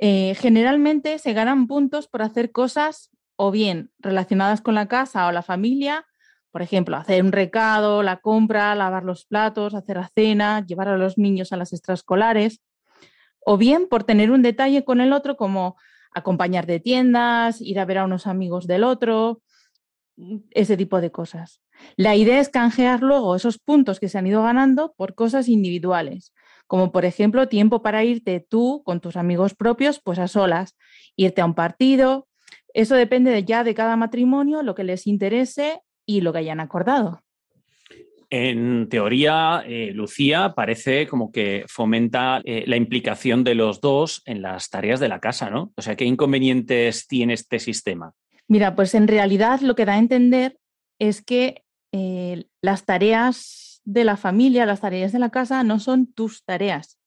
Eh, 0.00 0.34
generalmente 0.38 1.18
se 1.18 1.32
ganan 1.32 1.68
puntos 1.68 2.08
por 2.08 2.22
hacer 2.22 2.50
cosas 2.50 3.10
o 3.36 3.52
bien 3.52 3.90
relacionadas 4.00 4.60
con 4.60 4.74
la 4.74 4.88
casa 4.88 5.26
o 5.28 5.32
la 5.32 5.42
familia, 5.42 6.06
por 6.52 6.62
ejemplo, 6.62 6.96
hacer 6.96 7.24
un 7.24 7.32
recado, 7.32 8.02
la 8.02 8.18
compra, 8.18 8.74
lavar 8.74 9.04
los 9.04 9.24
platos, 9.24 9.74
hacer 9.74 9.96
la 9.96 10.10
cena, 10.14 10.64
llevar 10.64 10.88
a 10.88 10.98
los 10.98 11.16
niños 11.16 11.52
a 11.52 11.56
las 11.56 11.72
extraescolares, 11.72 12.60
o 13.44 13.56
bien 13.56 13.88
por 13.88 14.04
tener 14.04 14.30
un 14.30 14.42
detalle 14.42 14.84
con 14.84 15.00
el 15.00 15.12
otro 15.12 15.36
como 15.36 15.76
acompañar 16.12 16.66
de 16.66 16.78
tiendas, 16.78 17.60
ir 17.62 17.80
a 17.80 17.86
ver 17.86 17.98
a 17.98 18.04
unos 18.04 18.26
amigos 18.26 18.66
del 18.66 18.84
otro, 18.84 19.40
ese 20.50 20.76
tipo 20.76 21.00
de 21.00 21.10
cosas. 21.10 21.62
La 21.96 22.14
idea 22.14 22.38
es 22.38 22.50
canjear 22.50 23.02
luego 23.02 23.34
esos 23.34 23.58
puntos 23.58 23.98
que 23.98 24.10
se 24.10 24.18
han 24.18 24.26
ido 24.26 24.42
ganando 24.42 24.92
por 24.96 25.14
cosas 25.14 25.48
individuales, 25.48 26.34
como 26.66 26.92
por 26.92 27.06
ejemplo 27.06 27.48
tiempo 27.48 27.82
para 27.82 28.04
irte 28.04 28.46
tú 28.46 28.82
con 28.84 29.00
tus 29.00 29.16
amigos 29.16 29.54
propios, 29.54 30.00
pues 30.04 30.18
a 30.18 30.28
solas, 30.28 30.76
irte 31.16 31.40
a 31.40 31.46
un 31.46 31.54
partido. 31.54 32.28
Eso 32.74 32.94
depende 32.94 33.30
de 33.30 33.44
ya 33.44 33.64
de 33.64 33.74
cada 33.74 33.96
matrimonio, 33.96 34.62
lo 34.62 34.74
que 34.74 34.84
les 34.84 35.06
interese 35.06 35.80
y 36.06 36.20
lo 36.20 36.32
que 36.32 36.40
hayan 36.40 36.60
acordado. 36.60 37.22
En 38.34 38.88
teoría, 38.88 39.62
eh, 39.66 39.90
Lucía 39.92 40.54
parece 40.56 41.06
como 41.06 41.30
que 41.30 41.64
fomenta 41.68 42.40
eh, 42.44 42.64
la 42.66 42.76
implicación 42.76 43.44
de 43.44 43.54
los 43.54 43.82
dos 43.82 44.22
en 44.24 44.40
las 44.40 44.70
tareas 44.70 45.00
de 45.00 45.08
la 45.10 45.20
casa, 45.20 45.50
¿no? 45.50 45.70
O 45.76 45.82
sea, 45.82 45.96
¿qué 45.96 46.06
inconvenientes 46.06 47.06
tiene 47.06 47.34
este 47.34 47.58
sistema? 47.58 48.14
Mira, 48.48 48.74
pues 48.74 48.94
en 48.94 49.06
realidad 49.06 49.60
lo 49.60 49.74
que 49.74 49.84
da 49.84 49.94
a 49.94 49.98
entender 49.98 50.56
es 50.98 51.20
que 51.20 51.64
eh, 51.92 52.44
las 52.62 52.86
tareas 52.86 53.82
de 53.84 54.04
la 54.04 54.16
familia, 54.16 54.64
las 54.64 54.80
tareas 54.80 55.12
de 55.12 55.18
la 55.18 55.28
casa 55.28 55.62
no 55.62 55.78
son 55.78 56.10
tus 56.10 56.42
tareas, 56.42 56.98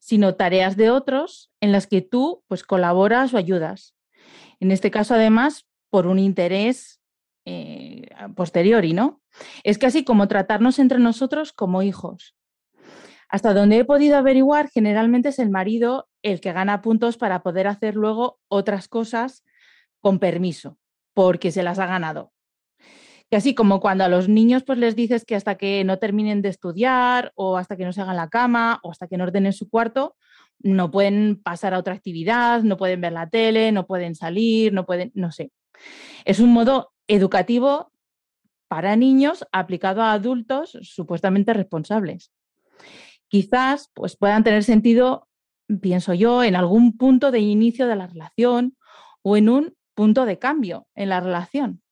sino 0.00 0.36
tareas 0.36 0.78
de 0.78 0.88
otros 0.88 1.50
en 1.60 1.72
las 1.72 1.86
que 1.86 2.00
tú 2.00 2.44
pues 2.48 2.62
colaboras 2.62 3.34
o 3.34 3.36
ayudas. 3.36 3.94
En 4.58 4.70
este 4.70 4.90
caso, 4.90 5.12
además, 5.12 5.66
por 5.90 6.06
un 6.06 6.18
interés 6.18 7.02
posteriori, 8.34 8.92
¿no? 8.92 9.20
Es 9.64 9.78
casi 9.78 10.04
como 10.04 10.28
tratarnos 10.28 10.78
entre 10.78 10.98
nosotros 10.98 11.52
como 11.52 11.82
hijos. 11.82 12.34
Hasta 13.28 13.54
donde 13.54 13.78
he 13.78 13.84
podido 13.84 14.18
averiguar, 14.18 14.68
generalmente 14.68 15.30
es 15.30 15.38
el 15.38 15.50
marido 15.50 16.08
el 16.22 16.40
que 16.40 16.52
gana 16.52 16.82
puntos 16.82 17.16
para 17.16 17.42
poder 17.42 17.66
hacer 17.66 17.94
luego 17.94 18.38
otras 18.48 18.88
cosas 18.88 19.42
con 20.00 20.18
permiso, 20.18 20.78
porque 21.14 21.50
se 21.50 21.62
las 21.62 21.78
ha 21.78 21.86
ganado. 21.86 22.32
Que 23.30 23.36
así 23.36 23.54
como 23.54 23.80
cuando 23.80 24.04
a 24.04 24.08
los 24.08 24.28
niños 24.28 24.64
pues 24.64 24.78
les 24.78 24.94
dices 24.94 25.24
que 25.24 25.34
hasta 25.34 25.54
que 25.54 25.82
no 25.84 25.98
terminen 25.98 26.42
de 26.42 26.50
estudiar 26.50 27.32
o 27.34 27.56
hasta 27.56 27.78
que 27.78 27.86
no 27.86 27.94
se 27.94 28.02
hagan 28.02 28.16
la 28.16 28.28
cama 28.28 28.80
o 28.82 28.90
hasta 28.90 29.08
que 29.08 29.16
no 29.16 29.24
ordenen 29.24 29.54
su 29.54 29.70
cuarto, 29.70 30.16
no 30.58 30.90
pueden 30.90 31.40
pasar 31.42 31.72
a 31.72 31.78
otra 31.78 31.94
actividad, 31.94 32.62
no 32.62 32.76
pueden 32.76 33.00
ver 33.00 33.12
la 33.12 33.30
tele, 33.30 33.72
no 33.72 33.86
pueden 33.86 34.14
salir, 34.14 34.74
no 34.74 34.84
pueden, 34.84 35.10
no 35.14 35.32
sé. 35.32 35.50
Es 36.24 36.40
un 36.40 36.52
modo 36.52 36.92
educativo 37.08 37.91
para 38.72 38.96
niños 38.96 39.46
aplicado 39.52 40.00
a 40.00 40.14
adultos 40.14 40.78
supuestamente 40.80 41.52
responsables. 41.52 42.32
Quizás 43.28 43.90
pues, 43.92 44.16
puedan 44.16 44.44
tener 44.44 44.64
sentido, 44.64 45.28
pienso 45.82 46.14
yo, 46.14 46.42
en 46.42 46.56
algún 46.56 46.96
punto 46.96 47.30
de 47.30 47.40
inicio 47.40 47.86
de 47.86 47.96
la 47.96 48.06
relación 48.06 48.78
o 49.20 49.36
en 49.36 49.50
un 49.50 49.76
punto 49.94 50.24
de 50.24 50.38
cambio 50.38 50.86
en 50.94 51.10
la 51.10 51.20
relación. 51.20 51.82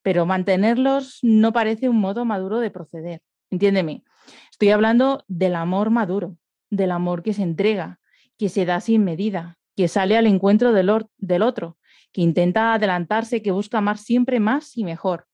Pero 0.00 0.24
mantenerlos 0.24 1.18
no 1.20 1.52
parece 1.52 1.90
un 1.90 2.00
modo 2.00 2.24
maduro 2.24 2.60
de 2.60 2.70
proceder. 2.70 3.20
Entiéndeme, 3.50 4.02
estoy 4.50 4.70
hablando 4.70 5.22
del 5.28 5.54
amor 5.54 5.90
maduro, 5.90 6.38
del 6.70 6.92
amor 6.92 7.22
que 7.22 7.34
se 7.34 7.42
entrega, 7.42 8.00
que 8.38 8.48
se 8.48 8.64
da 8.64 8.80
sin 8.80 9.04
medida, 9.04 9.58
que 9.76 9.86
sale 9.86 10.16
al 10.16 10.26
encuentro 10.26 10.72
del, 10.72 10.90
del 11.18 11.42
otro, 11.42 11.76
que 12.10 12.22
intenta 12.22 12.72
adelantarse, 12.72 13.42
que 13.42 13.50
busca 13.50 13.76
amar 13.76 13.98
siempre 13.98 14.40
más 14.40 14.78
y 14.78 14.84
mejor. 14.84 15.26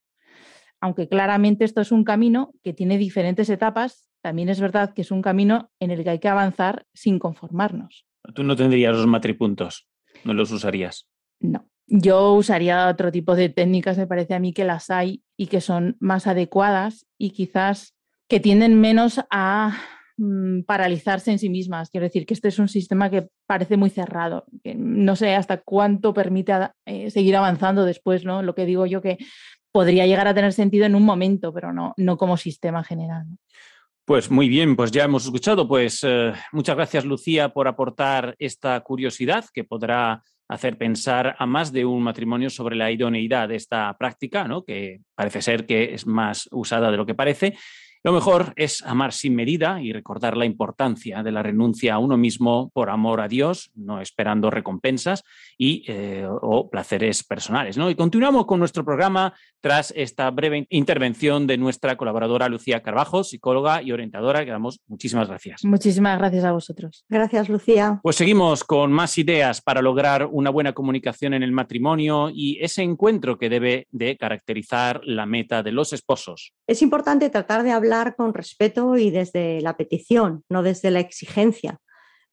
Aunque 0.83 1.09
claramente 1.09 1.65
esto 1.65 1.81
es 1.81 1.93
un 1.93 2.03
camino 2.03 2.53
que 2.65 2.73
tiene 2.73 2.99
diferentes 2.99 3.49
etapas, 3.49 4.11
también 4.21 4.49
es 4.49 4.61
verdad 4.61 4.93
que 4.93 5.03
es 5.03 5.13
un 5.13 5.23
camino 5.23 5.71
en 5.79 5.93
el 5.93 6.03
que 6.03 6.11
hay 6.11 6.19
que 6.19 6.29
avanzar 6.29 6.87
sin 6.93 7.21
conformarnos. 7.21 8.05
Tú 8.35 8.43
no 8.43 8.57
tendrías 8.57 8.97
los 8.97 9.07
matripuntos, 9.07 9.89
no 10.25 10.35
los 10.35 10.51
usarías. 10.51 11.09
No, 11.39 11.69
yo 11.87 12.33
usaría 12.35 12.89
otro 12.89 13.13
tipo 13.13 13.37
de 13.37 13.49
técnicas, 13.49 13.97
me 13.97 14.09
parece 14.09 14.35
a 14.35 14.41
mí 14.41 14.53
que 14.53 14.65
las 14.65 14.91
hay 14.91 15.23
y 15.37 15.47
que 15.47 15.61
son 15.61 15.97
más 16.01 16.27
adecuadas 16.27 17.07
y 17.17 17.31
quizás 17.31 17.95
que 18.29 18.41
tienden 18.41 18.81
menos 18.81 19.21
a 19.31 19.77
mm, 20.17 20.63
paralizarse 20.63 21.31
en 21.31 21.39
sí 21.39 21.49
mismas. 21.49 21.91
Quiero 21.91 22.07
decir 22.07 22.27
que 22.27 22.35
este 22.35 22.49
es 22.49 22.59
un 22.59 22.69
sistema 22.69 23.09
que 23.09 23.29
parece 23.47 23.77
muy 23.77 23.91
cerrado, 23.91 24.47
que 24.65 24.75
no 24.75 25.15
sé 25.15 25.37
hasta 25.37 25.59
cuánto 25.59 26.13
permite 26.13 26.53
eh, 26.87 27.09
seguir 27.13 27.37
avanzando 27.37 27.85
después, 27.85 28.25
¿no? 28.25 28.43
Lo 28.43 28.57
que 28.57 28.67
digo 28.67 28.87
yo 28.87 29.01
que 29.01 29.19
podría 29.73 30.07
llegar 30.07 30.29
a 30.29 30.35
tener 30.35 30.53
sentido 30.53 30.87
en 30.87 30.95
un 30.95 31.05
momento, 31.05 31.53
pero 31.53 31.73
no, 31.73 31.95
no 31.97 32.17
como 32.17 32.37
sistema 32.37 32.85
general. 32.85 33.27
Pues 34.05 34.31
muy 34.31 34.49
bien, 34.49 34.77
pues 34.77 34.91
ya 34.91 35.05
hemos 35.05 35.25
escuchado. 35.25 35.67
Pues 35.67 36.01
eh, 36.03 36.33
muchas 36.53 36.77
gracias, 36.77 37.05
Lucía, 37.05 37.51
por 37.51 37.69
aportar 37.69 38.35
esta 38.39 38.79
curiosidad 38.81 39.47
que 39.53 39.65
podrá 39.65 40.23
hacer 40.49 40.77
pensar 40.77 41.35
a 41.39 41.47
más 41.47 41.73
de 41.73 41.85
un 41.85 42.03
matrimonio 42.03 42.51
sobre 42.51 42.77
la 42.77 42.91
idoneidad 42.91 43.49
de 43.49 43.57
esta 43.57 43.97
práctica, 43.97 44.47
¿no? 44.47 44.65
que 44.65 45.01
parece 45.15 45.41
ser 45.41 45.67
que 45.67 45.95
es 45.95 46.07
más 46.07 46.49
usada 46.53 46.91
de 46.91 46.97
lo 46.97 47.07
que 47.07 47.15
parece. 47.15 47.57
Lo 48.05 48.13
mejor 48.13 48.53
es 48.57 48.83
amar 48.83 49.13
sin 49.13 49.37
medida 49.37 49.81
y 49.81 49.93
recordar 49.93 50.37
la 50.37 50.45
importancia 50.45 51.23
de 51.23 51.31
la 51.31 51.41
renuncia 51.41 51.95
a 51.95 51.99
uno 51.99 52.17
mismo 52.17 52.69
por 52.75 52.91
amor 52.91 53.21
a 53.21 53.29
Dios, 53.29 53.71
no 53.77 54.01
esperando 54.01 54.51
recompensas 54.51 55.23
y, 55.57 55.85
eh, 55.87 56.27
o 56.29 56.69
placeres 56.69 57.23
personales. 57.23 57.79
¿no? 57.79 57.89
Y 57.91 57.95
continuamos 57.95 58.47
con 58.47 58.59
nuestro 58.59 58.85
programa 58.85 59.35
tras 59.61 59.93
esta 59.97 60.29
breve 60.33 60.67
intervención 60.71 61.47
de 61.47 61.59
nuestra 61.59 61.97
colaboradora 61.97 62.49
Lucía 62.49 62.83
Carvajo, 62.83 63.23
psicóloga 63.23 63.81
y 63.83 63.93
orientadora, 63.93 64.45
que 64.45 64.51
damos 64.51 64.81
muchísimas 64.89 65.29
gracias. 65.29 65.65
Muchísimas 65.65 66.19
gracias 66.19 66.43
a 66.43 66.51
vosotros. 66.51 67.05
Gracias, 67.09 67.49
Lucía. 67.49 68.01
Pues 68.03 68.17
seguimos 68.17 68.65
con 68.65 68.91
más 68.91 69.17
ideas 69.17 69.61
para 69.61 69.81
lograr 69.81 70.29
una 70.29 70.51
buena 70.51 70.73
comunicación 70.73 71.35
en 71.35 71.45
el 71.45 71.53
matrimonio 71.53 72.31
y 72.35 72.59
ese 72.61 72.83
encuentro 72.83 73.39
que 73.39 73.49
debe 73.49 73.87
de 73.93 74.17
caracterizar 74.17 75.01
la 75.05 75.25
meta 75.25 75.63
de 75.63 75.71
los 75.71 75.93
esposos. 75.93 76.53
Es 76.67 76.83
importante 76.83 77.31
tratar 77.31 77.63
de 77.63 77.71
hablar 77.71 77.92
con 78.17 78.33
respeto 78.33 78.97
y 78.97 79.11
desde 79.11 79.61
la 79.61 79.77
petición, 79.77 80.45
no 80.49 80.63
desde 80.63 80.91
la 80.91 81.01
exigencia. 81.01 81.79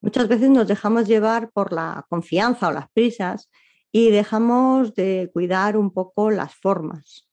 Muchas 0.02 0.28
veces 0.30 0.50
nos 0.50 0.68
dejamos 0.68 1.08
llevar 1.08 1.52
por 1.52 1.74
la 1.74 2.06
confianza 2.10 2.70
o 2.70 2.72
las 2.72 2.90
prisas 2.92 3.50
y 3.92 4.12
dejamos 4.12 4.94
de 4.96 5.30
cuidar 5.34 5.76
un 5.76 5.92
poco 5.92 6.32
las 6.32 6.56
formas. 6.56 7.28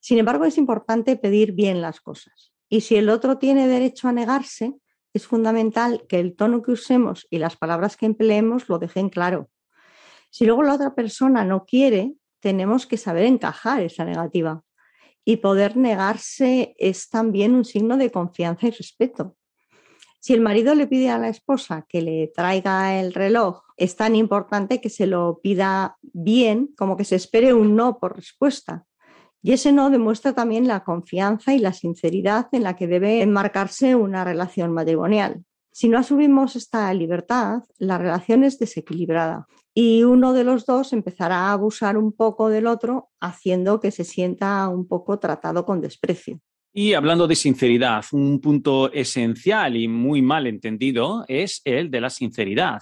Sin 0.00 0.18
embargo, 0.18 0.44
es 0.44 0.56
importante 0.56 1.16
pedir 1.16 1.52
bien 1.52 1.80
las 1.80 2.00
cosas. 2.00 2.52
Y 2.68 2.82
si 2.82 2.96
el 2.96 3.08
otro 3.08 3.38
tiene 3.38 3.66
derecho 3.66 4.06
a 4.06 4.12
negarse, 4.12 4.74
es 5.12 5.26
fundamental 5.26 6.04
que 6.08 6.20
el 6.20 6.36
tono 6.36 6.62
que 6.62 6.72
usemos 6.72 7.26
y 7.30 7.38
las 7.38 7.56
palabras 7.56 7.96
que 7.96 8.06
empleemos 8.06 8.68
lo 8.68 8.78
dejen 8.78 9.08
claro. 9.08 9.50
Si 10.30 10.44
luego 10.44 10.62
la 10.62 10.74
otra 10.74 10.94
persona 10.94 11.44
no 11.44 11.64
quiere, 11.64 12.14
tenemos 12.40 12.86
que 12.86 12.96
saber 12.96 13.24
encajar 13.24 13.80
esa 13.80 14.04
negativa 14.04 14.62
y 15.24 15.38
poder 15.38 15.76
negarse 15.76 16.74
es 16.78 17.08
también 17.08 17.54
un 17.54 17.64
signo 17.64 17.96
de 17.96 18.10
confianza 18.10 18.66
y 18.66 18.70
respeto. 18.70 19.36
Si 20.20 20.32
el 20.32 20.40
marido 20.40 20.74
le 20.74 20.86
pide 20.86 21.10
a 21.10 21.18
la 21.18 21.28
esposa 21.28 21.84
que 21.88 22.00
le 22.00 22.32
traiga 22.34 22.98
el 22.98 23.12
reloj, 23.12 23.62
es 23.76 23.96
tan 23.96 24.16
importante 24.16 24.80
que 24.80 24.88
se 24.88 25.06
lo 25.06 25.40
pida 25.42 25.98
bien 26.00 26.70
como 26.78 26.96
que 26.96 27.04
se 27.04 27.16
espere 27.16 27.52
un 27.52 27.76
no 27.76 27.98
por 27.98 28.16
respuesta. 28.16 28.86
Y 29.42 29.52
ese 29.52 29.72
no 29.72 29.90
demuestra 29.90 30.32
también 30.32 30.66
la 30.66 30.84
confianza 30.84 31.52
y 31.52 31.58
la 31.58 31.74
sinceridad 31.74 32.48
en 32.52 32.62
la 32.62 32.76
que 32.76 32.86
debe 32.86 33.20
enmarcarse 33.20 33.94
una 33.94 34.24
relación 34.24 34.72
matrimonial. 34.72 35.44
Si 35.76 35.88
no 35.88 35.98
asumimos 35.98 36.54
esta 36.54 36.94
libertad, 36.94 37.64
la 37.78 37.98
relación 37.98 38.44
es 38.44 38.60
desequilibrada 38.60 39.48
y 39.74 40.04
uno 40.04 40.32
de 40.32 40.44
los 40.44 40.66
dos 40.66 40.92
empezará 40.92 41.48
a 41.48 41.52
abusar 41.52 41.98
un 41.98 42.12
poco 42.12 42.48
del 42.48 42.68
otro, 42.68 43.08
haciendo 43.20 43.80
que 43.80 43.90
se 43.90 44.04
sienta 44.04 44.68
un 44.68 44.86
poco 44.86 45.18
tratado 45.18 45.66
con 45.66 45.80
desprecio. 45.80 46.38
Y 46.72 46.92
hablando 46.92 47.26
de 47.26 47.34
sinceridad, 47.34 48.04
un 48.12 48.40
punto 48.40 48.92
esencial 48.92 49.76
y 49.76 49.88
muy 49.88 50.22
mal 50.22 50.46
entendido 50.46 51.24
es 51.26 51.60
el 51.64 51.90
de 51.90 52.00
la 52.00 52.10
sinceridad. 52.10 52.78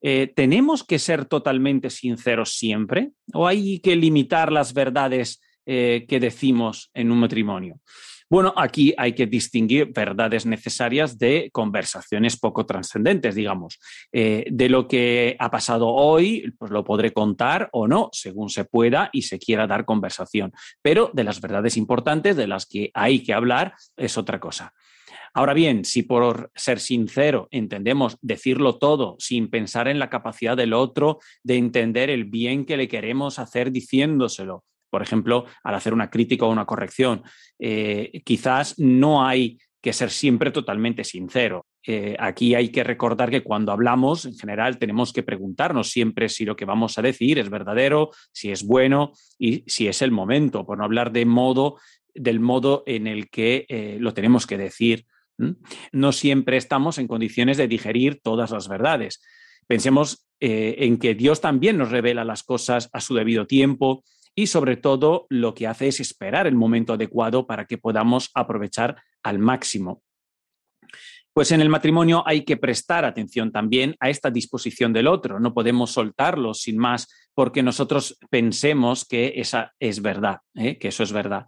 Eh, 0.00 0.32
¿Tenemos 0.32 0.84
que 0.84 1.00
ser 1.00 1.24
totalmente 1.24 1.90
sinceros 1.90 2.52
siempre 2.52 3.10
o 3.34 3.48
hay 3.48 3.80
que 3.80 3.96
limitar 3.96 4.52
las 4.52 4.72
verdades 4.72 5.40
eh, 5.64 6.06
que 6.08 6.20
decimos 6.20 6.92
en 6.94 7.10
un 7.10 7.18
matrimonio? 7.18 7.80
Bueno, 8.28 8.52
aquí 8.56 8.92
hay 8.98 9.12
que 9.12 9.26
distinguir 9.26 9.92
verdades 9.92 10.46
necesarias 10.46 11.16
de 11.16 11.48
conversaciones 11.52 12.36
poco 12.36 12.66
trascendentes, 12.66 13.36
digamos. 13.36 13.78
Eh, 14.10 14.46
de 14.50 14.68
lo 14.68 14.88
que 14.88 15.36
ha 15.38 15.48
pasado 15.48 15.86
hoy, 15.88 16.52
pues 16.58 16.72
lo 16.72 16.82
podré 16.82 17.12
contar 17.12 17.68
o 17.72 17.86
no, 17.86 18.08
según 18.12 18.48
se 18.50 18.64
pueda 18.64 19.10
y 19.12 19.22
se 19.22 19.38
quiera 19.38 19.68
dar 19.68 19.84
conversación. 19.84 20.52
Pero 20.82 21.10
de 21.12 21.22
las 21.22 21.40
verdades 21.40 21.76
importantes, 21.76 22.34
de 22.34 22.48
las 22.48 22.66
que 22.66 22.90
hay 22.94 23.22
que 23.22 23.32
hablar, 23.32 23.74
es 23.96 24.18
otra 24.18 24.40
cosa. 24.40 24.72
Ahora 25.32 25.54
bien, 25.54 25.84
si 25.84 26.02
por 26.02 26.50
ser 26.56 26.80
sincero 26.80 27.46
entendemos 27.52 28.16
decirlo 28.22 28.78
todo 28.78 29.16
sin 29.20 29.50
pensar 29.50 29.86
en 29.86 30.00
la 30.00 30.10
capacidad 30.10 30.56
del 30.56 30.72
otro 30.72 31.18
de 31.44 31.58
entender 31.58 32.10
el 32.10 32.24
bien 32.24 32.64
que 32.64 32.76
le 32.76 32.88
queremos 32.88 33.38
hacer 33.38 33.70
diciéndoselo, 33.70 34.64
por 34.90 35.02
ejemplo, 35.02 35.44
al 35.64 35.74
hacer 35.74 35.92
una 35.92 36.10
crítica 36.10 36.46
o 36.46 36.50
una 36.50 36.64
corrección, 36.64 37.22
eh, 37.58 38.22
quizás 38.24 38.78
no 38.78 39.26
hay 39.26 39.58
que 39.80 39.92
ser 39.92 40.10
siempre 40.10 40.50
totalmente 40.50 41.04
sincero. 41.04 41.66
Eh, 41.86 42.16
aquí 42.18 42.54
hay 42.54 42.70
que 42.70 42.82
recordar 42.82 43.30
que 43.30 43.42
cuando 43.42 43.72
hablamos, 43.72 44.24
en 44.24 44.36
general, 44.36 44.78
tenemos 44.78 45.12
que 45.12 45.22
preguntarnos 45.22 45.90
siempre 45.90 46.28
si 46.28 46.44
lo 46.44 46.56
que 46.56 46.64
vamos 46.64 46.98
a 46.98 47.02
decir 47.02 47.38
es 47.38 47.50
verdadero, 47.50 48.10
si 48.32 48.50
es 48.50 48.64
bueno 48.64 49.12
y 49.38 49.62
si 49.66 49.86
es 49.86 50.02
el 50.02 50.10
momento, 50.10 50.66
por 50.66 50.78
no 50.78 50.84
hablar 50.84 51.12
modo, 51.24 51.78
del 52.14 52.40
modo 52.40 52.82
en 52.86 53.06
el 53.06 53.30
que 53.30 53.66
eh, 53.68 53.98
lo 54.00 54.14
tenemos 54.14 54.46
que 54.46 54.58
decir. 54.58 55.06
No 55.92 56.12
siempre 56.12 56.56
estamos 56.56 56.96
en 56.98 57.06
condiciones 57.06 57.58
de 57.58 57.68
digerir 57.68 58.20
todas 58.22 58.50
las 58.50 58.68
verdades. 58.68 59.20
Pensemos 59.66 60.26
en 60.40 60.98
que 60.98 61.14
Dios 61.14 61.40
también 61.40 61.76
nos 61.76 61.90
revela 61.90 62.24
las 62.24 62.42
cosas 62.42 62.88
a 62.92 63.00
su 63.00 63.14
debido 63.14 63.46
tiempo 63.46 64.02
y 64.36 64.46
sobre 64.46 64.76
todo 64.76 65.26
lo 65.30 65.54
que 65.54 65.66
hace 65.66 65.88
es 65.88 65.98
esperar 65.98 66.46
el 66.46 66.54
momento 66.54 66.92
adecuado 66.92 67.46
para 67.46 67.64
que 67.64 67.78
podamos 67.78 68.30
aprovechar 68.34 69.02
al 69.22 69.38
máximo. 69.38 70.02
Pues 71.32 71.52
en 71.52 71.60
el 71.60 71.68
matrimonio 71.68 72.22
hay 72.26 72.44
que 72.44 72.56
prestar 72.56 73.04
atención 73.04 73.50
también 73.50 73.94
a 74.00 74.08
esta 74.08 74.30
disposición 74.30 74.92
del 74.92 75.06
otro. 75.06 75.40
No 75.40 75.52
podemos 75.52 75.90
soltarlo 75.90 76.54
sin 76.54 76.78
más 76.78 77.08
porque 77.34 77.62
nosotros 77.62 78.18
pensemos 78.30 79.04
que 79.04 79.34
esa 79.36 79.72
es 79.78 80.00
verdad, 80.00 80.38
¿eh? 80.54 80.78
que 80.78 80.88
eso 80.88 81.02
es 81.02 81.12
verdad. 81.12 81.46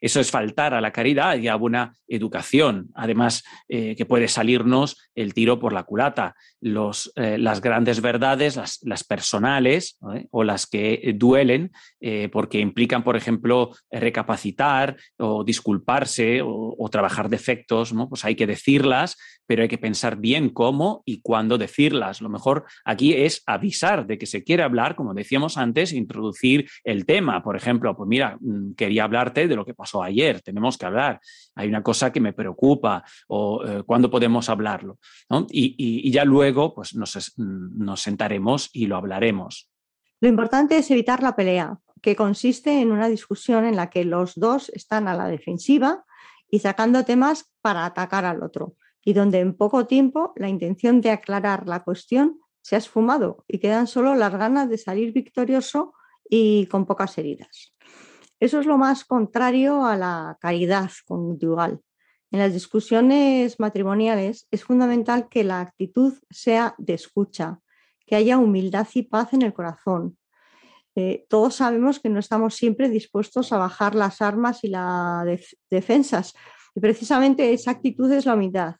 Eso 0.00 0.20
es 0.20 0.30
faltar 0.30 0.74
a 0.74 0.80
la 0.80 0.92
caridad 0.92 1.36
y 1.38 1.48
a 1.48 1.56
buena 1.56 1.94
educación. 2.06 2.88
Además, 2.94 3.44
eh, 3.68 3.94
que 3.96 4.06
puede 4.06 4.28
salirnos 4.28 4.96
el 5.14 5.34
tiro 5.34 5.58
por 5.58 5.72
la 5.72 5.84
culata. 5.84 6.34
Los, 6.60 7.12
eh, 7.16 7.38
las 7.38 7.60
grandes 7.60 8.00
verdades, 8.00 8.56
las, 8.82 9.04
personales 9.04 9.98
o 10.30 10.44
las 10.44 10.66
que 10.66 11.14
duelen, 11.16 11.70
eh, 12.00 12.28
porque 12.30 12.58
implican, 12.60 13.04
por 13.04 13.16
ejemplo, 13.16 13.70
recapacitar 13.90 14.96
o 15.18 15.44
disculparse 15.44 16.40
o, 16.42 16.88
trabajar 16.90 17.28
defectos, 17.28 17.92
¿no? 17.92 18.08
pues 18.08 18.24
hay 18.24 18.34
que 18.34 18.46
decirlas, 18.46 19.18
pero 19.46 19.62
hay 19.62 19.68
que 19.68 19.78
pensar 19.78 20.16
bien 20.16 20.50
cómo 20.50 21.02
y 21.04 21.20
cuándo 21.20 21.58
decirlas. 21.58 22.20
Lo 22.20 22.28
mejor 22.28 22.64
aquí 22.84 23.14
es 23.14 23.42
avisar 23.46 24.06
de 24.06 24.18
que 24.18 24.26
se 24.26 24.44
quiere 24.44 24.62
hablar, 24.62 24.94
como 24.94 25.14
decíamos 25.14 25.56
antes, 25.56 25.92
introducir 25.92 26.68
el 26.84 27.06
tema. 27.06 27.42
Por 27.42 27.56
ejemplo, 27.56 27.96
pues 27.96 28.08
mira, 28.08 28.36
mm, 28.40 28.74
quería 28.74 29.04
hablarte 29.04 29.48
de 29.48 29.56
lo 29.56 29.64
que 29.64 29.74
pasó 29.74 29.87
ayer, 29.96 30.40
tenemos 30.42 30.76
que 30.76 30.86
hablar, 30.86 31.20
hay 31.54 31.68
una 31.68 31.82
cosa 31.82 32.12
que 32.12 32.20
me 32.20 32.32
preocupa 32.32 33.04
o 33.26 33.64
eh, 33.64 33.82
cuándo 33.84 34.10
podemos 34.10 34.48
hablarlo. 34.48 34.98
Y, 35.50 36.10
ya 36.10 36.24
luego 36.24 36.74
pues 36.74 36.94
nos, 36.94 37.34
nos 37.36 38.00
sentaremos 38.00 38.70
y 38.72 38.86
lo 38.86 38.96
hablaremos. 38.96 39.70
Lo 40.20 40.28
importante 40.28 40.78
es 40.78 40.90
evitar 40.90 41.22
la 41.22 41.36
pelea, 41.36 41.78
que 42.02 42.16
consiste 42.16 42.80
en 42.80 42.92
una 42.92 43.08
discusión 43.08 43.64
en 43.64 43.76
la 43.76 43.90
que 43.90 44.04
los 44.04 44.34
dos 44.34 44.68
están 44.70 45.08
a 45.08 45.14
la 45.14 45.28
defensiva 45.28 46.04
y 46.50 46.60
sacando 46.60 47.04
temas 47.04 47.52
para 47.60 47.84
atacar 47.84 48.24
al 48.24 48.42
otro, 48.42 48.76
y 49.04 49.12
donde 49.12 49.40
en 49.40 49.54
poco 49.54 49.86
tiempo 49.86 50.32
la 50.36 50.48
intención 50.48 51.00
de 51.00 51.10
aclarar 51.10 51.66
la 51.66 51.84
cuestión 51.84 52.40
se 52.62 52.74
ha 52.74 52.78
esfumado 52.78 53.44
y 53.48 53.58
quedan 53.58 53.86
solo 53.86 54.14
las 54.14 54.32
ganas 54.32 54.68
de 54.68 54.78
salir 54.78 55.12
victorioso 55.12 55.94
y 56.28 56.66
con 56.66 56.86
pocas 56.86 57.16
heridas. 57.18 57.72
Eso 58.40 58.60
es 58.60 58.66
lo 58.66 58.78
más 58.78 59.04
contrario 59.04 59.84
a 59.84 59.96
la 59.96 60.38
caridad 60.40 60.90
conyugal. 61.06 61.80
En 62.30 62.40
las 62.40 62.52
discusiones 62.52 63.58
matrimoniales 63.58 64.46
es 64.50 64.64
fundamental 64.64 65.28
que 65.28 65.44
la 65.44 65.60
actitud 65.60 66.14
sea 66.30 66.74
de 66.78 66.94
escucha, 66.94 67.60
que 68.06 68.16
haya 68.16 68.38
humildad 68.38 68.86
y 68.94 69.02
paz 69.02 69.32
en 69.32 69.42
el 69.42 69.54
corazón. 69.54 70.18
Eh, 70.94 71.26
todos 71.28 71.54
sabemos 71.56 72.00
que 72.00 72.10
no 72.10 72.18
estamos 72.18 72.54
siempre 72.54 72.88
dispuestos 72.88 73.52
a 73.52 73.58
bajar 73.58 73.94
las 73.94 74.20
armas 74.20 74.62
y 74.62 74.68
las 74.68 75.26
defensas. 75.70 76.34
Y 76.74 76.80
precisamente 76.80 77.52
esa 77.52 77.70
actitud 77.70 78.10
es 78.12 78.26
la 78.26 78.34
humildad. 78.34 78.76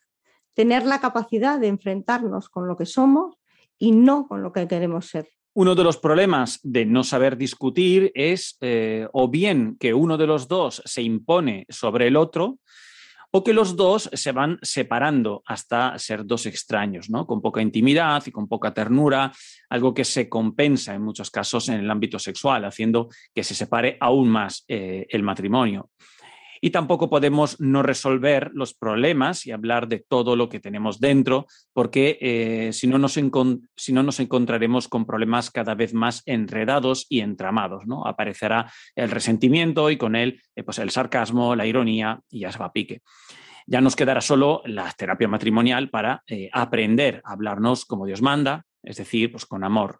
Tener 0.53 0.85
la 0.85 0.99
capacidad 0.99 1.59
de 1.59 1.67
enfrentarnos 1.67 2.49
con 2.49 2.67
lo 2.67 2.77
que 2.77 2.85
somos 2.85 3.35
y 3.77 3.91
no 3.91 4.27
con 4.27 4.43
lo 4.43 4.51
que 4.51 4.67
queremos 4.67 5.07
ser. 5.07 5.27
Uno 5.59 5.75
de 5.75 5.83
los 5.83 5.97
problemas 5.97 6.61
de 6.63 6.85
no 6.85 7.03
saber 7.03 7.35
discutir 7.35 8.13
es 8.15 8.57
eh, 8.61 9.09
o 9.11 9.27
bien 9.27 9.75
que 9.77 9.93
uno 9.93 10.17
de 10.17 10.25
los 10.25 10.47
dos 10.47 10.81
se 10.85 11.01
impone 11.01 11.65
sobre 11.67 12.07
el 12.07 12.15
otro 12.15 12.59
o 13.31 13.43
que 13.43 13.51
los 13.51 13.75
dos 13.75 14.09
se 14.13 14.31
van 14.31 14.57
separando 14.61 15.43
hasta 15.45 15.99
ser 15.99 16.25
dos 16.25 16.45
extraños, 16.45 17.09
¿no? 17.09 17.27
Con 17.27 17.41
poca 17.41 17.61
intimidad 17.61 18.23
y 18.25 18.31
con 18.31 18.47
poca 18.47 18.73
ternura, 18.73 19.33
algo 19.69 19.93
que 19.93 20.05
se 20.05 20.29
compensa 20.29 20.95
en 20.95 21.01
muchos 21.01 21.29
casos 21.29 21.67
en 21.67 21.81
el 21.81 21.91
ámbito 21.91 22.19
sexual, 22.19 22.63
haciendo 22.63 23.09
que 23.35 23.43
se 23.43 23.53
separe 23.53 23.97
aún 23.99 24.29
más 24.29 24.63
eh, 24.65 25.07
el 25.09 25.23
matrimonio. 25.23 25.89
Y 26.61 26.71
tampoco 26.71 27.09
podemos 27.09 27.59
no 27.59 27.83
resolver 27.83 28.51
los 28.53 28.73
problemas 28.73 29.45
y 29.45 29.51
hablar 29.51 29.87
de 29.87 29.99
todo 29.99 30.35
lo 30.35 30.49
que 30.49 30.59
tenemos 30.59 30.99
dentro, 30.99 31.47
porque 31.73 32.17
eh, 32.21 32.73
si, 32.73 32.87
no 32.87 32.97
nos 32.97 33.13
si, 33.13 33.93
no 33.93 34.03
nos 34.03 34.19
encontraremos 34.19 34.87
con 34.87 35.05
problemas 35.05 35.51
cada 35.51 35.75
vez 35.75 35.93
más 35.93 36.23
enredados 36.25 37.05
y 37.09 37.21
entramados. 37.21 37.85
¿no? 37.85 38.05
Aparecerá 38.05 38.71
el 38.95 39.11
resentimiento 39.11 39.89
y 39.89 39.97
con 39.97 40.15
él 40.15 40.41
eh, 40.55 40.63
pues 40.63 40.79
el 40.79 40.89
sarcasmo, 40.89 41.55
la 41.55 41.65
ironía 41.65 42.19
y 42.29 42.41
ya 42.41 42.51
se 42.51 42.59
va 42.59 42.65
a 42.65 42.73
pique. 42.73 43.01
Ya 43.67 43.81
nos 43.81 43.95
quedará 43.95 44.19
solo 44.19 44.63
la 44.65 44.91
terapia 44.97 45.27
matrimonial 45.27 45.91
para 45.91 46.23
eh, 46.25 46.49
aprender 46.51 47.21
a 47.23 47.33
hablarnos 47.33 47.85
como 47.85 48.07
Dios 48.07 48.19
manda, 48.19 48.65
es 48.83 48.97
decir, 48.97 49.31
pues 49.31 49.45
con 49.45 49.63
amor. 49.63 49.99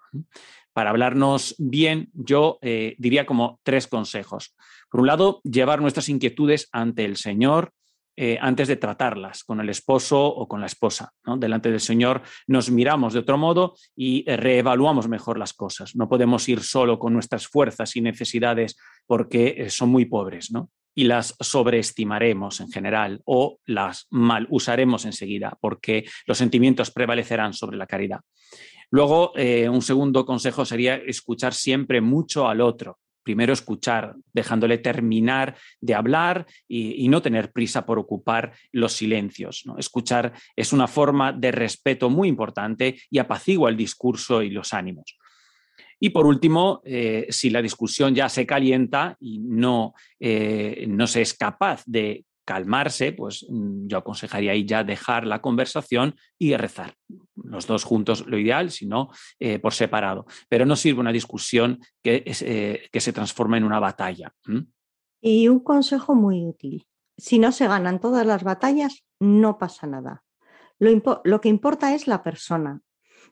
Para 0.73 0.91
hablarnos 0.91 1.55
bien, 1.57 2.09
yo 2.13 2.59
diría 2.61 3.25
como 3.25 3.59
tres 3.63 3.87
consejos. 3.87 4.55
Por 4.89 5.01
un 5.01 5.07
lado, 5.07 5.41
llevar 5.43 5.81
nuestras 5.81 6.07
inquietudes 6.09 6.69
ante 6.71 7.05
el 7.05 7.17
Señor 7.17 7.73
eh, 8.21 8.37
antes 8.41 8.67
de 8.67 8.75
tratarlas 8.75 9.45
con 9.45 9.61
el 9.61 9.69
esposo 9.69 10.21
o 10.21 10.45
con 10.45 10.59
la 10.59 10.65
esposa. 10.65 11.13
Delante 11.37 11.71
del 11.71 11.79
Señor 11.79 12.21
nos 12.47 12.69
miramos 12.69 13.13
de 13.13 13.19
otro 13.19 13.37
modo 13.37 13.75
y 13.95 14.29
eh, 14.29 14.35
reevaluamos 14.35 15.07
mejor 15.07 15.39
las 15.39 15.53
cosas. 15.53 15.95
No 15.95 16.09
podemos 16.09 16.49
ir 16.49 16.61
solo 16.61 16.99
con 16.99 17.13
nuestras 17.13 17.47
fuerzas 17.47 17.95
y 17.95 18.01
necesidades 18.01 18.77
porque 19.07 19.55
eh, 19.57 19.69
son 19.69 19.87
muy 19.87 20.03
pobres. 20.03 20.51
Y 20.99 21.05
las 21.05 21.33
sobreestimaremos 21.39 22.59
en 22.59 22.69
general 22.69 23.21
o 23.23 23.59
las 23.65 24.07
mal 24.09 24.47
usaremos 24.49 25.05
enseguida 25.05 25.57
porque 25.61 26.03
los 26.25 26.37
sentimientos 26.37 26.91
prevalecerán 26.91 27.53
sobre 27.53 27.77
la 27.77 27.87
caridad. 27.87 28.19
Luego, 28.91 29.31
un 29.71 29.81
segundo 29.81 30.25
consejo 30.25 30.65
sería 30.65 30.95
escuchar 30.95 31.53
siempre 31.53 32.01
mucho 32.01 32.49
al 32.49 32.59
otro, 32.59 32.97
primero 33.23 33.53
escuchar, 33.53 34.13
dejándole 34.33 34.77
terminar 34.77 35.55
de 35.79 35.95
hablar 35.95 36.45
y, 36.67 37.07
no 37.07 37.21
tener 37.21 37.53
prisa 37.53 37.85
por 37.85 37.97
ocupar 37.97 38.51
los 38.73 38.91
silencios. 38.91 39.61
¿no? 39.63 39.77
Escuchar 39.77 40.33
es 40.53 40.73
una 40.73 40.87
forma 40.87 41.31
de 41.31 41.53
respeto 41.53 42.09
muy 42.09 42.27
importante 42.27 42.99
y 43.09 43.19
apacigua 43.19 43.69
el 43.69 43.77
discurso 43.77 44.41
y 44.41 44.49
los 44.49 44.73
ánimos. 44.73 45.17
Y 45.99 46.09
por 46.11 46.25
último, 46.25 46.81
eh, 46.85 47.27
si 47.29 47.49
la 47.49 47.61
discusión 47.61 48.15
ya 48.15 48.29
se 48.29 48.45
calienta 48.45 49.17
y 49.19 49.39
no, 49.39 49.93
eh, 50.19 50.85
no 50.87 51.07
se 51.07 51.21
es 51.21 51.33
capaz 51.33 51.83
de 51.85 52.25
calmarse, 52.45 53.11
pues 53.11 53.45
mm, 53.47 53.87
yo 53.87 53.97
aconsejaría 53.97 54.53
ahí 54.53 54.65
ya 54.65 54.83
dejar 54.83 55.27
la 55.27 55.41
conversación 55.41 56.15
y 56.37 56.55
rezar. 56.55 56.95
Los 57.35 57.67
dos 57.67 57.83
juntos, 57.83 58.25
lo 58.27 58.37
ideal, 58.37 58.71
si 58.71 58.85
no, 58.85 59.09
eh, 59.39 59.59
por 59.59 59.73
separado. 59.73 60.25
Pero 60.47 60.65
no 60.65 60.75
sirve 60.75 61.01
una 61.01 61.11
discusión 61.11 61.79
que, 62.01 62.23
que 62.91 63.01
se 63.01 63.13
transforma 63.13 63.57
en 63.57 63.65
una 63.65 63.79
batalla. 63.79 64.33
Y 65.21 65.49
un 65.49 65.59
consejo 65.59 66.15
muy 66.15 66.45
útil. 66.45 66.87
Si 67.17 67.37
no 67.37 67.51
se 67.51 67.67
ganan 67.67 67.99
todas 67.99 68.25
las 68.25 68.43
batallas, 68.43 69.03
no 69.19 69.57
pasa 69.57 69.85
nada. 69.85 70.23
Lo, 70.79 71.21
lo 71.25 71.41
que 71.41 71.49
importa 71.49 71.93
es 71.93 72.07
la 72.07 72.23
persona. 72.23 72.81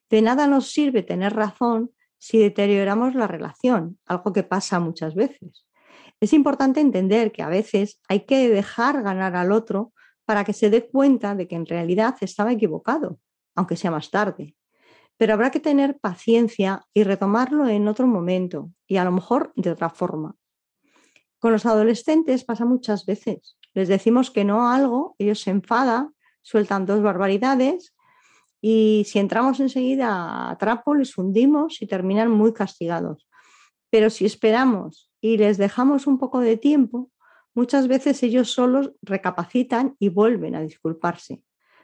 De 0.10 0.21
nada 0.21 0.47
nos 0.47 0.71
sirve 0.71 1.01
tener 1.01 1.34
razón 1.34 1.91
si 2.17 2.39
deterioramos 2.39 3.15
la 3.15 3.27
relación, 3.27 3.99
algo 4.06 4.34
que 4.34 4.43
pasa 4.43 4.80
muchas 4.80 5.15
veces. 5.15 5.65
Es 6.19 6.34
importante 6.34 6.80
entender 6.80 7.32
que 7.32 7.43
a 7.43 7.49
veces 7.49 7.99
hay 8.10 8.25
que 8.25 8.49
dejar 8.49 9.03
ganar 9.03 9.36
al 9.36 9.51
otro 9.51 9.93
para 10.25 10.43
que 10.43 10.53
se 10.53 10.69
dé 10.69 10.88
cuenta 10.88 11.36
de 11.36 11.47
que 11.47 11.56
en 11.56 11.65
realidad 11.65 12.15
estaba 12.21 12.51
equivocado, 12.51 13.20
aunque 13.55 13.76
sea 13.76 13.91
más 13.91 14.09
tarde. 14.09 14.55
Pero 15.18 15.34
habrá 15.34 15.51
que 15.51 15.59
tener 15.59 15.99
paciencia 15.99 16.86
y 16.93 17.03
retomarlo 17.03 17.68
en 17.68 17.88
otro 17.88 18.07
momento 18.07 18.72
y 18.88 18.97
a 18.97 19.03
lo 19.03 19.11
mejor 19.11 19.53
de 19.55 19.72
otra 19.72 19.89
forma. 19.89 20.36
Con 21.39 21.51
los 21.51 21.65
adolescentes 21.65 22.43
pasa 22.43 22.65
muchas 22.65 23.05
veces. 23.05 23.57
Les 23.74 23.88
decimos 23.88 24.32
que 24.32 24.43
no 24.43 24.68
a 24.68 24.76
algo, 24.76 25.15
ellos 25.20 25.41
se 25.41 25.51
enfadan, 25.51 26.15
sueltan 26.41 26.86
dos 26.86 27.01
barbaridades 27.01 27.93
y 28.62 29.03
si 29.05 29.20
entramos 29.20 29.60
enseguida 29.60 30.49
a 30.49 30.58
trapo 30.58 30.95
les 30.95 31.18
hundimos 31.18 31.82
y 31.82 31.88
terminan 31.88 32.32
muy 32.32 32.53
castigados. 32.53 33.28
Pero 33.89 34.10
si 34.10 34.26
esperamos 34.26 35.12
y 35.22 35.38
les 35.38 35.58
dejamos 35.58 36.08
un 36.08 36.18
poco 36.18 36.39
de 36.39 36.58
tiempo, 36.58 37.12
muchas 37.53 37.88
veces 37.88 38.22
ellos 38.24 38.51
solos 38.51 38.91
recapacitan 39.01 39.95
y 39.99 40.10
vuelven 40.10 40.55
a 40.55 40.62
disculparse. 40.62 41.41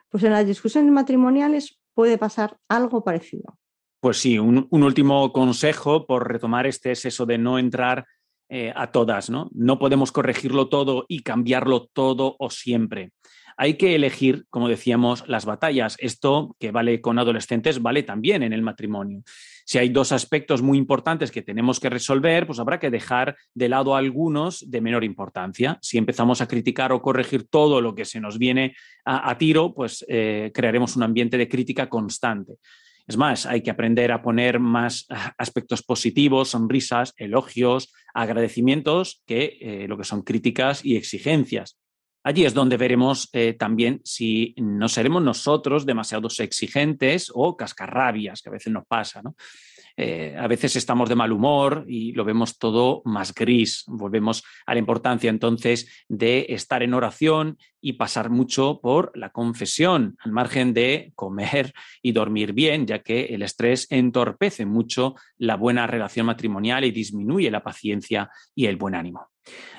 Pues 0.10 0.24
en 0.24 0.32
las 0.32 0.46
discusiones 0.46 0.92
matrimoniales 0.92 1.80
puede 1.94 2.18
pasar 2.18 2.58
algo 2.68 3.04
parecido. 3.04 3.58
Pues 4.00 4.18
sí, 4.18 4.38
un, 4.38 4.68
un 4.70 4.84
último 4.84 5.32
consejo 5.32 6.06
por 6.06 6.28
retomar 6.28 6.68
este 6.68 6.92
es 6.92 7.06
eso 7.06 7.26
de 7.26 7.38
no 7.38 7.58
entrar 7.58 8.06
eh, 8.56 8.72
a 8.76 8.92
todas, 8.92 9.32
¿no? 9.32 9.50
No 9.52 9.80
podemos 9.80 10.12
corregirlo 10.12 10.70
todo 10.70 11.06
y 11.08 11.24
cambiarlo 11.24 11.90
todo 11.92 12.36
o 12.38 12.52
siempre. 12.52 13.12
Hay 13.58 13.78
que 13.78 13.96
elegir, 13.96 14.46
como 14.52 14.70
decíamos, 14.70 15.28
las 15.28 15.46
batallas. 15.46 15.96
Esto 15.98 16.56
que 16.60 16.70
vale 16.70 17.02
con 17.02 17.18
adolescentes 17.18 17.82
vale 17.82 18.04
también 18.04 18.44
en 18.44 18.54
el 18.54 18.62
matrimonio. 18.62 19.24
Si 19.66 19.80
hay 19.80 19.90
dos 19.90 20.12
aspectos 20.12 20.62
muy 20.62 20.78
importantes 20.78 21.32
que 21.32 21.42
tenemos 21.42 21.80
que 21.80 21.90
resolver, 21.90 22.46
pues 22.46 22.60
habrá 22.60 22.80
que 22.80 22.92
dejar 22.92 23.36
de 23.56 23.70
lado 23.70 23.96
algunos 23.96 24.70
de 24.70 24.82
menor 24.82 25.04
importancia. 25.04 25.80
Si 25.82 25.98
empezamos 25.98 26.40
a 26.40 26.48
criticar 26.48 26.92
o 26.92 27.02
corregir 27.02 27.48
todo 27.48 27.82
lo 27.82 27.96
que 27.96 28.06
se 28.06 28.20
nos 28.20 28.38
viene 28.38 28.76
a, 29.04 29.36
tiro, 29.40 29.74
pues 29.74 30.06
eh, 30.08 30.52
crearemos 30.54 30.96
un 30.96 31.02
ambiente 31.02 31.40
de 31.40 31.50
crítica 31.50 31.90
constante. 31.90 32.58
Es 33.08 33.18
más, 33.18 33.46
hay 33.46 33.62
que 33.62 33.72
aprender 33.72 34.12
a 34.12 34.22
poner 34.22 34.60
más 34.60 35.06
ah, 35.10 35.34
aspectos 35.38 35.84
positivos, 35.84 36.50
sonrisas, 36.50 37.14
elogios, 37.18 37.94
agradecimientos, 38.14 39.22
que 39.26 39.58
eh, 39.60 39.88
lo 39.88 39.98
que 39.98 40.06
son 40.06 40.22
críticas 40.22 40.86
y 40.86 40.96
exigencias. 40.96 41.78
Allí 42.24 42.46
es 42.46 42.54
donde 42.54 42.78
veremos 42.78 43.30
eh, 43.34 43.54
también 43.54 44.00
si 44.04 44.56
no 44.58 44.88
seremos 44.88 45.22
nosotros 45.22 45.86
demasiados 45.86 46.40
exigentes 46.40 47.30
o 47.34 47.58
cascarrabias, 47.58 48.42
que 48.42 48.50
a 48.50 48.54
veces 48.54 48.72
nos 48.72 48.86
pasa. 48.86 49.22
¿no? 49.22 49.36
Eh, 49.96 50.36
a 50.40 50.48
veces 50.48 50.76
estamos 50.76 51.08
de 51.08 51.16
mal 51.16 51.32
humor 51.32 51.86
y 51.88 52.14
lo 52.14 52.24
vemos 52.24 52.58
todo 52.58 53.02
más 53.06 53.34
gris. 53.34 53.84
Volvemos 53.88 54.44
a 54.66 54.74
la 54.74 54.80
importancia 54.80 55.30
entonces 55.30 56.06
de 56.08 56.48
estar 56.50 56.82
en 56.82 56.94
oración 56.94 57.58
y 57.80 57.94
pasar 57.94 58.30
mucho 58.30 58.80
por 58.82 59.12
la 59.16 59.30
confesión, 59.32 60.16
al 60.20 60.32
margen 60.32 60.74
de 60.74 61.12
comer 61.16 61.74
y 62.02 62.14
dormir 62.14 62.54
bien, 62.54 62.88
ya 62.88 63.00
que 63.00 63.26
el 63.26 63.44
estrés 63.44 63.86
entorpece 63.90 64.66
mucho 64.66 65.16
la 65.38 65.58
buena 65.58 65.86
relación 65.88 66.26
matrimonial 66.26 66.86
y 66.86 66.92
disminuye 66.92 67.52
la 67.52 67.64
paciencia 67.64 68.32
y 68.56 68.66
el 68.66 68.78
buen 68.78 68.96
ánimo. 68.96 69.33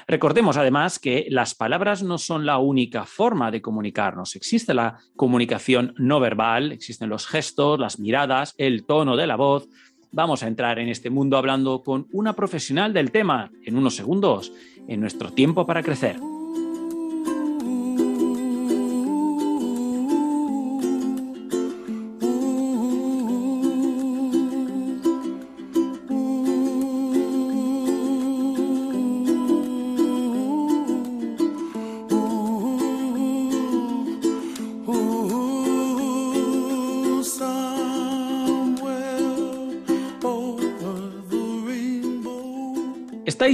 Recordemos 0.06 0.56
además 0.56 0.98
que 0.98 1.26
las 1.30 1.54
palabras 1.54 2.02
no 2.02 2.18
son 2.18 2.44
la 2.44 2.58
única 2.58 3.04
forma 3.04 3.50
de 3.50 3.62
comunicarnos. 3.62 4.36
Existe 4.36 4.74
la 4.74 4.98
comunicación 5.16 5.94
no 5.98 6.20
verbal, 6.20 6.72
existen 6.72 7.08
los 7.08 7.26
gestos, 7.26 7.78
las 7.78 7.98
miradas, 7.98 8.54
el 8.58 8.84
tono 8.84 9.16
de 9.16 9.26
la 9.26 9.36
voz. 9.36 9.68
Vamos 10.12 10.42
a 10.42 10.48
entrar 10.48 10.78
en 10.78 10.88
este 10.88 11.10
mundo 11.10 11.36
hablando 11.36 11.82
con 11.82 12.06
una 12.12 12.34
profesional 12.34 12.92
del 12.92 13.10
tema 13.10 13.50
en 13.64 13.76
unos 13.76 13.96
segundos, 13.96 14.52
en 14.86 15.00
nuestro 15.00 15.32
tiempo 15.32 15.66
para 15.66 15.82
crecer. 15.82 16.16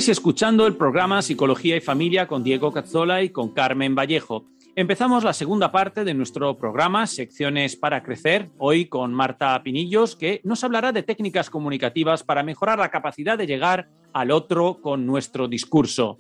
Estáis 0.01 0.17
escuchando 0.17 0.67
el 0.67 0.79
programa 0.79 1.21
Psicología 1.21 1.77
y 1.77 1.83
Familia 1.83 2.27
con 2.27 2.43
Diego 2.43 2.73
Cazzola 2.73 3.23
y 3.23 3.29
con 3.29 3.53
Carmen 3.53 3.95
Vallejo. 3.95 4.47
Empezamos 4.75 5.25
la 5.25 5.35
segunda 5.35 5.71
parte 5.73 6.05
de 6.05 6.15
nuestro 6.15 6.57
programa, 6.57 7.07
Secciones 7.07 7.77
para 7.77 8.03
Crecer, 8.03 8.49
hoy 8.57 8.87
con 8.87 9.13
Marta 9.13 9.63
Pinillos, 9.63 10.17
que 10.17 10.41
nos 10.43 10.65
hablará 10.65 10.93
de 10.93 11.03
técnicas 11.03 11.51
comunicativas 11.51 12.23
para 12.25 12.43
mejorar 12.43 12.79
la 12.79 12.91
capacidad 12.91 13.37
de 13.37 13.47
llegar 13.47 13.91
al 14.15 14.31
otro 14.31 14.81
con 14.81 15.05
nuestro 15.05 15.49
discurso. 15.49 16.17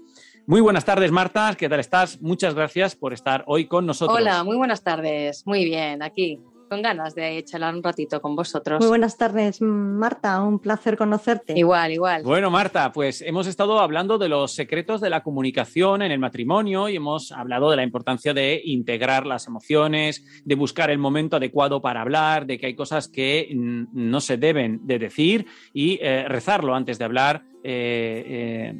Muy 0.47 0.61
buenas 0.61 0.85
tardes, 0.85 1.11
Marta, 1.11 1.55
¿qué 1.57 1.67
tal 1.71 1.81
estás? 1.81 2.21
Muchas 2.21 2.55
gracias 2.55 2.95
por 2.95 3.15
estar 3.15 3.45
hoy 3.47 3.67
con 3.67 3.87
nosotros. 3.87 4.19
Hola, 4.19 4.45
muy 4.45 4.59
buenas 4.59 4.85
tardes. 4.85 5.47
Muy 5.47 5.65
bien, 5.65 6.03
aquí, 6.03 6.39
con 6.71 6.83
ganas 6.83 7.17
de 7.17 7.43
charlar 7.45 7.75
un 7.75 7.83
ratito 7.83 8.23
con 8.23 8.37
vosotros. 8.37 8.79
Muy 8.79 8.89
buenas 8.89 9.19
tardes, 9.19 9.61
Marta. 9.61 10.41
Un 10.41 10.61
placer 10.61 10.97
conocerte. 10.97 11.59
Igual, 11.59 11.91
igual. 11.91 12.23
Bueno, 12.23 12.49
Marta, 12.49 12.93
pues 12.93 13.23
hemos 13.23 13.49
estado 13.49 13.81
hablando 13.81 14.19
de 14.19 14.29
los 14.29 14.55
secretos 14.55 15.01
de 15.01 15.11
la 15.11 15.25
comunicación 15.25 16.01
en 16.03 16.13
el 16.13 16.21
matrimonio 16.21 16.89
y 16.89 16.95
hemos 16.95 17.33
hablado 17.33 17.71
de 17.71 17.77
la 17.77 17.83
importancia 17.83 18.33
de 18.33 18.63
integrar 18.65 19.27
las 19.27 19.49
emociones, 19.49 20.25
de 20.45 20.55
buscar 20.55 20.91
el 20.91 20.99
momento 20.99 21.37
adecuado 21.37 21.83
para 21.83 22.03
hablar, 22.03 22.47
de 22.47 22.57
que 22.57 22.67
hay 22.67 22.77
cosas 22.77 23.09
que 23.09 23.49
no 23.53 24.21
se 24.21 24.37
deben 24.37 24.87
de 24.87 25.01
decir 25.01 25.47
y 25.75 25.99
eh, 26.01 26.27
rezarlo 26.29 26.77
antes 26.77 27.01
de 27.01 27.05
hablar 27.05 27.43
eh, 27.63 28.73
eh, 28.73 28.75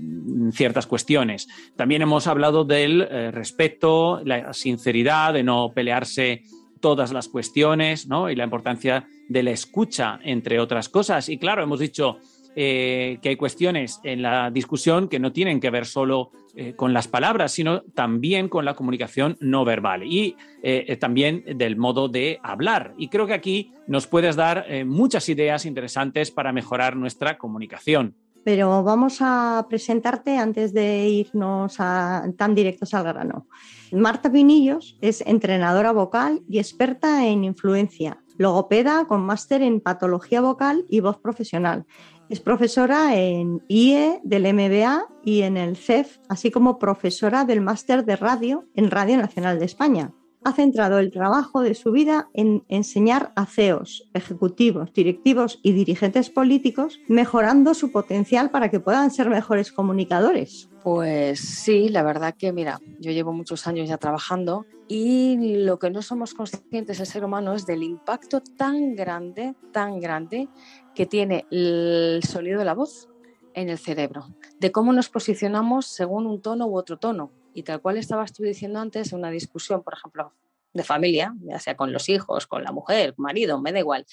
ciertas 0.53 0.87
cuestiones. 0.87 1.49
También 1.77 2.01
hemos 2.01 2.27
hablado 2.27 2.65
del 2.65 3.03
eh, 3.03 3.31
respeto, 3.31 4.23
la 4.25 4.55
sinceridad, 4.55 5.35
de 5.35 5.43
no 5.43 5.73
pelearse 5.75 6.45
todas 6.81 7.13
las 7.13 7.29
cuestiones, 7.29 8.07
¿no? 8.07 8.31
Y 8.31 8.37
la 8.37 8.45
importancia 8.45 9.07
de 9.29 9.43
la 9.43 9.51
escucha, 9.51 10.19
entre 10.25 10.59
otras 10.59 10.89
cosas. 10.89 11.29
Y 11.29 11.39
claro, 11.39 11.63
hemos 11.63 11.79
dicho 11.79 12.19
eh, 12.57 13.19
que 13.23 13.29
hay 13.29 13.37
cuestiones 13.37 14.01
en 14.03 14.23
la 14.23 14.51
discusión 14.51 15.09
que 15.09 15.21
no 15.21 15.33
tienen 15.33 15.61
que 15.61 15.71
ver 15.71 15.87
solo 15.87 16.33
eh, 16.57 16.75
con 16.75 16.93
las 16.93 17.07
palabras, 17.07 17.53
sino 17.53 17.83
también 17.95 18.49
con 18.49 18.65
la 18.65 18.75
comunicación 18.75 19.37
no 19.39 19.65
verbal 19.65 20.03
y 20.03 20.35
eh, 20.65 20.97
también 20.97 21.45
del 21.57 21.77
modo 21.77 22.09
de 22.09 22.41
hablar. 22.43 22.93
Y 22.99 23.07
creo 23.07 23.29
que 23.29 23.35
aquí 23.35 23.73
nos 23.87 24.09
puedes 24.09 24.35
dar 24.35 24.67
muchas 24.85 25.29
ideas 25.29 25.65
interesantes 25.65 26.33
para 26.33 26.53
mejorar 26.53 26.97
nuestra 26.97 27.39
comunicación. 27.39 28.17
Pero 28.45 28.83
vamos 28.83 29.19
a 29.21 29.67
presentarte 29.69 30.39
antes 30.39 30.73
de 30.73 31.09
irnos 31.09 31.77
a- 31.79 32.25
tan 32.37 32.55
directos 32.55 32.95
al 32.95 33.05
grano. 33.05 33.47
Marta 33.93 34.31
Pinillos 34.31 34.97
es 35.01 35.21
entrenadora 35.27 35.93
vocal 35.93 36.43
y 36.49 36.59
experta 36.59 37.27
en 37.27 37.45
influencia, 37.45 38.23
logopeda 38.39 39.05
con 39.07 39.23
máster 39.23 39.63
en 39.63 39.81
patología 39.81 40.41
vocal 40.41 40.87
y 40.89 41.01
voz 41.01 41.19
profesional. 41.19 41.85
Es 42.29 42.41
profesora 42.41 43.17
en 43.17 43.61
IE 43.69 44.21
del 44.23 44.47
MBA 44.55 45.05
y 45.25 45.43
en 45.43 45.57
el 45.57 45.77
CEF, 45.77 46.19
así 46.29 46.51
como 46.53 46.79
profesora 46.79 47.45
del 47.45 47.61
máster 47.61 48.05
de 48.05 48.15
radio 48.17 48.65
en 48.75 48.91
Radio 48.91 49.17
Nacional 49.17 49.59
de 49.59 49.65
España. 49.65 50.13
Ha 50.43 50.53
centrado 50.53 50.99
el 50.99 51.11
trabajo 51.11 51.61
de 51.61 51.75
su 51.75 51.93
vida 51.93 52.31
en 52.33 52.65
enseñar 52.69 53.31
a 53.37 53.45
CEOs, 53.45 54.09
ejecutivos, 54.15 54.91
directivos 54.95 55.61
y 55.63 55.73
dirigentes 55.73 56.31
políticos, 56.31 56.99
mejorando 57.09 57.75
su 57.75 57.93
potencial 57.93 58.51
para 58.51 58.71
que 58.71 58.81
puedan 58.81 59.11
ser 59.11 59.29
mejores 59.29 59.71
comunicadores. 59.71 60.71
Pues 60.83 61.41
sí, 61.41 61.91
la 61.91 62.03
verdad 62.03 62.35
que, 62.39 62.55
mira, 62.55 62.81
yo 63.01 63.13
llevo 63.13 63.35
muchos 63.35 63.67
años 63.67 63.87
ya 63.87 63.99
trabajando 63.99 64.65
y 64.89 65.59
lo 65.65 65.79
que 65.79 65.91
no 65.91 66.01
somos 66.01 66.33
conscientes 66.33 66.99
el 67.01 67.07
ser 67.07 67.23
humano 67.23 67.53
es 67.53 67.67
del 67.67 67.83
impacto 67.83 68.41
tan 68.41 68.97
grande, 68.97 69.55
tan 69.73 70.01
grande 70.01 70.49
que 70.95 71.05
tiene 71.05 71.45
el 71.51 72.23
sonido 72.27 72.61
de 72.61 72.65
la 72.65 72.75
voz 72.75 73.11
en 73.53 73.69
el 73.69 73.79
cerebro, 73.79 74.27
de 74.59 74.73
cómo 74.73 74.95
nos 74.95 75.11
posicionamos 75.11 75.87
según 75.87 76.27
un 76.27 76.41
tono 76.41 76.67
u 76.67 76.79
otro 76.79 76.97
tono. 76.97 77.31
Y 77.55 77.63
tal 77.63 77.81
cual 77.81 77.97
estabas 77.97 78.33
tú 78.33 78.43
diciendo 78.43 78.79
antes, 78.79 79.13
una 79.13 79.31
discusión, 79.31 79.83
por 79.83 79.95
ejemplo, 79.95 80.33
de 80.73 80.85
familia, 80.85 81.35
ya 81.41 81.59
sea 81.59 81.77
con 81.77 81.93
los 81.93 82.09
hijos, 82.09 82.47
con 82.47 82.63
la 82.63 82.73
mujer, 82.73 83.15
marido, 83.17 83.61
me 83.61 83.73
da 83.73 83.81
igual. 83.81 84.07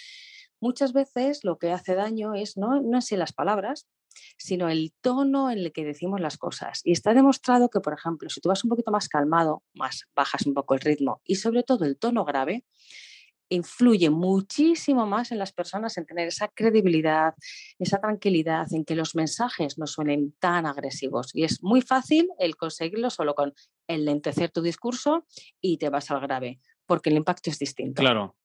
Muchas 0.60 0.92
veces 0.92 1.44
lo 1.44 1.60
que 1.60 1.72
hace 1.72 1.94
daño 1.94 2.34
es 2.34 2.58
no, 2.58 2.82
no 2.82 2.98
es 2.98 3.12
las 3.12 3.32
palabras, 3.32 3.88
sino 4.38 4.70
el 4.70 4.94
tono 5.02 5.52
en 5.52 5.60
el 5.60 5.72
que 5.72 5.86
decimos 5.86 6.20
las 6.20 6.38
cosas. 6.38 6.82
Y 6.84 6.92
está 6.92 7.14
demostrado 7.14 7.70
que, 7.70 7.80
por 7.80 7.94
ejemplo, 7.94 8.30
si 8.30 8.42
tú 8.42 8.50
vas 8.50 8.64
un 8.64 8.70
poquito 8.70 8.92
más 8.92 9.08
calmado, 9.10 9.64
más 9.74 10.08
bajas 10.16 10.46
un 10.48 10.56
poco 10.56 10.74
el 10.74 10.82
ritmo 10.82 11.22
y 11.24 11.36
sobre 11.36 11.64
todo 11.64 11.86
el 11.86 11.98
tono 11.98 12.26
grave, 12.26 12.66
influye 13.50 14.10
muchísimo 14.10 15.06
más 15.06 15.32
en 15.32 15.40
las 15.40 15.54
personas 15.54 15.98
en 15.98 16.06
tener 16.06 16.28
esa 16.28 16.48
credibilidad, 16.48 17.34
esa 17.80 18.00
tranquilidad, 18.00 18.68
en 18.72 18.86
que 18.86 18.96
los 18.96 19.16
mensajes 19.16 19.78
no 19.78 19.88
suenen 19.88 20.34
tan 20.40 20.66
agresivos. 20.66 21.32
Y 21.34 21.44
es 21.44 21.64
muy 21.64 21.82
fácil 21.82 22.30
el 22.40 22.56
conseguirlo 22.56 23.10
solo 23.10 23.34
con 23.36 23.54
el 23.88 24.06
lentecer 24.06 24.52
tu 24.52 24.62
discurso 24.62 25.26
y 25.62 25.78
te 25.78 25.90
vas 25.90 26.12
al 26.12 26.22
grave, 26.22 26.60
porque 26.86 27.10
el 27.10 27.18
impacto 27.18 27.50
es 27.50 27.60
distinto. 27.60 28.02
Claro. 28.02 28.36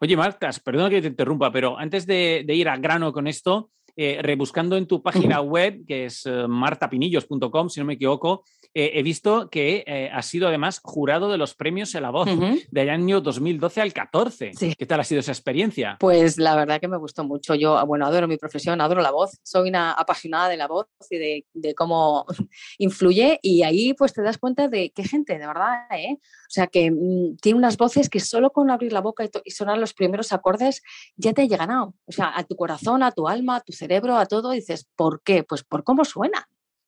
Oye, 0.00 0.16
Marta, 0.16 0.50
perdona 0.62 0.90
que 0.90 1.00
te 1.00 1.08
interrumpa, 1.08 1.50
pero 1.50 1.78
antes 1.78 2.06
de, 2.06 2.44
de 2.46 2.54
ir 2.54 2.68
al 2.68 2.80
grano 2.80 3.12
con 3.12 3.26
esto, 3.26 3.70
eh, 3.96 4.18
rebuscando 4.22 4.76
en 4.76 4.86
tu 4.86 5.02
página 5.02 5.40
web, 5.40 5.84
que 5.86 6.06
es 6.06 6.26
eh, 6.26 6.46
martapinillos.com, 6.46 7.68
si 7.68 7.80
no 7.80 7.86
me 7.86 7.94
equivoco, 7.94 8.44
eh, 8.78 8.98
he 8.98 9.02
visto 9.02 9.48
que 9.48 9.84
eh, 9.86 10.10
has 10.12 10.26
sido 10.26 10.48
además 10.48 10.80
jurado 10.84 11.30
de 11.30 11.38
los 11.38 11.54
premios 11.54 11.94
en 11.94 12.02
la 12.02 12.10
voz 12.10 12.28
Ujú. 12.28 12.58
del 12.70 12.90
año 12.90 13.22
2012 13.22 13.80
al 13.80 13.94
14. 13.94 14.52
Sí. 14.52 14.74
¿Qué 14.76 14.84
tal 14.84 15.00
ha 15.00 15.04
sido 15.04 15.20
esa 15.20 15.32
experiencia? 15.32 15.96
Pues 15.98 16.36
la 16.36 16.54
verdad 16.54 16.78
que 16.78 16.86
me 16.86 16.98
gustó 16.98 17.24
mucho. 17.24 17.54
Yo, 17.54 17.82
bueno, 17.86 18.04
adoro 18.04 18.28
mi 18.28 18.36
profesión, 18.36 18.82
adoro 18.82 19.00
la 19.00 19.10
voz. 19.12 19.40
Soy 19.42 19.70
una 19.70 19.92
apasionada 19.92 20.50
de 20.50 20.58
la 20.58 20.68
voz 20.68 20.88
y 21.08 21.16
de, 21.16 21.46
de 21.54 21.74
cómo 21.74 22.26
influye. 22.78 23.38
Y 23.40 23.62
ahí 23.62 23.94
pues 23.94 24.12
te 24.12 24.20
das 24.20 24.36
cuenta 24.36 24.68
de 24.68 24.90
qué 24.90 25.04
gente, 25.04 25.38
de 25.38 25.46
verdad, 25.46 25.86
¿eh? 25.92 26.18
O 26.20 26.50
sea, 26.50 26.66
que 26.66 26.90
mm, 26.90 27.38
tiene 27.40 27.58
unas 27.58 27.78
voces 27.78 28.10
que 28.10 28.20
solo 28.20 28.50
con 28.50 28.70
abrir 28.70 28.92
la 28.92 29.00
boca 29.00 29.24
y, 29.24 29.30
y 29.46 29.52
sonar 29.52 29.78
los 29.78 29.94
primeros 29.94 30.34
acordes 30.34 30.82
ya 31.16 31.32
te 31.32 31.48
llegan 31.48 31.70
a, 31.70 31.84
o 31.84 31.94
sea, 32.10 32.30
a 32.36 32.44
tu 32.44 32.56
corazón, 32.56 33.02
a 33.02 33.10
tu 33.10 33.26
alma, 33.26 33.56
a 33.56 33.60
tu 33.62 33.72
cerebro, 33.72 33.85
a 33.94 34.26
todo. 34.26 34.52
Y 34.52 34.56
dices, 34.56 34.88
¿por 34.96 35.22
qué? 35.22 35.44
Pues 35.44 35.64
por 35.64 35.84
cómo 35.84 36.04
suenan. 36.04 36.42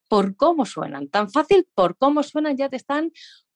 Por 0.09 0.37
cómo 0.37 0.65
suenan. 0.65 1.09
Tan 1.09 1.31
fácil, 1.31 1.67
por 1.75 1.97
cómo 1.97 2.23
suenan, 2.23 2.57
ya 2.57 2.69
te 2.69 2.77
están, 2.77 3.13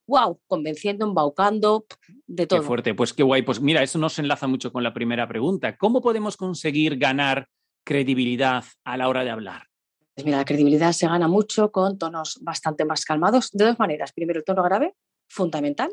wow, 0.07 0.40
convenciendo, 0.47 1.07
embaucando, 1.07 1.86
de 2.26 2.47
todo. 2.47 2.61
Qué 2.61 2.66
fuerte, 2.66 2.95
pues 2.95 3.12
qué 3.12 3.22
guay. 3.22 3.43
Pues 3.43 3.61
mira, 3.61 3.82
eso 3.82 3.99
nos 3.99 4.18
enlaza 4.18 4.47
mucho 4.47 4.72
con 4.72 4.82
la 4.82 4.93
primera 4.93 5.26
pregunta. 5.26 5.76
¿Cómo 5.76 6.03
podemos 6.03 6.36
conseguir 6.36 6.99
ganar 6.99 7.49
credibilidad 7.84 8.64
a 8.84 8.97
la 8.97 9.09
hora 9.09 9.24
de 9.24 9.30
hablar? 9.30 9.68
Pues 10.14 10.26
mira, 10.26 10.38
la 10.38 10.45
credibilidad 10.45 10.93
se 10.93 11.07
gana 11.07 11.26
mucho 11.26 11.72
con 11.72 11.99
tonos 11.99 12.38
bastante 12.43 12.84
más 12.84 13.05
calmados, 13.05 13.51
de 13.53 13.64
dos 13.64 13.78
maneras. 13.78 14.12
Primero, 14.12 14.40
el 14.40 14.45
tono 14.45 14.62
grave, 14.62 14.95
fundamental, 15.28 15.90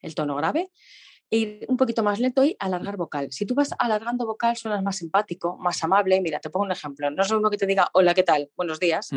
el 0.00 0.14
tono 0.14 0.36
grave, 0.36 0.70
e 1.30 1.36
ir 1.36 1.66
un 1.68 1.76
poquito 1.76 2.02
más 2.02 2.20
lento 2.20 2.44
y 2.44 2.56
alargar 2.58 2.96
vocal. 2.96 3.28
Si 3.30 3.46
tú 3.46 3.54
vas 3.54 3.70
alargando 3.78 4.26
vocal, 4.26 4.56
suenas 4.56 4.82
más 4.82 4.96
simpático, 4.96 5.56
más 5.58 5.82
amable. 5.82 6.20
Mira, 6.20 6.40
te 6.40 6.50
pongo 6.50 6.66
un 6.66 6.72
ejemplo. 6.72 7.10
No 7.10 7.22
es 7.22 7.30
lo 7.30 7.36
mismo 7.38 7.50
que 7.50 7.56
te 7.56 7.66
diga, 7.66 7.88
hola, 7.92 8.14
¿qué 8.14 8.22
tal? 8.22 8.50
Buenos 8.56 8.80
días. 8.80 9.10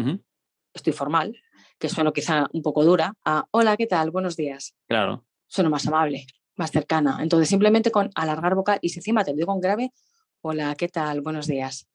Estoy 0.73 0.93
formal, 0.93 1.35
que 1.77 1.89
sueno 1.89 2.13
quizá 2.13 2.47
un 2.53 2.61
poco 2.61 2.83
dura, 2.83 3.15
a 3.25 3.45
hola, 3.51 3.75
¿qué 3.77 3.87
tal? 3.87 4.11
Buenos 4.11 4.35
días. 4.35 4.75
Claro. 4.87 5.25
Sueno 5.47 5.69
más 5.69 5.87
amable, 5.87 6.27
más 6.55 6.71
cercana. 6.71 7.19
Entonces, 7.21 7.49
simplemente 7.49 7.91
con 7.91 8.11
alargar 8.15 8.55
vocal 8.55 8.79
y 8.81 8.89
si 8.89 8.99
encima 8.99 9.23
te 9.23 9.31
lo 9.31 9.37
digo 9.37 9.53
en 9.53 9.61
grave, 9.61 9.93
hola, 10.41 10.75
¿qué 10.75 10.87
tal? 10.87 11.21
Buenos 11.21 11.47
días. 11.47 11.87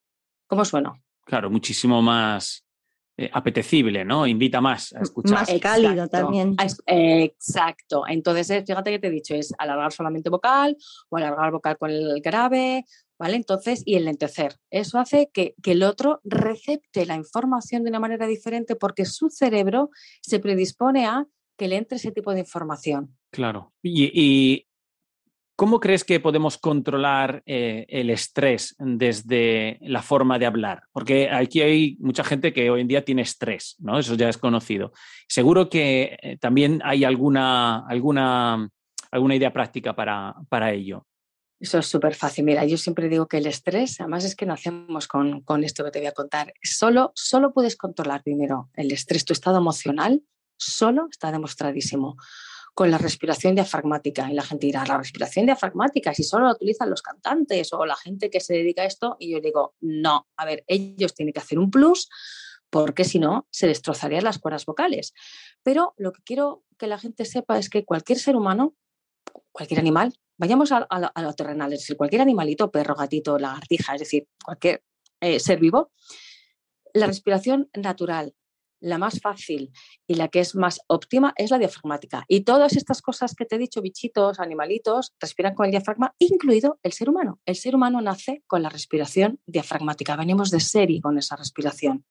¿Cómo 0.47 0.65
sueno? 0.65 1.01
Claro, 1.25 1.51
muchísimo 1.51 2.03
más 2.03 2.64
eh, 3.17 3.31
apetecible, 3.33 4.05
¿no? 4.05 4.27
Invita 4.27 4.61
más 4.61 4.93
a 4.93 5.03
escuchar. 5.03 5.35
Más 5.35 5.61
cálido 5.61 6.05
Exacto. 6.05 6.19
también. 6.19 6.57
Exacto. 6.87 8.05
Entonces, 8.09 8.51
eh, 8.51 8.65
fíjate 8.67 8.91
que 8.91 8.99
te 8.99 9.07
he 9.07 9.11
dicho, 9.11 9.35
es 9.35 9.55
alargar 9.57 9.93
solamente 9.93 10.31
vocal 10.31 10.77
o 11.11 11.17
alargar 11.17 11.53
vocal 11.53 11.79
con 11.79 11.91
el 11.91 12.21
grave, 12.21 12.85
¿vale? 13.17 13.37
Entonces, 13.37 13.83
y 13.85 13.95
enlentecer. 13.95 14.57
Eso 14.69 14.99
hace 14.99 15.31
que, 15.33 15.55
que 15.62 15.73
el 15.73 15.85
otro 15.85 16.21
recepte 16.25 17.07
la 17.07 17.15
información 17.15 17.85
de 17.85 17.91
una 17.91 18.01
manera 18.01 18.27
diferente 18.27 18.75
porque 18.75 19.05
su 19.05 19.31
cerebro 19.31 19.91
se 20.21 20.41
predispone 20.41 21.07
a 21.07 21.25
que 21.57 21.69
le 21.69 21.77
entre 21.77 21.99
ese 21.99 22.11
tipo 22.11 22.33
de 22.33 22.41
información. 22.41 23.17
Claro. 23.31 23.73
Y, 23.81 24.11
y 24.12 24.67
¿cómo 25.57 25.80
crees 25.80 26.05
que 26.05 26.20
podemos 26.20 26.59
controlar 26.59 27.42
eh, 27.46 27.86
el 27.88 28.11
estrés 28.11 28.74
desde 28.78 29.78
la 29.82 30.02
forma 30.02 30.38
de 30.38 30.46
hablar? 30.46 30.84
Porque 30.92 31.28
aquí 31.30 31.61
hay 31.61 31.96
mucha 32.00 32.24
gente 32.24 32.52
que 32.52 32.70
hoy 32.70 32.80
en 32.80 32.88
día 32.88 33.05
tiene 33.05 33.22
estrés, 33.22 33.76
¿no? 33.78 33.98
Eso 33.98 34.14
ya 34.14 34.28
es 34.28 34.38
conocido. 34.38 34.92
Seguro 35.28 35.68
que 35.68 36.18
eh, 36.20 36.36
también 36.38 36.80
hay 36.84 37.05
alguna, 37.05 37.86
alguna, 37.86 38.68
alguna 39.11 39.36
idea 39.36 39.52
práctica 39.52 39.94
para, 39.94 40.34
para 40.48 40.72
ello. 40.72 41.07
Eso 41.61 41.78
es 41.78 41.86
súper 41.86 42.14
fácil. 42.14 42.44
Mira, 42.44 42.64
yo 42.66 42.76
siempre 42.76 43.09
digo 43.09 43.26
que 43.26 43.38
el 43.38 43.46
estrés, 43.46 44.00
además 44.00 44.24
es 44.24 44.34
que 44.34 44.44
nacemos 44.44 45.07
con, 45.07 45.40
con 45.42 45.64
esto 45.64 45.84
que 45.84 45.90
te 45.90 46.00
voy 46.00 46.09
a 46.09 46.12
contar. 46.12 46.52
Solo, 46.62 47.12
solo 47.14 47.52
puedes 47.52 47.76
controlar 47.76 48.22
primero 48.22 48.70
el 48.74 48.92
estrés, 48.92 49.24
tu 49.24 49.32
estado 49.32 49.59
emocional, 49.59 50.22
solo 50.59 51.09
está 51.11 51.32
demostradísimo 51.32 52.16
con 52.75 52.91
la 52.91 52.99
respiración 52.99 53.55
diafragmática. 53.55 54.31
Y 54.31 54.35
la 54.35 54.43
gente 54.43 54.66
dirá, 54.66 54.85
la 54.85 54.99
respiración 54.99 55.47
diafragmática, 55.47 56.12
si 56.12 56.25
solo 56.25 56.47
la 56.47 56.53
utilizan 56.53 56.91
los 56.91 57.03
cantantes 57.03 57.72
o 57.72 57.87
la 57.87 57.97
gente 57.97 58.29
que 58.31 58.41
se 58.41 58.55
dedica 58.55 58.83
a 58.83 58.87
esto, 58.87 59.16
y 59.18 59.31
yo 59.31 59.41
digo, 59.41 59.75
no, 59.81 60.29
a 60.37 60.45
ver, 60.45 60.64
ellos 60.66 61.14
tienen 61.14 61.33
que 61.33 61.41
hacer 61.41 61.59
un 61.59 61.70
plus 61.70 62.09
porque 62.70 63.05
si 63.05 63.20
no, 63.20 63.47
se 63.53 63.68
destrozarían 63.68 64.25
las 64.25 64.41
cuerdas 64.41 64.66
vocales. 64.66 65.14
Pero 65.62 65.95
lo 65.97 66.12
que 66.12 66.22
quiero 66.25 66.64
que 66.77 66.89
la 66.89 66.99
gente 66.99 67.25
sepa 67.25 67.57
es 67.57 67.70
que 67.70 67.85
cualquier 67.85 68.18
ser 68.18 68.35
humano, 68.35 68.75
cualquier 69.53 69.79
animal, 69.79 70.12
vayamos 70.37 70.72
a, 70.72 70.79
a 70.91 70.97
a 71.07 71.22
lo 71.22 71.33
terrenal, 71.35 71.72
es 71.72 71.81
decir, 71.81 71.97
cualquier 71.97 72.22
animalito, 72.22 72.72
perro, 72.72 72.97
gatito, 72.97 73.39
lagartija, 73.39 73.95
es 73.95 74.01
decir, 74.01 74.27
cualquier 74.45 74.83
eh, 75.20 75.39
ser 75.39 75.61
vivo, 75.61 75.93
la 76.93 77.07
respiración 77.07 77.70
natural, 77.75 78.35
la 78.85 78.99
más 78.99 79.20
fácil 79.20 79.72
y 80.07 80.14
la 80.14 80.28
que 80.28 80.41
es 80.41 80.55
más 80.55 80.80
óptima 80.89 81.32
es 81.37 81.51
la 81.51 81.59
diafragmática. 81.59 82.24
Y 82.28 82.43
todas 82.43 82.76
estas 82.76 83.01
cosas 83.01 83.35
que 83.35 83.47
te 83.47 83.57
he 83.57 83.59
dicho, 83.59 83.80
bichitos, 83.80 84.39
animalitos, 84.39 85.14
respiran 85.18 85.55
con 85.55 85.64
el 85.64 85.72
diafragma, 85.72 86.14
incluido 86.18 86.78
el 86.82 86.93
ser 86.93 87.09
humano. 87.09 87.41
El 87.47 87.57
ser 87.57 87.74
humano 87.74 88.01
nace 88.03 88.43
con 88.47 88.62
la 88.62 88.68
respiración 88.68 89.41
diafragmática. 89.47 90.16
Venimos 90.16 90.51
de 90.51 90.61
serie 90.61 91.01
con 91.01 91.16
esa 91.16 91.35
respiración. 91.37 92.05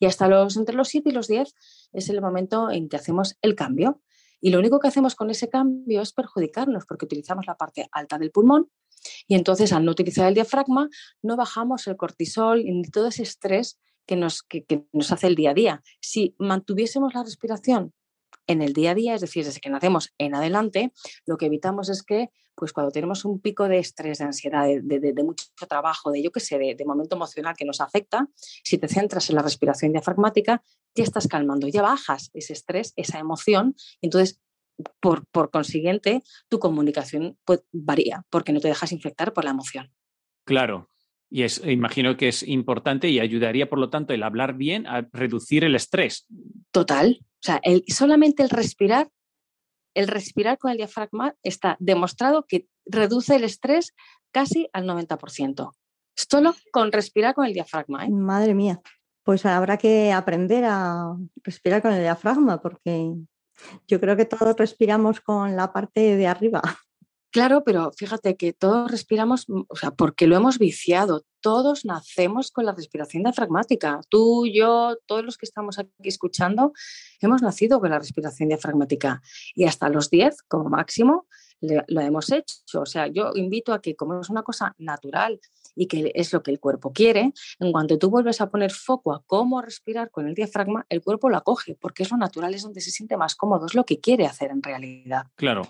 Y 0.00 0.06
hasta 0.06 0.26
los, 0.26 0.56
entre 0.56 0.74
los 0.74 0.88
7 0.88 1.10
y 1.10 1.12
los 1.12 1.28
10 1.28 1.54
es 1.92 2.08
el 2.08 2.20
momento 2.20 2.70
en 2.70 2.88
que 2.88 2.96
hacemos 2.96 3.36
el 3.40 3.54
cambio. 3.54 4.02
Y 4.40 4.50
lo 4.50 4.58
único 4.58 4.80
que 4.80 4.88
hacemos 4.88 5.14
con 5.14 5.30
ese 5.30 5.48
cambio 5.48 6.00
es 6.02 6.12
perjudicarnos 6.12 6.86
porque 6.86 7.04
utilizamos 7.04 7.46
la 7.46 7.56
parte 7.56 7.88
alta 7.92 8.18
del 8.18 8.32
pulmón 8.32 8.68
y 9.26 9.34
entonces 9.34 9.72
al 9.72 9.84
no 9.84 9.92
utilizar 9.92 10.26
el 10.28 10.34
diafragma 10.34 10.88
no 11.22 11.36
bajamos 11.36 11.86
el 11.86 11.96
cortisol 11.96 12.64
ni 12.64 12.82
todo 12.82 13.08
ese 13.08 13.22
estrés 13.22 13.78
que 14.10 14.16
nos, 14.16 14.42
que, 14.42 14.64
que 14.64 14.82
nos 14.92 15.12
hace 15.12 15.28
el 15.28 15.36
día 15.36 15.52
a 15.52 15.54
día. 15.54 15.82
Si 16.00 16.34
mantuviésemos 16.36 17.14
la 17.14 17.22
respiración 17.22 17.92
en 18.48 18.60
el 18.60 18.72
día 18.72 18.90
a 18.90 18.94
día, 18.96 19.14
es 19.14 19.20
decir, 19.20 19.44
desde 19.44 19.60
que 19.60 19.70
nacemos 19.70 20.12
en 20.18 20.34
adelante, 20.34 20.92
lo 21.26 21.36
que 21.36 21.46
evitamos 21.46 21.88
es 21.88 22.02
que, 22.02 22.30
pues 22.56 22.72
cuando 22.72 22.90
tenemos 22.90 23.24
un 23.24 23.38
pico 23.40 23.68
de 23.68 23.78
estrés, 23.78 24.18
de 24.18 24.24
ansiedad, 24.24 24.66
de, 24.66 24.98
de, 24.98 25.22
mucho 25.22 25.44
trabajo, 25.68 26.10
de 26.10 26.24
yo 26.24 26.32
qué 26.32 26.40
sé, 26.40 26.58
de, 26.58 26.74
de, 26.74 26.84
momento 26.84 27.14
emocional 27.14 27.54
que 27.56 27.64
nos 27.64 27.80
afecta, 27.80 28.26
si 28.34 28.78
te 28.78 28.88
centras 28.88 29.30
en 29.30 29.36
la 29.36 29.42
respiración 29.42 29.92
diafragmática, 29.92 30.60
ya 30.96 31.04
estás 31.04 31.28
calmando, 31.28 31.68
ya 31.68 31.80
bajas 31.80 32.30
ese 32.34 32.54
estrés, 32.54 32.92
esa 32.96 33.20
emoción, 33.20 33.76
y 34.00 34.08
entonces 34.08 34.40
por, 34.98 35.24
por, 35.26 35.52
consiguiente, 35.52 36.24
tu 36.48 36.58
comunicación 36.58 37.38
pues, 37.44 37.62
varía 37.70 38.24
porque 38.28 38.52
no 38.52 38.58
te 38.58 38.66
dejas 38.66 38.90
infectar 38.90 39.32
por 39.32 39.44
la 39.44 39.50
emoción. 39.50 39.92
Claro, 40.44 40.89
y 41.30 41.44
es, 41.44 41.62
imagino 41.64 42.16
que 42.16 42.28
es 42.28 42.42
importante 42.42 43.08
y 43.08 43.20
ayudaría, 43.20 43.70
por 43.70 43.78
lo 43.78 43.88
tanto, 43.88 44.12
el 44.12 44.24
hablar 44.24 44.54
bien 44.54 44.86
a 44.88 45.08
reducir 45.12 45.62
el 45.62 45.76
estrés. 45.76 46.26
Total. 46.72 47.20
O 47.22 47.42
sea, 47.42 47.60
el, 47.62 47.84
solamente 47.86 48.42
el 48.42 48.50
respirar, 48.50 49.08
el 49.94 50.08
respirar 50.08 50.58
con 50.58 50.72
el 50.72 50.76
diafragma 50.76 51.34
está 51.44 51.76
demostrado 51.78 52.46
que 52.46 52.66
reduce 52.84 53.36
el 53.36 53.44
estrés 53.44 53.94
casi 54.32 54.68
al 54.72 54.86
90%. 54.86 55.72
Solo 56.16 56.54
con 56.72 56.90
respirar 56.90 57.34
con 57.34 57.46
el 57.46 57.54
diafragma. 57.54 58.04
¿eh? 58.04 58.10
Madre 58.10 58.54
mía. 58.54 58.80
Pues 59.22 59.46
habrá 59.46 59.76
que 59.76 60.12
aprender 60.12 60.64
a 60.64 61.14
respirar 61.44 61.80
con 61.80 61.92
el 61.92 62.02
diafragma 62.02 62.60
porque 62.60 63.12
yo 63.86 64.00
creo 64.00 64.16
que 64.16 64.24
todos 64.24 64.56
respiramos 64.56 65.20
con 65.20 65.54
la 65.54 65.72
parte 65.72 66.16
de 66.16 66.26
arriba. 66.26 66.60
Claro, 67.30 67.62
pero 67.64 67.92
fíjate 67.96 68.36
que 68.36 68.52
todos 68.52 68.90
respiramos, 68.90 69.46
o 69.48 69.76
sea, 69.76 69.92
porque 69.92 70.26
lo 70.26 70.36
hemos 70.36 70.58
viciado. 70.58 71.24
Todos 71.40 71.84
nacemos 71.84 72.50
con 72.50 72.66
la 72.66 72.72
respiración 72.72 73.22
diafragmática. 73.22 74.00
Tú, 74.08 74.46
yo, 74.46 74.96
todos 75.06 75.24
los 75.24 75.38
que 75.38 75.46
estamos 75.46 75.78
aquí 75.78 75.90
escuchando, 76.02 76.72
hemos 77.20 77.40
nacido 77.40 77.78
con 77.78 77.90
la 77.90 78.00
respiración 78.00 78.48
diafragmática. 78.48 79.22
Y 79.54 79.64
hasta 79.64 79.88
los 79.88 80.10
10, 80.10 80.42
como 80.48 80.68
máximo, 80.68 81.28
lo 81.60 82.00
hemos 82.00 82.32
hecho. 82.32 82.80
O 82.80 82.86
sea, 82.86 83.06
yo 83.06 83.30
invito 83.34 83.72
a 83.72 83.80
que, 83.80 83.94
como 83.94 84.20
es 84.20 84.28
una 84.28 84.42
cosa 84.42 84.74
natural 84.78 85.40
y 85.76 85.86
que 85.86 86.10
es 86.14 86.32
lo 86.32 86.42
que 86.42 86.50
el 86.50 86.58
cuerpo 86.58 86.92
quiere, 86.92 87.32
en 87.60 87.72
cuanto 87.72 87.96
tú 87.96 88.10
vuelves 88.10 88.40
a 88.40 88.50
poner 88.50 88.72
foco 88.72 89.12
a 89.12 89.22
cómo 89.24 89.62
respirar 89.62 90.10
con 90.10 90.26
el 90.26 90.34
diafragma, 90.34 90.84
el 90.88 91.00
cuerpo 91.00 91.28
lo 91.28 91.36
acoge, 91.36 91.76
porque 91.80 92.02
es 92.02 92.10
lo 92.10 92.16
natural, 92.16 92.54
es 92.54 92.62
donde 92.62 92.80
se 92.80 92.90
siente 92.90 93.16
más 93.16 93.36
cómodo, 93.36 93.66
es 93.66 93.74
lo 93.74 93.84
que 93.84 94.00
quiere 94.00 94.26
hacer 94.26 94.50
en 94.50 94.62
realidad. 94.62 95.26
Claro. 95.36 95.62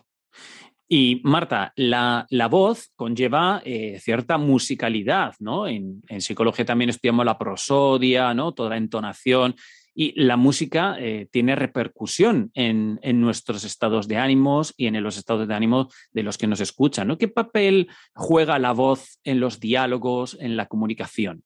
Y 0.93 1.21
Marta, 1.23 1.73
la, 1.77 2.27
la 2.31 2.49
voz 2.49 2.91
conlleva 2.97 3.63
eh, 3.65 4.01
cierta 4.01 4.39
musicalidad, 4.39 5.35
¿no? 5.39 5.69
En, 5.69 6.03
psicología 6.19 6.65
también 6.65 6.91
estudiamos 6.91 7.25
la 7.25 7.39
prosodia, 7.39 8.35
¿no? 8.35 8.51
Toda 8.51 8.71
la 8.71 8.77
entonación. 8.77 9.55
Y 9.95 10.21
la 10.21 10.37
música 10.37 10.97
eh, 10.99 11.29
tiene 11.31 11.55
repercusión 11.55 12.51
en, 12.55 12.99
en, 13.03 13.21
nuestros 13.21 13.63
estados 13.63 14.09
de 14.09 14.17
ánimos 14.17 14.75
y 14.77 14.89
en 14.89 15.01
los 15.01 15.17
estados 15.17 15.47
de 15.47 15.55
ánimo 15.55 15.89
de 16.11 16.25
los 16.25 16.37
que 16.37 16.49
nos 16.49 16.61
escuchan, 16.61 17.07
¿no? 17.07 17.19
¿Qué 17.19 17.29
papel 17.29 17.87
juega 18.13 18.59
la 18.59 18.73
voz 18.73 19.21
en 19.23 19.39
los 19.39 19.61
diálogos, 19.61 20.37
en 20.41 20.57
la 20.57 20.67
comunicación? 20.67 21.45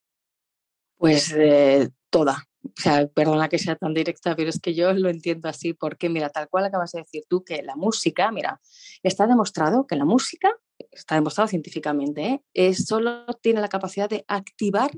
Pues 0.97 1.35
eh, 1.37 1.91
toda, 2.09 2.47
perdona 3.15 3.49
que 3.49 3.59
sea 3.59 3.77
tan 3.77 3.95
directa, 3.95 4.35
pero 4.37 4.51
es 4.51 4.61
que 4.61 4.75
yo 4.75 4.93
lo 4.93 5.09
entiendo 5.09 5.49
así, 5.49 5.73
porque 5.73 6.09
mira, 6.09 6.31
tal 6.31 6.49
cual 6.49 6.65
acabas 6.65 6.93
de 6.93 7.01
decir 7.01 7.25
tú, 7.29 7.45
que 7.45 7.63
la 7.63 7.77
música, 7.77 8.31
mira, 8.31 8.61
está 9.03 9.27
demostrado 9.27 9.87
que 9.87 9.97
la 9.97 10.05
música, 10.05 10.51
está 10.91 11.15
demostrado 11.15 11.49
científicamente, 11.49 12.23
¿eh? 12.27 12.43
es, 12.53 12.87
solo 12.87 13.27
tiene 13.43 13.61
la 13.61 13.69
capacidad 13.69 14.09
de 14.09 14.25
activar 14.29 14.91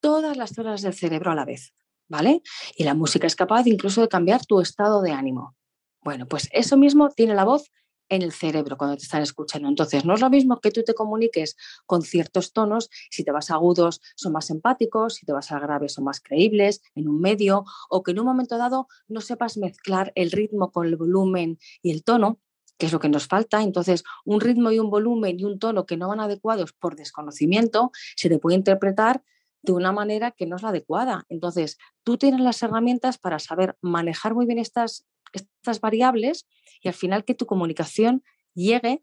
todas 0.00 0.36
las 0.36 0.50
zonas 0.50 0.82
del 0.82 0.94
cerebro 0.94 1.30
a 1.30 1.34
la 1.34 1.44
vez. 1.44 1.72
¿vale? 2.10 2.42
Y 2.76 2.84
la 2.84 2.94
música 2.94 3.26
es 3.26 3.36
capaz 3.36 3.66
incluso 3.66 4.02
de 4.02 4.08
cambiar 4.08 4.44
tu 4.44 4.60
estado 4.60 5.00
de 5.00 5.12
ánimo. 5.12 5.56
Bueno, 6.02 6.26
pues 6.26 6.48
eso 6.52 6.76
mismo 6.76 7.08
tiene 7.10 7.34
la 7.34 7.44
voz 7.44 7.70
en 8.10 8.22
el 8.22 8.32
cerebro 8.32 8.76
cuando 8.76 8.96
te 8.96 9.04
están 9.04 9.22
escuchando. 9.22 9.68
Entonces, 9.68 10.04
no 10.04 10.14
es 10.14 10.20
lo 10.20 10.28
mismo 10.28 10.60
que 10.60 10.70
tú 10.70 10.82
te 10.82 10.94
comuniques 10.94 11.56
con 11.86 12.02
ciertos 12.02 12.52
tonos, 12.52 12.90
si 13.10 13.24
te 13.24 13.32
vas 13.32 13.50
agudos 13.50 14.02
son 14.16 14.32
más 14.32 14.50
empáticos, 14.50 15.14
si 15.14 15.24
te 15.24 15.32
vas 15.32 15.50
a 15.52 15.58
graves 15.58 15.94
son 15.94 16.04
más 16.04 16.20
creíbles, 16.20 16.82
en 16.94 17.08
un 17.08 17.20
medio, 17.20 17.64
o 17.88 18.02
que 18.02 18.10
en 18.10 18.20
un 18.20 18.26
momento 18.26 18.58
dado 18.58 18.88
no 19.08 19.20
sepas 19.20 19.56
mezclar 19.56 20.12
el 20.14 20.30
ritmo 20.30 20.72
con 20.72 20.86
el 20.86 20.96
volumen 20.96 21.58
y 21.82 21.92
el 21.92 22.04
tono, 22.04 22.40
que 22.76 22.86
es 22.86 22.92
lo 22.92 22.98
que 22.98 23.08
nos 23.08 23.26
falta. 23.26 23.62
Entonces, 23.62 24.02
un 24.24 24.40
ritmo 24.40 24.72
y 24.72 24.78
un 24.78 24.90
volumen 24.90 25.38
y 25.38 25.44
un 25.44 25.58
tono 25.58 25.86
que 25.86 25.96
no 25.96 26.08
van 26.08 26.20
adecuados 26.20 26.72
por 26.72 26.96
desconocimiento, 26.96 27.92
se 28.16 28.28
te 28.28 28.38
puede 28.38 28.56
interpretar 28.56 29.22
de 29.62 29.72
una 29.72 29.92
manera 29.92 30.30
que 30.30 30.46
no 30.46 30.56
es 30.56 30.62
la 30.62 30.70
adecuada. 30.70 31.26
Entonces, 31.28 31.78
tú 32.02 32.16
tienes 32.16 32.40
las 32.40 32.62
herramientas 32.62 33.18
para 33.18 33.38
saber 33.38 33.76
manejar 33.82 34.34
muy 34.34 34.46
bien 34.46 34.58
estas, 34.58 35.06
estas 35.38 35.80
variables 35.80 36.46
y 36.82 36.88
al 36.88 36.94
final 36.94 37.24
que 37.24 37.34
tu 37.34 37.46
comunicación 37.46 38.22
llegue 38.54 39.02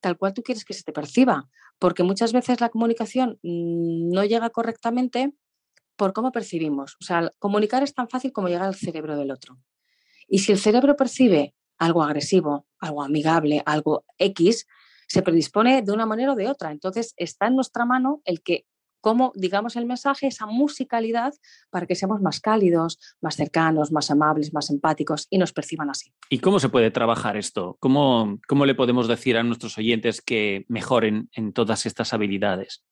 tal 0.00 0.16
cual 0.16 0.34
tú 0.34 0.42
quieres 0.42 0.64
que 0.64 0.74
se 0.74 0.82
te 0.82 0.92
perciba. 0.92 1.48
Porque 1.78 2.02
muchas 2.02 2.32
veces 2.32 2.60
la 2.60 2.70
comunicación 2.70 3.38
mm, 3.42 4.10
no 4.10 4.24
llega 4.24 4.50
correctamente 4.50 5.32
por 5.96 6.12
cómo 6.12 6.32
percibimos. 6.32 6.96
O 7.00 7.04
sea, 7.04 7.32
comunicar 7.38 7.82
es 7.82 7.94
tan 7.94 8.08
fácil 8.08 8.32
como 8.32 8.48
llegar 8.48 8.66
al 8.66 8.74
cerebro 8.74 9.16
del 9.16 9.30
otro. 9.30 9.58
Y 10.28 10.40
si 10.40 10.52
el 10.52 10.58
cerebro 10.58 10.96
percibe 10.96 11.54
algo 11.78 12.02
agresivo, 12.02 12.66
algo 12.78 13.02
amigable, 13.02 13.62
algo 13.66 14.04
X, 14.18 14.66
se 15.06 15.22
predispone 15.22 15.82
de 15.82 15.92
una 15.92 16.06
manera 16.06 16.32
o 16.32 16.36
de 16.36 16.48
otra. 16.48 16.70
Entonces 16.70 17.14
está 17.16 17.46
en 17.46 17.56
nuestra 17.56 17.84
mano 17.84 18.20
el 18.24 18.42
que 18.42 18.66
cómo, 19.00 19.32
digamos, 19.34 19.76
el 19.76 19.86
mensaje, 19.86 20.26
esa 20.26 20.46
musicalidad 20.46 21.34
para 21.70 21.86
que 21.86 21.94
seamos 21.94 22.20
más 22.20 22.40
cálidos, 22.40 22.98
más 23.20 23.36
cercanos, 23.36 23.92
más 23.92 24.10
amables, 24.10 24.52
más 24.52 24.70
empáticos 24.70 25.26
y 25.30 25.38
nos 25.38 25.52
perciban 25.52 25.90
así. 25.90 26.12
¿Y 26.30 26.38
cómo 26.40 26.60
se 26.60 26.68
puede 26.68 26.90
trabajar 26.90 27.36
esto? 27.36 27.76
¿Cómo, 27.80 28.38
cómo 28.46 28.66
le 28.66 28.74
podemos 28.74 29.08
decir 29.08 29.36
a 29.36 29.42
nuestros 29.42 29.78
oyentes 29.78 30.20
que 30.20 30.64
mejoren 30.68 31.30
en 31.32 31.52
todas 31.52 31.86
estas 31.86 32.12
habilidades? 32.12 32.84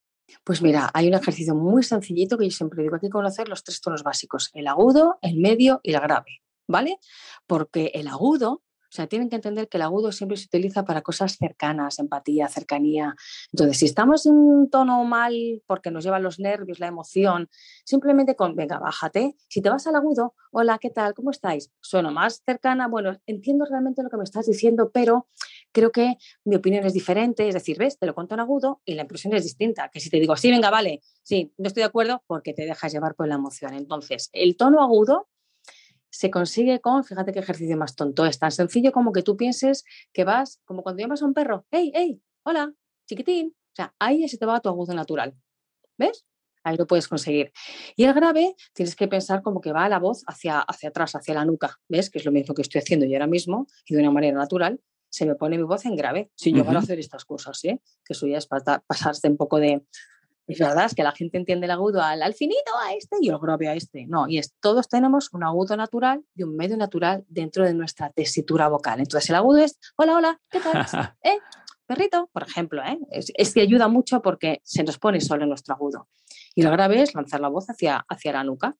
Pues 0.44 0.62
mira, 0.62 0.90
hay 0.92 1.08
un 1.08 1.14
ejercicio 1.14 1.54
muy 1.54 1.82
sencillito 1.82 2.36
que 2.36 2.46
yo 2.46 2.50
siempre 2.50 2.82
digo, 2.82 2.96
hay 2.96 3.00
que 3.00 3.10
conocer 3.10 3.48
los 3.48 3.62
tres 3.62 3.80
tonos 3.80 4.02
básicos, 4.02 4.50
el 4.54 4.66
agudo, 4.66 5.18
el 5.22 5.36
medio 5.36 5.80
y 5.82 5.94
el 5.94 6.00
grave, 6.00 6.42
¿vale? 6.66 6.98
Porque 7.46 7.92
el 7.94 8.08
agudo 8.08 8.62
sea, 8.96 9.06
tienen 9.06 9.28
que 9.28 9.36
entender 9.36 9.68
que 9.68 9.76
el 9.76 9.82
agudo 9.82 10.10
siempre 10.12 10.36
se 10.36 10.46
utiliza 10.46 10.84
para 10.84 11.02
cosas 11.02 11.36
cercanas, 11.36 11.98
empatía, 11.98 12.48
cercanía. 12.48 13.14
Entonces, 13.52 13.78
si 13.78 13.84
estamos 13.84 14.26
en 14.26 14.34
un 14.34 14.70
tono 14.70 15.04
mal 15.04 15.62
porque 15.66 15.90
nos 15.90 16.04
llevan 16.04 16.22
los 16.22 16.38
nervios, 16.40 16.80
la 16.80 16.86
emoción, 16.86 17.48
simplemente 17.84 18.34
con, 18.36 18.56
venga, 18.56 18.78
bájate. 18.78 19.36
Si 19.48 19.60
te 19.60 19.68
vas 19.68 19.86
al 19.86 19.96
agudo, 19.96 20.34
hola, 20.50 20.78
¿qué 20.78 20.90
tal? 20.90 21.14
¿Cómo 21.14 21.30
estáis? 21.30 21.70
Sueno 21.80 22.10
más 22.10 22.42
cercana, 22.44 22.88
bueno, 22.88 23.18
entiendo 23.26 23.64
realmente 23.64 24.02
lo 24.02 24.10
que 24.10 24.16
me 24.16 24.24
estás 24.24 24.46
diciendo, 24.46 24.90
pero 24.92 25.28
creo 25.72 25.92
que 25.92 26.16
mi 26.44 26.56
opinión 26.56 26.84
es 26.86 26.94
diferente. 26.94 27.46
Es 27.48 27.54
decir, 27.54 27.78
ves, 27.78 27.98
te 27.98 28.06
lo 28.06 28.14
cuento 28.14 28.34
en 28.34 28.40
agudo 28.40 28.80
y 28.84 28.94
la 28.94 29.02
impresión 29.02 29.34
es 29.34 29.44
distinta. 29.44 29.90
Que 29.90 30.00
si 30.00 30.10
te 30.10 30.18
digo, 30.18 30.36
sí, 30.36 30.50
venga, 30.50 30.70
vale, 30.70 31.02
sí, 31.22 31.52
no 31.58 31.68
estoy 31.68 31.82
de 31.82 31.88
acuerdo, 31.88 32.22
porque 32.26 32.54
te 32.54 32.64
dejas 32.64 32.92
llevar 32.92 33.14
por 33.14 33.28
la 33.28 33.34
emoción. 33.34 33.74
Entonces, 33.74 34.30
el 34.32 34.56
tono 34.56 34.80
agudo 34.80 35.28
se 36.16 36.30
consigue 36.30 36.80
con, 36.80 37.04
fíjate 37.04 37.32
qué 37.32 37.40
ejercicio 37.40 37.76
más 37.76 37.94
tonto, 37.94 38.24
es 38.24 38.38
tan 38.38 38.50
sencillo 38.50 38.90
como 38.90 39.12
que 39.12 39.22
tú 39.22 39.36
pienses 39.36 39.84
que 40.14 40.24
vas, 40.24 40.62
como 40.64 40.82
cuando 40.82 41.02
llamas 41.02 41.22
a 41.22 41.26
un 41.26 41.34
perro, 41.34 41.66
hey, 41.70 41.92
hey, 41.94 42.22
hola, 42.42 42.72
chiquitín. 43.06 43.54
O 43.54 43.74
sea, 43.76 43.94
ahí 43.98 44.26
se 44.26 44.38
te 44.38 44.46
va 44.46 44.60
tu 44.60 44.70
agudo 44.70 44.94
natural. 44.94 45.34
¿Ves? 45.98 46.24
Ahí 46.64 46.78
lo 46.78 46.86
puedes 46.86 47.06
conseguir. 47.06 47.52
Y 47.96 48.04
el 48.04 48.14
grave, 48.14 48.56
tienes 48.72 48.96
que 48.96 49.08
pensar 49.08 49.42
como 49.42 49.60
que 49.60 49.72
va 49.72 49.88
la 49.90 49.98
voz 49.98 50.24
hacia, 50.26 50.60
hacia 50.60 50.88
atrás, 50.88 51.14
hacia 51.14 51.34
la 51.34 51.44
nuca. 51.44 51.78
¿Ves? 51.86 52.08
Que 52.08 52.18
es 52.18 52.24
lo 52.24 52.32
mismo 52.32 52.54
que 52.54 52.62
estoy 52.62 52.80
haciendo 52.80 53.04
yo 53.04 53.12
ahora 53.12 53.26
mismo 53.26 53.66
y 53.84 53.94
de 53.94 54.00
una 54.00 54.10
manera 54.10 54.38
natural 54.38 54.80
se 55.10 55.26
me 55.26 55.34
pone 55.34 55.58
mi 55.58 55.64
voz 55.64 55.84
en 55.84 55.96
grave. 55.96 56.30
Si 56.34 56.52
yo 56.52 56.64
van 56.64 56.76
a 56.76 56.80
hacer 56.80 56.98
estas 56.98 57.24
cosas, 57.24 57.62
¿eh? 57.64 57.80
Que 58.04 58.14
eso 58.14 58.26
ya 58.26 58.38
es 58.38 58.46
pasarse 58.46 59.28
un 59.28 59.36
poco 59.36 59.58
de, 59.58 59.84
es 60.46 60.58
verdad, 60.58 60.86
es 60.86 60.94
que 60.94 61.02
la 61.02 61.12
gente 61.12 61.38
entiende 61.38 61.66
el 61.66 61.72
agudo 61.72 62.00
al, 62.00 62.22
al 62.22 62.34
finito, 62.34 62.70
a 62.80 62.94
este 62.94 63.16
y 63.20 63.28
el 63.28 63.38
grave 63.38 63.68
a 63.68 63.74
este. 63.74 64.06
No, 64.06 64.28
y 64.28 64.38
es, 64.38 64.54
todos 64.60 64.88
tenemos 64.88 65.32
un 65.32 65.42
agudo 65.42 65.76
natural 65.76 66.24
y 66.34 66.44
un 66.44 66.56
medio 66.56 66.76
natural 66.76 67.24
dentro 67.28 67.64
de 67.64 67.74
nuestra 67.74 68.10
tesitura 68.10 68.68
vocal. 68.68 69.00
Entonces 69.00 69.28
el 69.30 69.36
agudo 69.36 69.58
es, 69.58 69.78
hola, 69.96 70.16
hola, 70.16 70.40
¿qué 70.50 70.60
tal? 70.60 70.72
¿Eh? 71.22 71.38
Perrito, 71.86 72.28
por 72.32 72.42
ejemplo, 72.42 72.82
¿eh? 72.82 72.98
es, 73.10 73.54
que 73.54 73.60
ayuda 73.60 73.88
mucho 73.88 74.20
porque 74.22 74.60
se 74.64 74.82
nos 74.82 74.98
pone 74.98 75.20
solo 75.20 75.44
en 75.44 75.48
nuestro 75.48 75.74
agudo. 75.74 76.08
Y 76.54 76.62
lo 76.62 76.70
grave 76.70 77.02
es 77.02 77.14
lanzar 77.14 77.40
la 77.40 77.48
voz 77.48 77.66
hacia, 77.68 78.04
hacia 78.08 78.32
la 78.32 78.44
nuca. 78.44 78.76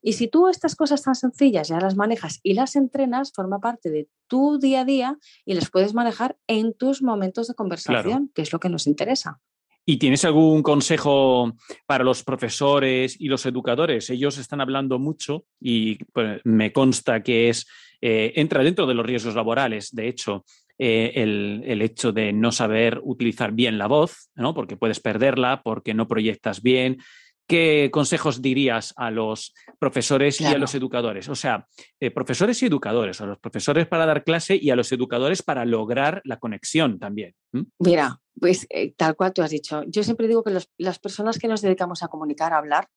Y 0.00 0.14
si 0.14 0.28
tú 0.28 0.48
estas 0.48 0.76
cosas 0.76 1.02
tan 1.02 1.14
sencillas 1.14 1.68
ya 1.68 1.80
las 1.80 1.96
manejas 1.96 2.40
y 2.42 2.54
las 2.54 2.76
entrenas, 2.76 3.32
forma 3.34 3.58
parte 3.58 3.90
de 3.90 4.08
tu 4.26 4.58
día 4.58 4.82
a 4.82 4.84
día 4.84 5.18
y 5.44 5.54
las 5.54 5.70
puedes 5.70 5.94
manejar 5.94 6.38
en 6.46 6.74
tus 6.74 7.02
momentos 7.02 7.48
de 7.48 7.54
conversación, 7.54 8.30
que 8.34 8.42
es 8.42 8.52
lo 8.52 8.60
que 8.60 8.68
nos 8.68 8.86
interesa. 8.86 9.40
¿Y 9.88 9.98
tienes 9.98 10.24
algún 10.24 10.64
consejo 10.64 11.54
para 11.86 12.02
los 12.02 12.24
profesores 12.24 13.16
y 13.20 13.28
los 13.28 13.46
educadores? 13.46 14.10
Ellos 14.10 14.36
están 14.36 14.60
hablando 14.60 14.98
mucho 14.98 15.44
y 15.60 16.02
pues, 16.06 16.40
me 16.42 16.72
consta 16.72 17.22
que 17.22 17.48
es 17.48 17.68
eh, 18.00 18.32
entra 18.34 18.64
dentro 18.64 18.86
de 18.86 18.94
los 18.94 19.06
riesgos 19.06 19.36
laborales. 19.36 19.94
De 19.94 20.08
hecho, 20.08 20.44
eh, 20.76 21.12
el, 21.14 21.62
el, 21.64 21.82
hecho 21.82 22.10
de 22.10 22.32
no 22.32 22.50
saber 22.50 23.00
utilizar 23.04 23.52
bien 23.52 23.78
la 23.78 23.86
voz, 23.86 24.28
¿no? 24.34 24.54
porque 24.54 24.76
puedes 24.76 24.98
perderla, 24.98 25.62
porque 25.62 25.94
no 25.94 26.08
proyectas 26.08 26.62
bien, 26.62 26.98
¿qué 27.46 27.88
consejos 27.92 28.42
dirías 28.42 28.92
a 28.96 29.10
los 29.10 29.54
profesores 29.78 30.38
claro. 30.38 30.52
y 30.52 30.56
a 30.56 30.58
los 30.58 30.74
educadores? 30.74 31.28
O 31.28 31.34
sea, 31.34 31.66
eh, 32.00 32.10
profesores 32.10 32.62
y 32.62 32.66
educadores, 32.66 33.20
a 33.20 33.26
los 33.26 33.38
profesores 33.38 33.86
para 33.86 34.04
dar 34.04 34.24
clase 34.24 34.58
y 34.60 34.70
a 34.70 34.76
los 34.76 34.90
educadores 34.92 35.42
para 35.42 35.64
lograr 35.64 36.20
la 36.24 36.38
conexión 36.38 36.98
también. 36.98 37.34
¿Mm? 37.52 37.62
Mira, 37.78 38.18
pues 38.40 38.66
eh, 38.70 38.92
tal 38.96 39.16
cual 39.16 39.32
tú 39.32 39.42
has 39.42 39.50
dicho, 39.50 39.82
yo 39.86 40.02
siempre 40.02 40.28
digo 40.28 40.42
que 40.42 40.50
los, 40.50 40.70
las 40.78 40.98
personas 40.98 41.38
que 41.38 41.48
nos 41.48 41.62
dedicamos 41.62 42.02
a 42.02 42.08
comunicar, 42.08 42.52
a 42.52 42.58
hablar, 42.58 42.88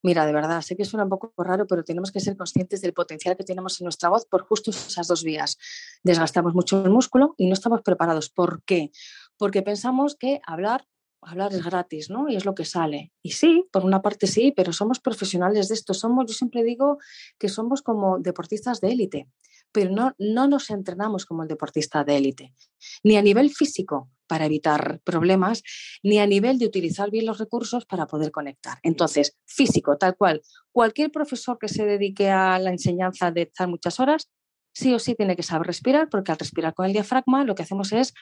Mira, 0.00 0.26
de 0.26 0.32
verdad, 0.32 0.62
sé 0.62 0.76
que 0.76 0.84
suena 0.84 1.02
un 1.02 1.10
poco 1.10 1.32
raro, 1.42 1.66
pero 1.66 1.82
tenemos 1.82 2.12
que 2.12 2.20
ser 2.20 2.36
conscientes 2.36 2.80
del 2.80 2.92
potencial 2.92 3.36
que 3.36 3.42
tenemos 3.42 3.80
en 3.80 3.84
nuestra 3.84 4.08
voz 4.08 4.26
por 4.26 4.42
justo 4.42 4.70
esas 4.70 5.08
dos 5.08 5.24
vías. 5.24 5.58
Desgastamos 6.04 6.54
mucho 6.54 6.84
el 6.84 6.90
músculo 6.90 7.34
y 7.36 7.48
no 7.48 7.52
estamos 7.52 7.82
preparados. 7.82 8.30
¿Por 8.30 8.62
qué? 8.62 8.92
Porque 9.36 9.62
pensamos 9.62 10.14
que 10.16 10.40
hablar 10.46 10.86
hablar 11.20 11.52
es 11.52 11.64
gratis, 11.64 12.10
¿no? 12.10 12.28
Y 12.28 12.36
es 12.36 12.44
lo 12.44 12.54
que 12.54 12.64
sale. 12.64 13.12
Y 13.22 13.32
sí, 13.32 13.66
por 13.72 13.84
una 13.84 14.00
parte 14.02 14.28
sí, 14.28 14.52
pero 14.56 14.72
somos 14.72 15.00
profesionales 15.00 15.68
de 15.68 15.74
esto. 15.74 15.92
Somos, 15.92 16.26
yo 16.26 16.32
siempre 16.32 16.62
digo 16.62 16.98
que 17.38 17.48
somos 17.48 17.82
como 17.82 18.20
deportistas 18.20 18.80
de 18.80 18.92
élite, 18.92 19.28
pero 19.72 19.90
no, 19.90 20.14
no 20.18 20.46
nos 20.46 20.70
entrenamos 20.70 21.26
como 21.26 21.42
el 21.42 21.48
deportista 21.48 22.04
de 22.04 22.16
élite, 22.16 22.54
ni 23.02 23.16
a 23.16 23.22
nivel 23.22 23.50
físico 23.50 24.08
para 24.28 24.46
evitar 24.46 25.00
problemas, 25.04 25.62
ni 26.02 26.18
a 26.18 26.26
nivel 26.26 26.58
de 26.58 26.66
utilizar 26.66 27.10
bien 27.10 27.26
los 27.26 27.38
recursos 27.38 27.86
para 27.86 28.06
poder 28.06 28.30
conectar. 28.30 28.78
Entonces, 28.82 29.36
físico, 29.46 29.96
tal 29.96 30.16
cual. 30.16 30.42
Cualquier 30.70 31.10
profesor 31.10 31.58
que 31.58 31.68
se 31.68 31.84
dedique 31.84 32.30
a 32.30 32.58
la 32.58 32.70
enseñanza 32.70 33.30
de 33.32 33.42
estar 33.42 33.68
muchas 33.68 33.98
horas, 33.98 34.30
sí 34.72 34.94
o 34.94 34.98
sí 34.98 35.14
tiene 35.14 35.34
que 35.34 35.42
saber 35.42 35.66
respirar, 35.66 36.08
porque 36.08 36.30
al 36.30 36.38
respirar 36.38 36.74
con 36.74 36.86
el 36.86 36.92
diafragma 36.92 37.44
lo 37.44 37.54
que 37.54 37.64
hacemos 37.64 37.92
es 37.92 38.14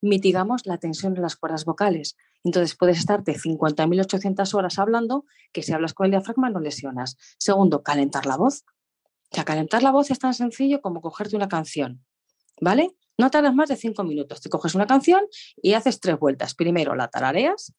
mitigamos 0.00 0.66
la 0.66 0.78
tensión 0.78 1.16
en 1.16 1.22
las 1.22 1.36
cuerdas 1.36 1.64
vocales. 1.64 2.16
Entonces 2.44 2.76
puedes 2.76 2.98
estarte 2.98 3.34
50.800 3.34 4.54
horas 4.54 4.78
hablando 4.78 5.24
que 5.52 5.62
si 5.62 5.72
hablas 5.72 5.94
con 5.94 6.04
el 6.04 6.12
diafragma 6.12 6.50
no 6.50 6.60
lesionas. 6.60 7.16
Segundo, 7.38 7.82
calentar 7.82 8.26
la 8.26 8.36
voz. 8.36 8.64
O 9.32 9.34
sea, 9.34 9.44
calentar 9.44 9.82
la 9.82 9.90
voz 9.90 10.10
es 10.10 10.18
tan 10.18 10.34
sencillo 10.34 10.80
como 10.80 11.00
cogerte 11.00 11.34
una 11.34 11.48
canción, 11.48 12.04
¿vale? 12.60 12.94
No 13.18 13.30
tardas 13.30 13.54
más 13.54 13.68
de 13.68 13.76
cinco 13.76 14.04
minutos. 14.04 14.40
Te 14.40 14.48
coges 14.48 14.74
una 14.74 14.86
canción 14.86 15.22
y 15.56 15.74
haces 15.74 16.00
tres 16.00 16.18
vueltas. 16.18 16.54
Primero 16.54 16.94
la 16.94 17.08
tarareas. 17.08 17.74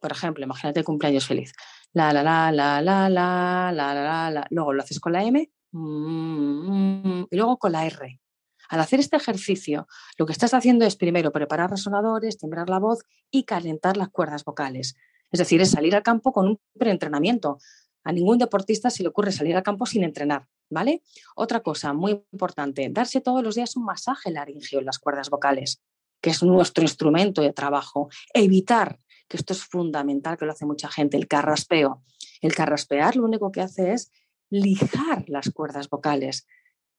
Por 0.00 0.12
ejemplo, 0.12 0.44
imagínate 0.44 0.84
cumpleaños 0.84 1.26
feliz. 1.26 1.52
La, 1.92 2.12
la, 2.12 2.22
la, 2.22 2.50
la, 2.52 2.80
la, 2.80 3.08
la, 3.08 3.72
la, 3.72 4.30
la. 4.30 4.46
Luego 4.50 4.72
lo 4.72 4.82
haces 4.82 5.00
con 5.00 5.12
la 5.12 5.24
M 5.24 5.50
y 5.72 7.36
luego 7.36 7.58
con 7.58 7.72
la 7.72 7.86
R. 7.86 8.20
Al 8.68 8.80
hacer 8.80 9.00
este 9.00 9.16
ejercicio, 9.16 9.86
lo 10.16 10.26
que 10.26 10.32
estás 10.32 10.54
haciendo 10.54 10.86
es 10.86 10.96
primero 10.96 11.32
preparar 11.32 11.70
resonadores, 11.70 12.38
timbrar 12.38 12.70
la 12.70 12.78
voz 12.78 13.04
y 13.30 13.44
calentar 13.44 13.96
las 13.96 14.08
cuerdas 14.08 14.44
vocales. 14.44 14.96
Es 15.30 15.38
decir, 15.38 15.60
es 15.60 15.70
salir 15.70 15.94
al 15.94 16.02
campo 16.02 16.32
con 16.32 16.46
un 16.46 16.60
preentrenamiento. 16.78 17.58
A 18.04 18.12
ningún 18.12 18.38
deportista 18.38 18.90
se 18.90 19.02
le 19.02 19.08
ocurre 19.08 19.32
salir 19.32 19.56
al 19.56 19.62
campo 19.62 19.86
sin 19.86 20.04
entrenar, 20.04 20.46
¿vale? 20.70 21.02
Otra 21.34 21.60
cosa 21.60 21.92
muy 21.92 22.22
importante, 22.32 22.88
darse 22.90 23.20
todos 23.20 23.42
los 23.42 23.54
días 23.54 23.76
un 23.76 23.84
masaje 23.84 24.30
laringio 24.30 24.78
en 24.78 24.86
las 24.86 24.98
cuerdas 24.98 25.30
vocales, 25.30 25.82
que 26.20 26.30
es 26.30 26.42
nuestro 26.42 26.82
instrumento 26.82 27.40
de 27.42 27.52
trabajo. 27.52 28.08
Evitar, 28.32 28.98
que 29.26 29.38
esto 29.38 29.54
es 29.54 29.64
fundamental, 29.64 30.36
que 30.36 30.44
lo 30.44 30.52
hace 30.52 30.66
mucha 30.66 30.88
gente, 30.88 31.16
el 31.16 31.26
carraspeo. 31.26 32.02
El 32.42 32.54
carraspear 32.54 33.16
lo 33.16 33.24
único 33.24 33.50
que 33.50 33.62
hace 33.62 33.92
es 33.92 34.12
lijar 34.50 35.24
las 35.28 35.50
cuerdas 35.50 35.88
vocales 35.88 36.46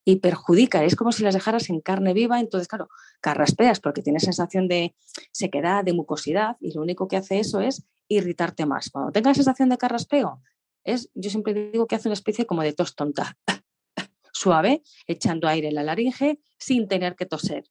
y 0.04 0.18
perjudica, 0.18 0.84
es 0.84 0.96
como 0.96 1.12
si 1.12 1.24
las 1.24 1.34
dejaras 1.34 1.70
en 1.70 1.82
carne 1.82 2.14
viva, 2.14 2.40
entonces 2.40 2.68
claro, 2.68 2.90
carraspeas 3.22 3.80
porque 3.80 4.04
tienes 4.04 4.24
sensación 4.24 4.68
de 4.68 4.96
sequedad, 5.32 5.84
de 5.84 5.94
mucosidad 5.94 6.58
y 6.60 6.74
lo 6.74 6.82
único 6.82 7.08
que 7.08 7.18
hace 7.18 7.40
eso 7.40 7.60
es 7.60 7.84
irritarte 8.08 8.68
más. 8.68 8.92
Cuando 8.92 9.12
tengas 9.12 9.38
sensación 9.38 9.70
de 9.70 9.80
carraspeo, 9.80 10.42
es, 10.86 11.10
yo 11.14 11.30
siempre 11.30 11.54
digo 11.54 11.88
que 11.88 11.96
hace 11.96 12.08
una 12.08 12.14
especie 12.14 12.46
como 12.46 12.62
de 12.62 12.74
tos 12.74 12.96
tonta, 12.96 13.38
suave, 14.32 14.84
echando 15.08 15.48
aire 15.48 15.68
en 15.68 15.76
la 15.76 15.84
laringe 15.84 16.40
sin 16.58 16.88
tener 16.88 17.16
que 17.16 17.26
toser. 17.26 17.66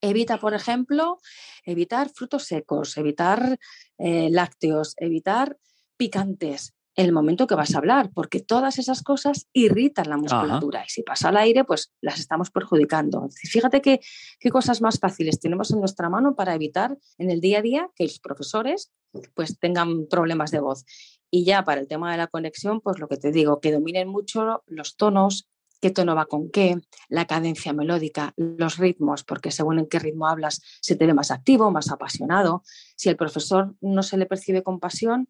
Evita, 0.00 0.38
por 0.38 0.54
ejemplo, 0.54 1.18
evitar 1.64 2.10
frutos 2.10 2.44
secos, 2.44 2.96
evitar 2.98 3.58
eh, 3.98 4.28
lácteos, 4.30 4.94
evitar 4.98 5.58
picantes 5.96 6.74
el 6.98 7.12
momento 7.12 7.46
que 7.46 7.54
vas 7.54 7.74
a 7.74 7.78
hablar, 7.78 8.10
porque 8.12 8.40
todas 8.40 8.78
esas 8.80 9.04
cosas 9.04 9.46
irritan 9.52 10.10
la 10.10 10.16
musculatura 10.16 10.82
y 10.84 10.88
si 10.88 11.04
pasa 11.04 11.28
al 11.28 11.36
aire, 11.36 11.62
pues 11.62 11.92
las 12.00 12.18
estamos 12.18 12.50
perjudicando. 12.50 13.28
Fíjate 13.30 13.80
qué, 13.80 14.00
qué 14.40 14.50
cosas 14.50 14.82
más 14.82 14.98
fáciles 14.98 15.38
tenemos 15.38 15.70
en 15.70 15.78
nuestra 15.78 16.10
mano 16.10 16.34
para 16.34 16.56
evitar 16.56 16.98
en 17.16 17.30
el 17.30 17.40
día 17.40 17.60
a 17.60 17.62
día 17.62 17.88
que 17.94 18.02
los 18.02 18.18
profesores 18.18 18.90
pues 19.34 19.60
tengan 19.60 20.08
problemas 20.08 20.50
de 20.50 20.58
voz. 20.58 20.84
Y 21.30 21.44
ya 21.44 21.62
para 21.62 21.80
el 21.80 21.86
tema 21.86 22.10
de 22.10 22.18
la 22.18 22.26
conexión, 22.26 22.80
pues 22.80 22.98
lo 22.98 23.06
que 23.06 23.16
te 23.16 23.30
digo, 23.30 23.60
que 23.60 23.70
dominen 23.70 24.08
mucho 24.08 24.64
los 24.66 24.96
tonos, 24.96 25.48
qué 25.80 25.90
tono 25.90 26.16
va 26.16 26.26
con 26.26 26.50
qué, 26.50 26.80
la 27.08 27.28
cadencia 27.28 27.72
melódica, 27.72 28.34
los 28.36 28.76
ritmos, 28.76 29.22
porque 29.22 29.52
según 29.52 29.78
en 29.78 29.86
qué 29.86 30.00
ritmo 30.00 30.26
hablas 30.26 30.60
se 30.80 30.96
te 30.96 31.06
ve 31.06 31.14
más 31.14 31.30
activo, 31.30 31.70
más 31.70 31.92
apasionado. 31.92 32.64
Si 32.96 33.08
el 33.08 33.16
profesor 33.16 33.76
no 33.80 34.02
se 34.02 34.16
le 34.16 34.26
percibe 34.26 34.64
con 34.64 34.80
pasión, 34.80 35.28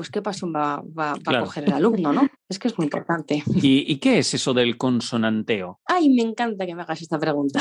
pues 0.00 0.08
qué 0.10 0.22
pasión 0.22 0.50
va, 0.56 0.76
va- 0.98 1.12
va 1.12 1.18
Claro. 1.18 1.40
a 1.40 1.44
coger 1.44 1.64
el 1.64 1.74
alumno, 1.74 2.10
¿no? 2.10 2.26
Es 2.48 2.58
que 2.58 2.68
es 2.68 2.78
muy 2.78 2.86
importante. 2.86 3.42
¿Y, 3.56 3.92
y 3.92 3.98
qué 3.98 4.18
es 4.20 4.32
eso 4.32 4.54
del 4.54 4.78
consonanteo? 4.78 5.78
Ay, 5.84 6.08
me 6.08 6.22
encanta 6.22 6.64
que 6.64 6.74
me 6.74 6.80
hagas 6.80 7.02
esta 7.02 7.18
pregunta. 7.18 7.60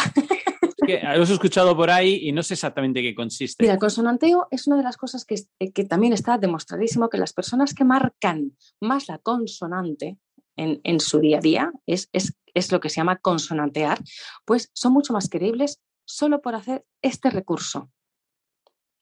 Que 0.88 1.02
lo 1.04 1.22
he 1.22 1.34
escuchado 1.34 1.76
por 1.76 1.90
ahí 1.92 2.22
y 2.30 2.32
no 2.32 2.42
sé 2.42 2.54
exactamente 2.54 3.02
qué 3.02 3.14
consiste. 3.14 3.62
Mira, 3.62 3.74
el 3.74 3.80
consonanteo 3.80 4.48
es 4.52 4.68
una 4.68 4.78
de 4.78 4.84
las 4.84 4.96
cosas 4.96 5.26
que, 5.26 5.36
eh, 5.60 5.74
que 5.74 5.84
también 5.84 6.14
está 6.14 6.38
demostradísimo 6.38 7.10
que 7.10 7.18
las 7.18 7.34
personas 7.34 7.74
que 7.74 7.84
marcan 7.84 8.54
más 8.80 9.10
la 9.10 9.18
consonante 9.18 10.18
en, 10.56 10.80
en 10.86 11.00
su 11.02 11.20
día 11.20 11.40
a 11.40 11.42
día, 11.42 11.72
es, 11.86 12.08
es, 12.14 12.34
es 12.54 12.72
lo 12.72 12.80
que 12.80 12.88
se 12.88 12.96
llama 13.02 13.18
consonantear, 13.18 14.00
pues 14.46 14.72
son 14.74 14.94
mucho 14.94 15.12
más 15.12 15.28
creíbles 15.28 15.82
solo 16.06 16.40
por 16.42 16.56
hacer 16.56 16.86
este 17.04 17.30
recurso. 17.30 17.92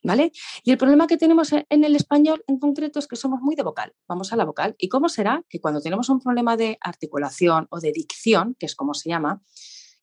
¿Vale? 0.07 0.31
Y 0.63 0.71
el 0.71 0.77
problema 0.77 1.05
que 1.05 1.17
tenemos 1.17 1.51
en 1.51 1.65
en 1.69 1.83
el 1.83 1.95
español 1.95 2.43
en 2.47 2.59
concreto 2.59 2.97
es 2.99 3.07
que 3.07 3.17
somos 3.17 3.41
muy 3.41 3.55
de 3.55 3.63
vocal. 3.63 3.93
Vamos 4.07 4.31
a 4.31 4.37
la 4.37 4.45
vocal. 4.45 4.73
¿Y 4.77 4.87
cómo 4.87 5.09
será 5.09 5.43
que 5.49 5.59
cuando 5.59 5.81
tenemos 5.81 6.07
un 6.07 6.19
problema 6.21 6.55
de 6.55 6.77
articulación 6.79 7.67
o 7.69 7.79
de 7.81 7.91
dicción, 7.91 8.55
que 8.57 8.65
es 8.67 8.73
como 8.75 8.93
se 8.93 9.09
llama, 9.09 9.41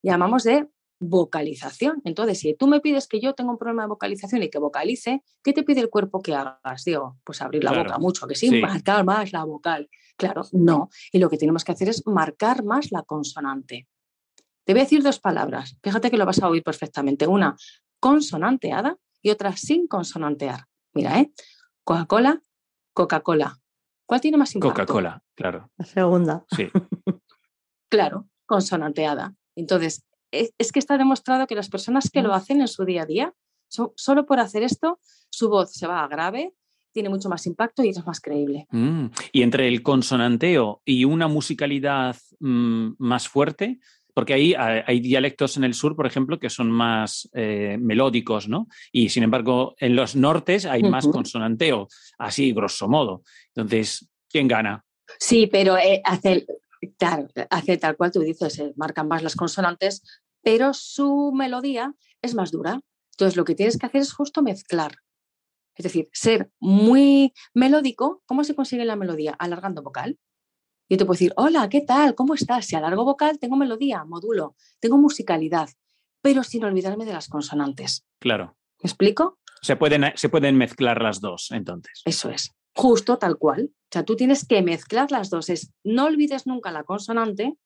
llamamos 0.02 0.42
de 0.44 0.68
vocalización? 1.00 2.02
Entonces, 2.04 2.38
si 2.38 2.54
tú 2.54 2.66
me 2.66 2.80
pides 2.80 3.08
que 3.08 3.18
yo 3.18 3.34
tenga 3.34 3.50
un 3.50 3.56
problema 3.58 3.84
de 3.84 3.88
vocalización 3.88 4.42
y 4.42 4.50
que 4.50 4.58
vocalice, 4.58 5.22
¿qué 5.42 5.52
te 5.54 5.62
pide 5.62 5.80
el 5.80 5.88
cuerpo 5.88 6.20
que 6.20 6.34
hagas? 6.34 6.84
Digo, 6.84 7.18
pues 7.24 7.40
abrir 7.40 7.64
la 7.64 7.70
Claro. 7.72 7.88
boca 7.88 7.98
mucho, 7.98 8.26
que 8.26 8.34
sí, 8.34 8.48
Sí. 8.50 8.60
marcar 8.60 9.04
más 9.04 9.32
la 9.32 9.44
vocal. 9.44 9.88
Claro, 10.18 10.42
no. 10.52 10.90
Y 11.12 11.18
lo 11.18 11.30
que 11.30 11.38
tenemos 11.38 11.64
que 11.64 11.72
hacer 11.72 11.88
es 11.88 12.06
marcar 12.06 12.62
más 12.62 12.92
la 12.92 13.02
consonante. 13.02 13.88
Te 14.64 14.74
voy 14.74 14.80
a 14.80 14.84
decir 14.84 15.02
dos 15.02 15.18
palabras. 15.18 15.76
Fíjate 15.82 16.10
que 16.10 16.18
lo 16.18 16.26
vas 16.26 16.42
a 16.42 16.48
oír 16.48 16.62
perfectamente. 16.62 17.26
Una 17.26 17.56
consonanteada 18.00 18.98
y 19.24 19.30
otra 19.30 19.56
sin 19.56 19.88
consonantear. 19.88 20.66
Mira, 20.92 21.18
¿eh? 21.18 21.32
Coca-Cola, 21.82 22.40
Coca-Cola. 22.92 23.58
¿Cuál 24.06 24.20
tiene 24.20 24.36
más 24.36 24.54
impacto? 24.54 24.74
Coca-Cola, 24.82 25.24
claro. 25.34 25.70
La 25.76 25.84
segunda. 25.84 26.44
Sí. 26.54 26.68
Claro, 27.90 28.28
consonanteada. 28.46 29.34
Entonces, 29.54 30.04
es, 30.32 30.52
es 30.58 30.72
que 30.72 30.80
está 30.80 30.98
demostrado 30.98 31.46
que 31.46 31.54
las 31.54 31.68
personas 31.68 32.10
que 32.10 32.22
lo 32.22 32.34
hacen 32.34 32.60
en 32.60 32.66
su 32.66 32.84
día 32.84 33.02
a 33.02 33.06
día, 33.06 33.34
so- 33.68 33.92
solo 33.96 34.26
por 34.26 34.40
hacer 34.40 34.64
esto, 34.64 34.98
su 35.30 35.48
voz 35.48 35.72
se 35.74 35.86
va 35.86 36.02
a 36.02 36.08
grave, 36.08 36.54
tiene 36.92 37.08
mucho 37.08 37.28
más 37.28 37.46
impacto 37.46 37.84
y 37.84 37.90
es 37.90 38.04
más 38.04 38.20
creíble. 38.20 38.66
Mm. 38.72 39.06
Y 39.30 39.42
entre 39.42 39.68
el 39.68 39.82
consonanteo 39.84 40.82
y 40.84 41.04
una 41.04 41.28
musicalidad 41.28 42.16
mm, 42.40 42.94
más 42.98 43.28
fuerte, 43.28 43.78
porque 44.14 44.32
ahí 44.32 44.54
hay, 44.54 44.82
hay 44.86 45.00
dialectos 45.00 45.56
en 45.56 45.64
el 45.64 45.74
sur, 45.74 45.96
por 45.96 46.06
ejemplo, 46.06 46.38
que 46.38 46.48
son 46.48 46.70
más 46.70 47.28
eh, 47.34 47.76
melódicos, 47.80 48.48
¿no? 48.48 48.68
Y 48.92 49.08
sin 49.08 49.24
embargo, 49.24 49.74
en 49.78 49.96
los 49.96 50.16
nortes 50.16 50.64
hay 50.64 50.82
más 50.84 51.06
consonanteo, 51.08 51.88
así 52.18 52.52
grosso 52.52 52.88
modo. 52.88 53.22
Entonces, 53.54 54.08
¿quién 54.30 54.48
gana? 54.48 54.84
Sí, 55.18 55.48
pero 55.48 55.76
eh, 55.76 56.00
hace, 56.04 56.46
claro, 56.96 57.26
hace 57.50 57.76
tal 57.76 57.96
cual 57.96 58.12
tú 58.12 58.20
dices, 58.20 58.58
eh, 58.60 58.72
marcan 58.76 59.08
más 59.08 59.22
las 59.22 59.36
consonantes, 59.36 60.02
pero 60.42 60.72
su 60.72 61.32
melodía 61.34 61.92
es 62.22 62.34
más 62.34 62.52
dura. 62.52 62.80
Entonces, 63.12 63.36
lo 63.36 63.44
que 63.44 63.54
tienes 63.54 63.78
que 63.78 63.86
hacer 63.86 64.00
es 64.00 64.12
justo 64.12 64.42
mezclar. 64.42 64.96
Es 65.76 65.82
decir, 65.82 66.08
ser 66.12 66.50
muy 66.60 67.32
melódico. 67.52 68.22
¿Cómo 68.26 68.44
se 68.44 68.54
consigue 68.54 68.84
la 68.84 68.96
melodía? 68.96 69.34
Alargando 69.38 69.82
vocal. 69.82 70.18
Yo 70.94 70.98
te 70.98 71.06
puedo 71.06 71.16
decir, 71.16 71.32
hola, 71.34 71.68
¿qué 71.68 71.80
tal? 71.80 72.14
¿Cómo 72.14 72.34
estás? 72.34 72.66
Si 72.66 72.76
alargo 72.76 73.04
vocal, 73.04 73.40
tengo 73.40 73.56
melodía, 73.56 74.04
modulo, 74.04 74.54
tengo 74.78 74.96
musicalidad, 74.96 75.68
pero 76.22 76.44
sin 76.44 76.62
olvidarme 76.64 77.04
de 77.04 77.12
las 77.12 77.26
consonantes. 77.26 78.06
Claro. 78.20 78.56
¿Me 78.80 78.86
explico? 78.86 79.40
Se 79.60 79.74
pueden, 79.74 80.12
se 80.14 80.28
pueden 80.28 80.56
mezclar 80.56 81.02
las 81.02 81.20
dos, 81.20 81.50
entonces. 81.50 82.00
Eso 82.04 82.30
es. 82.30 82.54
Justo 82.76 83.18
tal 83.18 83.38
cual. 83.38 83.72
O 83.72 83.88
sea, 83.90 84.04
tú 84.04 84.14
tienes 84.14 84.46
que 84.46 84.62
mezclar 84.62 85.10
las 85.10 85.30
dos. 85.30 85.50
Es, 85.50 85.72
no 85.82 86.04
olvides 86.04 86.46
nunca 86.46 86.70
la 86.70 86.84
consonante, 86.84 87.56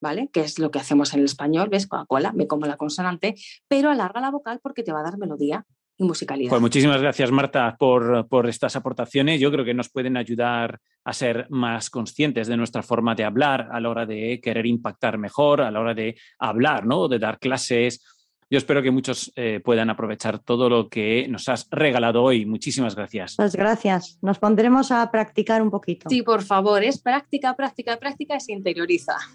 ¿vale? 0.00 0.30
Que 0.32 0.40
es 0.40 0.58
lo 0.58 0.70
que 0.70 0.78
hacemos 0.78 1.12
en 1.12 1.18
el 1.18 1.26
español, 1.26 1.68
¿ves? 1.68 1.86
Coca-Cola, 1.86 2.32
me 2.32 2.46
como 2.46 2.64
la 2.64 2.78
consonante, 2.78 3.34
pero 3.68 3.90
alarga 3.90 4.22
la 4.22 4.30
vocal 4.30 4.58
porque 4.62 4.82
te 4.82 4.92
va 4.92 5.00
a 5.00 5.04
dar 5.04 5.18
melodía 5.18 5.66
y 6.00 6.04
musicalidad. 6.04 6.48
Pues 6.48 6.62
muchísimas 6.62 7.00
gracias, 7.00 7.30
Marta, 7.30 7.76
por, 7.78 8.26
por 8.26 8.48
estas 8.48 8.74
aportaciones. 8.74 9.38
Yo 9.38 9.52
creo 9.52 9.64
que 9.66 9.74
nos 9.74 9.90
pueden 9.90 10.16
ayudar 10.16 10.80
a 11.04 11.12
ser 11.12 11.46
más 11.50 11.90
conscientes 11.90 12.48
de 12.48 12.56
nuestra 12.56 12.82
forma 12.82 13.14
de 13.14 13.24
hablar 13.24 13.68
a 13.70 13.78
la 13.80 13.90
hora 13.90 14.06
de 14.06 14.40
querer 14.42 14.64
impactar 14.64 15.18
mejor, 15.18 15.60
a 15.60 15.70
la 15.70 15.78
hora 15.78 15.92
de 15.92 16.16
hablar, 16.38 16.86
¿no? 16.86 17.06
De 17.06 17.18
dar 17.18 17.38
clases. 17.38 18.02
Yo 18.48 18.56
espero 18.56 18.82
que 18.82 18.90
muchos 18.90 19.30
eh, 19.36 19.60
puedan 19.62 19.90
aprovechar 19.90 20.38
todo 20.38 20.70
lo 20.70 20.88
que 20.88 21.28
nos 21.28 21.50
has 21.50 21.68
regalado 21.70 22.22
hoy. 22.22 22.46
Muchísimas 22.46 22.96
gracias. 22.96 23.36
Pues 23.36 23.54
gracias. 23.54 24.18
Nos 24.22 24.38
pondremos 24.38 24.90
a 24.90 25.10
practicar 25.10 25.60
un 25.60 25.70
poquito. 25.70 26.08
Sí, 26.08 26.22
por 26.22 26.42
favor, 26.42 26.82
es 26.82 26.98
práctica, 26.98 27.54
práctica, 27.54 27.98
práctica 27.98 28.36
y 28.36 28.40
se 28.40 28.52
interioriza. 28.52 29.16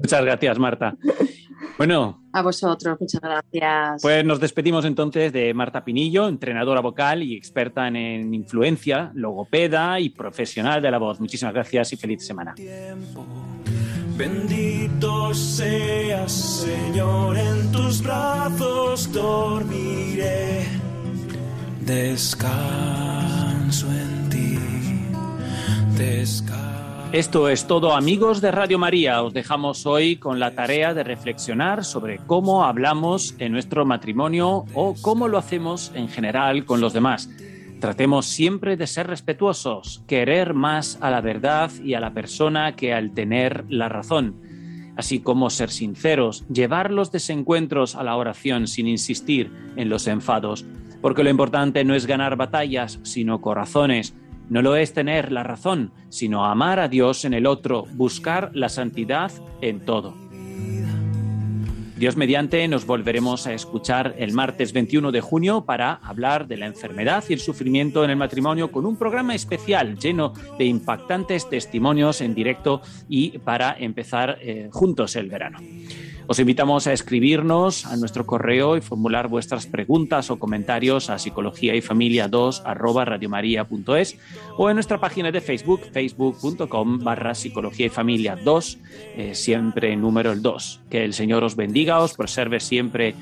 Muchas 0.00 0.24
gracias, 0.24 0.58
Marta. 0.58 0.94
Bueno, 1.78 2.22
A 2.32 2.42
vosotros, 2.42 2.96
muchas 3.00 3.20
gracias. 3.20 4.02
pues 4.02 4.24
nos 4.24 4.40
despedimos 4.40 4.84
entonces 4.84 5.32
de 5.32 5.54
Marta 5.54 5.84
Pinillo, 5.84 6.28
entrenadora 6.28 6.80
vocal 6.80 7.22
y 7.22 7.36
experta 7.36 7.86
en, 7.88 7.96
en 7.96 8.34
influencia, 8.34 9.10
logopeda 9.14 9.98
y 10.00 10.10
profesional 10.10 10.82
de 10.82 10.90
la 10.90 10.98
voz. 10.98 11.20
Muchísimas 11.20 11.54
gracias 11.54 11.92
y 11.92 11.96
feliz 11.96 12.26
semana. 12.26 12.54
Bendito 14.16 15.34
seas, 15.34 16.32
Señor, 16.32 17.36
en 17.36 17.70
tus 17.70 18.02
brazos 18.02 19.12
dormiré. 19.12 20.64
Descanso 21.82 23.86
en 23.92 24.28
ti. 24.30 24.58
Descanso. 25.96 26.75
Esto 27.16 27.48
es 27.48 27.66
todo 27.66 27.94
amigos 27.94 28.42
de 28.42 28.50
Radio 28.50 28.78
María. 28.78 29.22
Os 29.22 29.32
dejamos 29.32 29.86
hoy 29.86 30.16
con 30.16 30.38
la 30.38 30.50
tarea 30.50 30.92
de 30.92 31.02
reflexionar 31.02 31.82
sobre 31.82 32.18
cómo 32.18 32.66
hablamos 32.66 33.34
en 33.38 33.52
nuestro 33.52 33.86
matrimonio 33.86 34.66
o 34.74 34.94
cómo 35.00 35.26
lo 35.26 35.38
hacemos 35.38 35.92
en 35.94 36.10
general 36.10 36.66
con 36.66 36.82
los 36.82 36.92
demás. 36.92 37.30
Tratemos 37.80 38.26
siempre 38.26 38.76
de 38.76 38.86
ser 38.86 39.06
respetuosos, 39.06 40.04
querer 40.06 40.52
más 40.52 40.98
a 41.00 41.10
la 41.10 41.22
verdad 41.22 41.70
y 41.82 41.94
a 41.94 42.00
la 42.00 42.12
persona 42.12 42.76
que 42.76 42.92
al 42.92 43.14
tener 43.14 43.64
la 43.70 43.88
razón, 43.88 44.36
así 44.98 45.20
como 45.20 45.48
ser 45.48 45.70
sinceros, 45.70 46.44
llevar 46.48 46.90
los 46.90 47.12
desencuentros 47.12 47.94
a 47.94 48.04
la 48.04 48.14
oración 48.14 48.66
sin 48.66 48.88
insistir 48.88 49.50
en 49.76 49.88
los 49.88 50.06
enfados, 50.06 50.66
porque 51.00 51.24
lo 51.24 51.30
importante 51.30 51.82
no 51.82 51.94
es 51.94 52.04
ganar 52.04 52.36
batallas, 52.36 53.00
sino 53.04 53.40
corazones. 53.40 54.14
No 54.48 54.62
lo 54.62 54.76
es 54.76 54.92
tener 54.92 55.32
la 55.32 55.42
razón, 55.42 55.92
sino 56.08 56.44
amar 56.44 56.78
a 56.78 56.88
Dios 56.88 57.24
en 57.24 57.34
el 57.34 57.46
otro, 57.46 57.84
buscar 57.94 58.50
la 58.54 58.68
santidad 58.68 59.32
en 59.60 59.80
todo. 59.80 60.14
Dios 61.96 62.14
mediante 62.14 62.68
nos 62.68 62.84
volveremos 62.84 63.46
a 63.46 63.54
escuchar 63.54 64.14
el 64.18 64.34
martes 64.34 64.74
21 64.74 65.12
de 65.12 65.22
junio 65.22 65.64
para 65.64 65.94
hablar 65.94 66.46
de 66.46 66.58
la 66.58 66.66
enfermedad 66.66 67.24
y 67.26 67.32
el 67.32 67.40
sufrimiento 67.40 68.04
en 68.04 68.10
el 68.10 68.16
matrimonio 68.16 68.70
con 68.70 68.84
un 68.84 68.96
programa 68.96 69.34
especial 69.34 69.98
lleno 69.98 70.34
de 70.58 70.66
impactantes 70.66 71.48
testimonios 71.48 72.20
en 72.20 72.34
directo 72.34 72.82
y 73.08 73.38
para 73.38 73.74
empezar 73.78 74.36
eh, 74.42 74.68
juntos 74.70 75.16
el 75.16 75.30
verano. 75.30 75.58
Os 76.28 76.40
invitamos 76.40 76.88
a 76.88 76.92
escribirnos 76.92 77.86
a 77.86 77.96
nuestro 77.96 78.26
correo 78.26 78.76
y 78.76 78.80
formular 78.80 79.28
vuestras 79.28 79.66
preguntas 79.66 80.28
o 80.28 80.40
comentarios 80.40 81.08
a 81.08 81.20
psicología 81.20 81.76
y 81.76 81.80
familia 81.80 82.26
2 82.26 82.62
arroba 82.64 83.04
radiomaria.es 83.04 84.18
o 84.56 84.68
en 84.68 84.74
nuestra 84.74 84.98
página 84.98 85.30
de 85.30 85.40
Facebook, 85.40 85.82
facebook.com 85.92 86.98
barra 86.98 87.32
psicología 87.34 87.86
y 87.86 87.90
familia 87.90 88.36
2, 88.42 88.78
eh, 89.16 89.34
siempre 89.36 89.94
número 89.94 90.32
el 90.32 90.42
2. 90.42 90.80
Que 90.90 91.04
el 91.04 91.14
Señor 91.14 91.44
os 91.44 91.54
bendiga, 91.54 92.00
os 92.00 92.14
preserve 92.14 92.58
siempre 92.58 93.14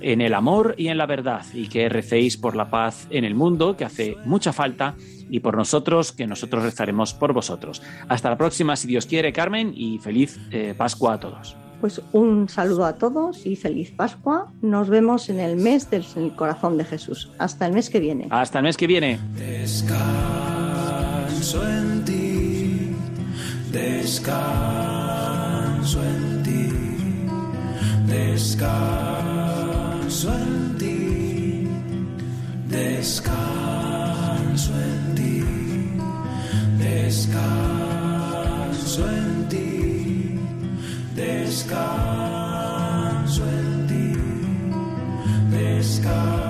en 0.00 0.22
el 0.22 0.32
amor 0.32 0.74
y 0.78 0.88
en 0.88 0.96
la 0.96 1.04
verdad, 1.04 1.44
y 1.52 1.68
que 1.68 1.90
recéis 1.90 2.38
por 2.38 2.56
la 2.56 2.70
paz 2.70 3.06
en 3.10 3.24
el 3.24 3.34
mundo, 3.34 3.76
que 3.76 3.84
hace 3.84 4.16
mucha 4.24 4.54
falta, 4.54 4.94
y 5.28 5.40
por 5.40 5.58
nosotros, 5.58 6.12
que 6.12 6.26
nosotros 6.26 6.62
rezaremos 6.62 7.12
por 7.12 7.34
vosotros. 7.34 7.82
Hasta 8.08 8.30
la 8.30 8.38
próxima, 8.38 8.76
si 8.76 8.88
Dios 8.88 9.04
quiere, 9.04 9.34
Carmen, 9.34 9.74
y 9.76 9.98
feliz 9.98 10.40
eh, 10.50 10.74
Pascua 10.76 11.14
a 11.14 11.20
todos. 11.20 11.54
Pues 11.80 12.00
un 12.12 12.48
saludo 12.48 12.84
a 12.84 12.92
todos 12.94 13.44
y 13.46 13.56
feliz 13.56 13.90
Pascua. 13.90 14.52
Nos 14.60 14.90
vemos 14.90 15.30
en 15.30 15.40
el 15.40 15.56
mes 15.56 15.90
del 15.90 16.04
corazón 16.36 16.76
de 16.76 16.84
Jesús. 16.84 17.32
Hasta 17.38 17.66
el 17.66 17.72
mes 17.72 17.88
que 17.88 18.00
viene. 18.00 18.26
Hasta 18.30 18.58
el 18.58 18.64
mes 18.64 18.76
que 18.76 18.86
viene. 18.86 19.18
Descanso 19.34 19.96
en 21.66 22.04
ti, 22.04 22.90
descanso 23.72 24.42
en 26.02 26.42
ti, 26.42 26.68
descanso 28.06 28.74
en 30.34 30.76
ti, 30.76 31.66
descanso 32.68 34.74
en 34.74 35.14
ti, 35.14 35.42
descanso 36.78 37.40
en 39.08 39.34
ti, 39.34 39.39
descanso 41.20 41.82
en 43.44 43.86
ti, 43.86 44.14
descanso 45.50 46.49